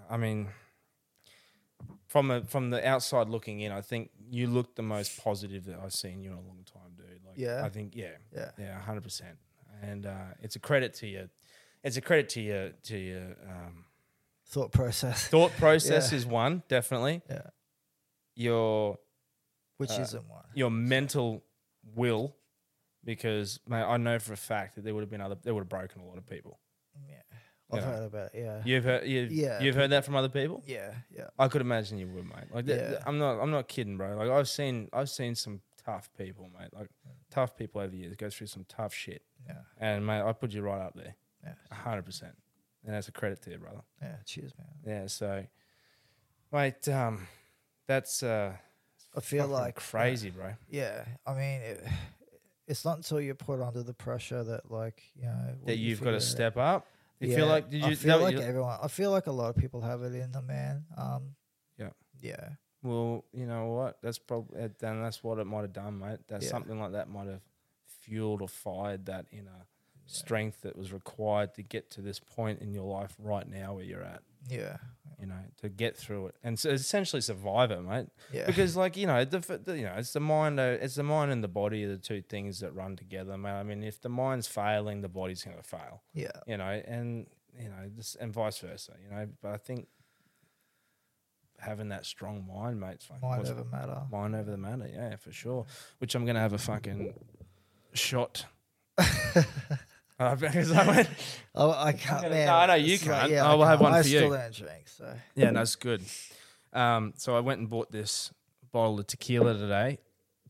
[0.09, 0.47] I mean,
[2.07, 5.79] from a, from the outside looking in, I think you look the most positive that
[5.83, 7.23] I've seen you in a long time, dude.
[7.25, 7.63] Like, Yeah.
[7.65, 8.51] I think yeah, Yeah.
[8.57, 9.37] yeah, hundred percent.
[9.81, 11.29] And uh, it's a credit to you.
[11.83, 13.85] It's a credit to your to your um,
[14.53, 16.17] thought process, thought process Yeah.
[16.17, 17.21] is one definitely.
[17.29, 17.41] Yeah.
[18.35, 18.97] Your
[19.77, 20.45] which Uh, isn't one.
[20.53, 21.43] your mental
[21.95, 22.35] will,
[23.03, 25.61] because mate, I know for a fact that there would have been other, they would
[25.61, 26.59] have broken a lot of people.
[27.07, 27.15] Yeah.
[27.71, 27.87] I've know.
[27.87, 28.41] heard about it.
[28.43, 28.61] Yeah.
[28.65, 30.63] You've heard you've, Yeah, you've heard that from other people.
[30.65, 30.93] Yeah.
[31.09, 31.29] Yeah.
[31.39, 32.53] I could imagine you would, mate.
[32.53, 32.99] Like, Yeah.
[33.05, 34.15] I'm not, I'm not kidding, bro.
[34.15, 36.69] Like, I've seen, I've seen some tough people, mate.
[36.71, 36.89] Like,
[37.31, 39.61] tough people over the years go through some tough shit, Yeah.
[39.79, 41.53] and mate, I put you right up there, Yeah.
[41.71, 42.37] a hundred percent,
[42.85, 43.81] and that's a credit to you, brother.
[44.01, 44.15] Yeah.
[44.25, 44.67] Cheers, man.
[44.85, 45.07] Yeah.
[45.07, 45.45] So,
[46.51, 47.27] mate, um,
[47.87, 48.53] that's uh,
[49.15, 50.53] I feel like crazy, bro.
[50.69, 51.05] Yeah.
[51.25, 51.83] I mean, it,
[52.67, 55.85] it's not until you're put under the pressure that, like, you know, That when you
[55.89, 56.21] you've got to figure it out.
[56.23, 56.87] step up.
[57.19, 57.87] You Yeah, feel like did you?
[57.91, 58.77] I feel like everyone.
[58.81, 60.85] I feel like a lot of people have it in them, man.
[60.97, 61.35] Um.
[61.77, 61.89] Yeah.
[62.21, 62.49] Yeah.
[62.81, 63.99] Well, you know what?
[64.01, 66.19] That's probably then that's what it might have done, mate.
[66.27, 66.49] That Yeah.
[66.49, 67.39] something like that might have
[68.01, 69.67] fueled or fired that inner
[70.05, 73.83] strength that was required to get to this point in your life right now where
[73.85, 74.21] you're at.
[74.49, 74.77] Yeah.
[75.19, 78.07] You know, to get through it and so essentially survive it, mate.
[78.33, 78.45] Yeah.
[78.45, 81.31] Because like you know, the, the you know, it's the mind, uh, it's the mind
[81.31, 83.51] and the body are the two things that run together, mate.
[83.51, 86.03] I mean, if the mind's failing, the body's going to fail.
[86.13, 86.31] yeah.
[86.45, 87.27] You know, and
[87.57, 88.93] you know, this, and vice versa.
[89.01, 89.87] You know, but I think
[91.59, 94.01] having that strong mind, mate, it's fucking Might what's- ever matter.
[94.11, 95.65] Mind over the matter, yeah, for sure.
[95.99, 97.13] Which I'm gonna have a fucking
[97.93, 98.45] shot.
[100.19, 101.09] uh, because I went,
[101.55, 102.29] Oh, I can't.
[102.29, 103.31] Man, no, I know you it's can't.
[103.33, 104.29] I will have one I for still you.
[104.29, 106.03] don't drink, so yeah, that's good.
[106.71, 108.31] Um, so I went and bought this
[108.71, 109.99] bottle of tequila today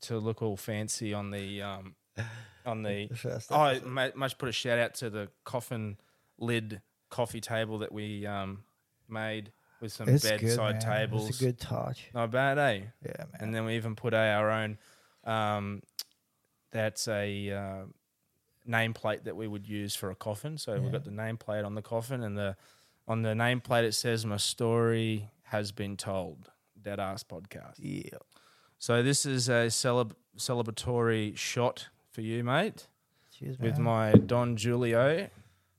[0.02, 1.96] to look all fancy on the um,
[2.66, 3.08] on the.
[3.24, 3.44] the.
[3.52, 5.98] Oh, I must put a shout out to the coffin
[6.38, 8.64] lid coffee table that we um,
[9.08, 10.82] made with some it's good, bedside man.
[10.82, 11.30] tables.
[11.30, 12.10] It's a good touch.
[12.14, 12.82] Not bad, eh?
[13.06, 13.28] Yeah, man.
[13.40, 14.78] and then we even put our own
[15.26, 15.82] um,
[16.72, 17.84] that's a uh,
[18.68, 20.58] nameplate that we would use for a coffin.
[20.58, 22.56] So we've got the nameplate on the coffin and the
[23.08, 26.50] on the nameplate it says my story has been told.
[26.82, 27.76] Deadass podcast.
[27.78, 28.18] Yeah.
[28.78, 32.88] so this is a celeb- celebratory shot for you mate.
[33.38, 35.28] Cheers, with my don julio.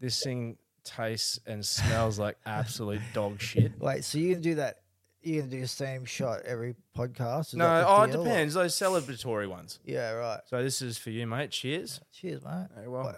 [0.01, 3.73] This thing tastes and smells like absolute dog shit.
[3.81, 4.81] Wait, so you can do that?
[5.25, 7.49] You can do the same shot every podcast?
[7.49, 10.41] Is no the oh it deal, or- depends those celebratory ones Yeah, right.
[10.47, 12.67] so this is for you mate cheers Cheers, mate.
[12.75, 13.17] Very well.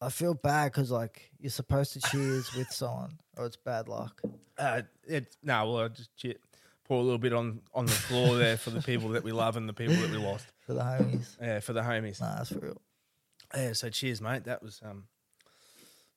[0.00, 4.20] I feel bad because like you're supposed to cheers with someone, or it's bad luck.
[4.58, 6.36] Uh, it no, well, I just che-
[6.84, 9.56] pour a little bit on on the floor there for the people that we love
[9.56, 10.46] and the people that we lost.
[10.66, 11.36] For the homies.
[11.40, 12.20] Yeah, for the homies.
[12.20, 12.82] Nah, that's for real.
[13.56, 14.44] Yeah, so cheers, mate.
[14.44, 15.04] That was um,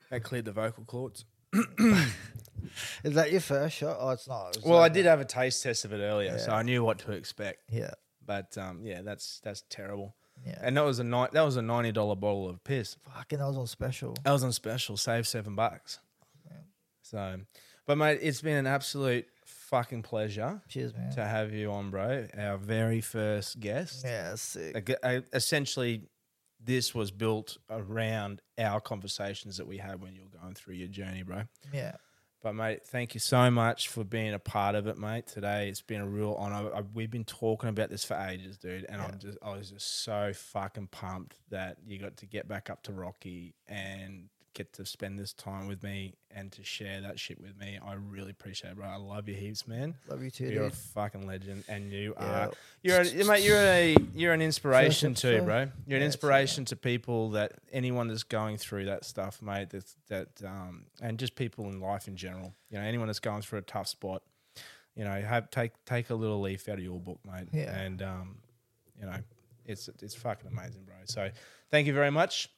[0.09, 1.23] that cleared the vocal cords.
[3.03, 3.97] Is that your first shot?
[3.99, 4.55] Oh, it's not.
[4.55, 6.83] It's Well, I like- did have a taste test of it earlier, so I knew
[6.83, 7.63] what to expect.
[7.71, 7.91] Yeah,
[8.25, 10.15] But um, yeah, that's that's terrible.
[10.45, 10.59] yeah.
[10.61, 12.95] And that was a ni- that was a ninety dollar bottle of piss.
[13.15, 14.15] Fucking, that was on special.
[14.23, 15.99] That was on special, save seven bucks.
[16.45, 16.57] Yeah.
[17.01, 17.39] So,
[17.85, 21.11] but mate, it's been an absolute fucking pleasure Cheers, man.
[21.13, 22.27] to have you on, bro.
[22.37, 24.03] Our very first guest.
[24.05, 24.75] Yeah, sick.
[24.75, 26.03] Like, uh, essentially,
[26.63, 30.87] this was built around our conversations that we had when you were going through your
[30.89, 31.43] journey, bro.
[31.73, 31.93] Yeah,
[32.43, 35.27] But mate, thank you so much for being a part of it, mate.
[35.27, 36.73] Today it's been a real honor.
[36.73, 39.07] I, we've been talking about this for ages, dude, and Yeah.
[39.07, 42.83] I'm just I was just so fucking pumped that you got to get back up
[42.83, 47.39] to Rocky and get to spend this time with me and to share that shit
[47.39, 47.79] with me.
[47.83, 48.87] I really appreciate it, bro.
[48.87, 49.95] I love you heaps, man.
[50.07, 52.25] love you too, You're a fucking legend, and you Yeah.
[52.47, 52.51] are
[52.81, 53.43] you're a, mate.
[53.43, 55.59] You're a you're an inspiration too, bro.
[55.85, 59.69] You're an Yeah, inspiration to people that anyone that's going through that stuff, mate.
[59.71, 62.53] That that um and just people in life in general.
[62.69, 64.23] You know, anyone that's going through a tough spot.
[64.95, 67.47] You know, have take take a little leaf out of your book, mate.
[67.53, 67.73] Yeah.
[67.79, 68.37] And um,
[68.99, 69.17] you know,
[69.65, 70.95] it's it's fucking amazing, bro.
[71.05, 71.29] So
[71.71, 72.49] thank you very much.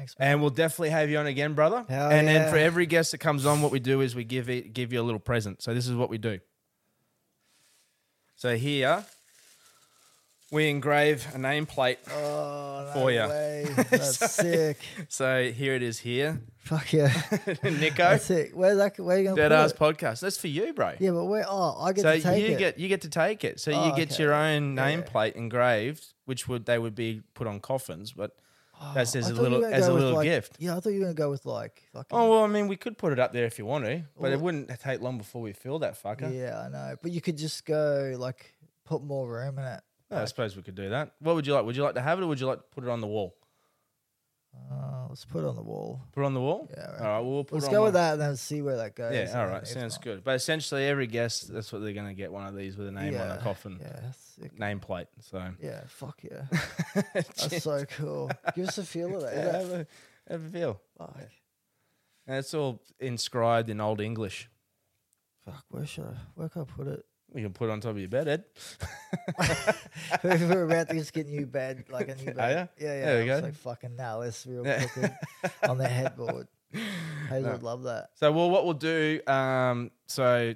[0.00, 0.32] Thanks, man.
[0.32, 1.84] And we'll definitely have you on again, brother.
[1.86, 4.48] Hell and then for every guest that comes on, what we do is we give
[4.48, 5.60] it, give you a little present.
[5.60, 6.38] So this is what we do.
[8.36, 9.04] So here
[10.50, 11.98] we engrave a nameplate.
[12.10, 13.28] Oh, no for ya.
[13.28, 13.66] way.
[13.90, 14.78] That's sick.
[15.10, 16.40] So here it is here.
[16.56, 17.12] Fuck yeah.
[17.62, 18.56] Nicko, That's it.
[18.56, 18.98] Where's that?
[18.98, 19.78] Where are you gonna Dead put Ass it?
[19.78, 20.20] Podcast.
[20.20, 20.94] That's for you, bro.
[20.98, 21.44] Yeah, but where?
[21.46, 22.58] Oh, I get so to take you it.
[22.58, 23.60] get you get to take it.
[23.60, 24.22] So you Oh, get okay.
[24.22, 24.96] your own Yeah, yeah.
[25.02, 28.34] nameplate engraved, which would they would be put on coffins, but
[28.94, 30.24] that's as I a thought you little were gonna as a go with, little like-
[30.24, 30.56] gift.
[30.58, 32.18] Yeah, I thought you were gonna go with like fucking.
[32.18, 34.28] Oh well, I mean, we could put it up there if you want to, but
[34.32, 36.32] it Well- wouldn't take long before we fill that fucker.
[36.34, 36.96] Yeah, I know.
[37.02, 38.54] But you could just go like
[38.84, 39.80] put more room in it.
[40.10, 41.12] I suppose we could do that.
[41.20, 41.64] What would you like?
[41.64, 43.06] Would you like to have it, or would you like to put it on the
[43.06, 43.36] wall?
[44.52, 46.00] Uh, let's put it on the wall.
[46.12, 46.68] Put it on the wall.
[46.76, 47.00] Yeah, right.
[47.00, 47.20] All right.
[47.20, 48.96] Well, we'll put Let's it on go with one- that and then see where that
[48.96, 49.12] goes.
[49.14, 49.20] Yeah.
[49.20, 49.62] and All then right.
[49.62, 50.24] if Sounds not- good.
[50.24, 52.32] But essentially, every guest, that's what they're going to get.
[52.32, 54.56] One of these with a name on Yeah, the coffin Yeah, that's sick.
[54.58, 55.06] nameplate.
[55.20, 56.46] So Yeah, fuck yeah.
[57.14, 58.30] That's so cool.
[58.54, 59.34] Give us a feel of that.
[59.34, 59.86] Yeah, have, a,
[60.28, 60.80] have a feel.
[60.98, 61.16] fuck.
[62.26, 64.48] And it's all inscribed in Old English.
[65.44, 67.04] Fuck, where should I where can I put it?
[67.34, 68.44] You can put it on top of your bed, Ed.
[70.24, 72.38] We're about to just get a new bed, like a new bed.
[72.38, 72.66] Are ya?
[72.78, 73.04] Yeah, yeah.
[73.04, 73.38] There we go.
[73.38, 74.86] Like fucking now, let's real Yeah.
[75.62, 76.48] on the headboard.
[77.28, 78.10] Hazel would love that.
[78.14, 80.54] So, well, what we'll do, um, so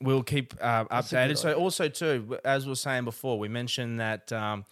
[0.00, 1.38] we'll keep uh, updated.
[1.38, 4.64] So, also too, as we were saying before, we mentioned that um,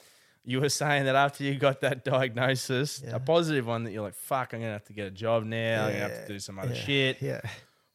[0.45, 3.17] you were saying that after you got that diagnosis, Yeah.
[3.17, 5.87] a positive one, that you're like, "Fuck, I'm gonna have to get a job now.
[5.87, 7.41] I'm gonna have to do some other yeah, shit." Yeah.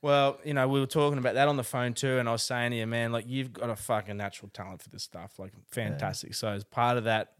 [0.01, 2.43] Well, you know, we were talking about that on the phone too, and I was
[2.43, 5.53] saying to you, man, like you've got a fucking natural talent for this stuff, like
[5.71, 6.33] fantastic.
[6.35, 7.31] So as part of that,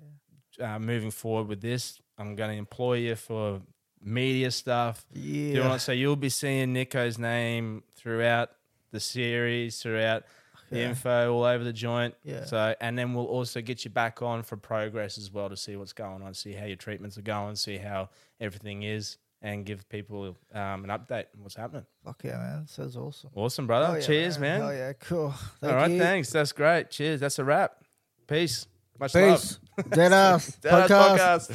[0.62, 3.62] uh, moving forward with this, I'm going to employ you for
[4.02, 5.06] media stuff.
[5.12, 5.74] Yeah.
[5.74, 8.52] You so you'll be seeing Nicko's name throughout
[8.94, 10.24] the series, throughout
[10.70, 10.86] the Okay.
[10.90, 12.16] info all over the joint.
[12.24, 12.46] Yeah.
[12.46, 15.76] So and then we'll also get you back on for progress as well to see
[15.76, 18.10] what's going on, see how your treatments are going, see how
[18.40, 21.86] everything is, and give people um, an update on what's happening.
[22.06, 22.68] Fuck yeah, man.
[22.68, 23.30] Sounds awesome.
[23.36, 24.00] Awesome, brother.
[24.00, 24.62] Yeah, Cheers, man.
[24.62, 25.32] Oh yeah, cool.
[25.60, 26.00] Thank All right, you.
[26.00, 26.30] thanks.
[26.32, 26.90] That's great.
[26.90, 27.20] Cheers.
[27.20, 27.84] That's a wrap.
[28.26, 28.66] Peace.
[29.00, 29.60] Much Peace.
[29.90, 30.90] Dead ass love.
[30.90, 31.52] podcast.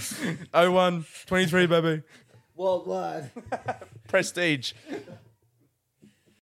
[0.52, 0.72] Podcast.
[0.72, 2.02] 01 23, baby.
[2.56, 3.30] Worldwide.
[4.08, 4.72] Prestige.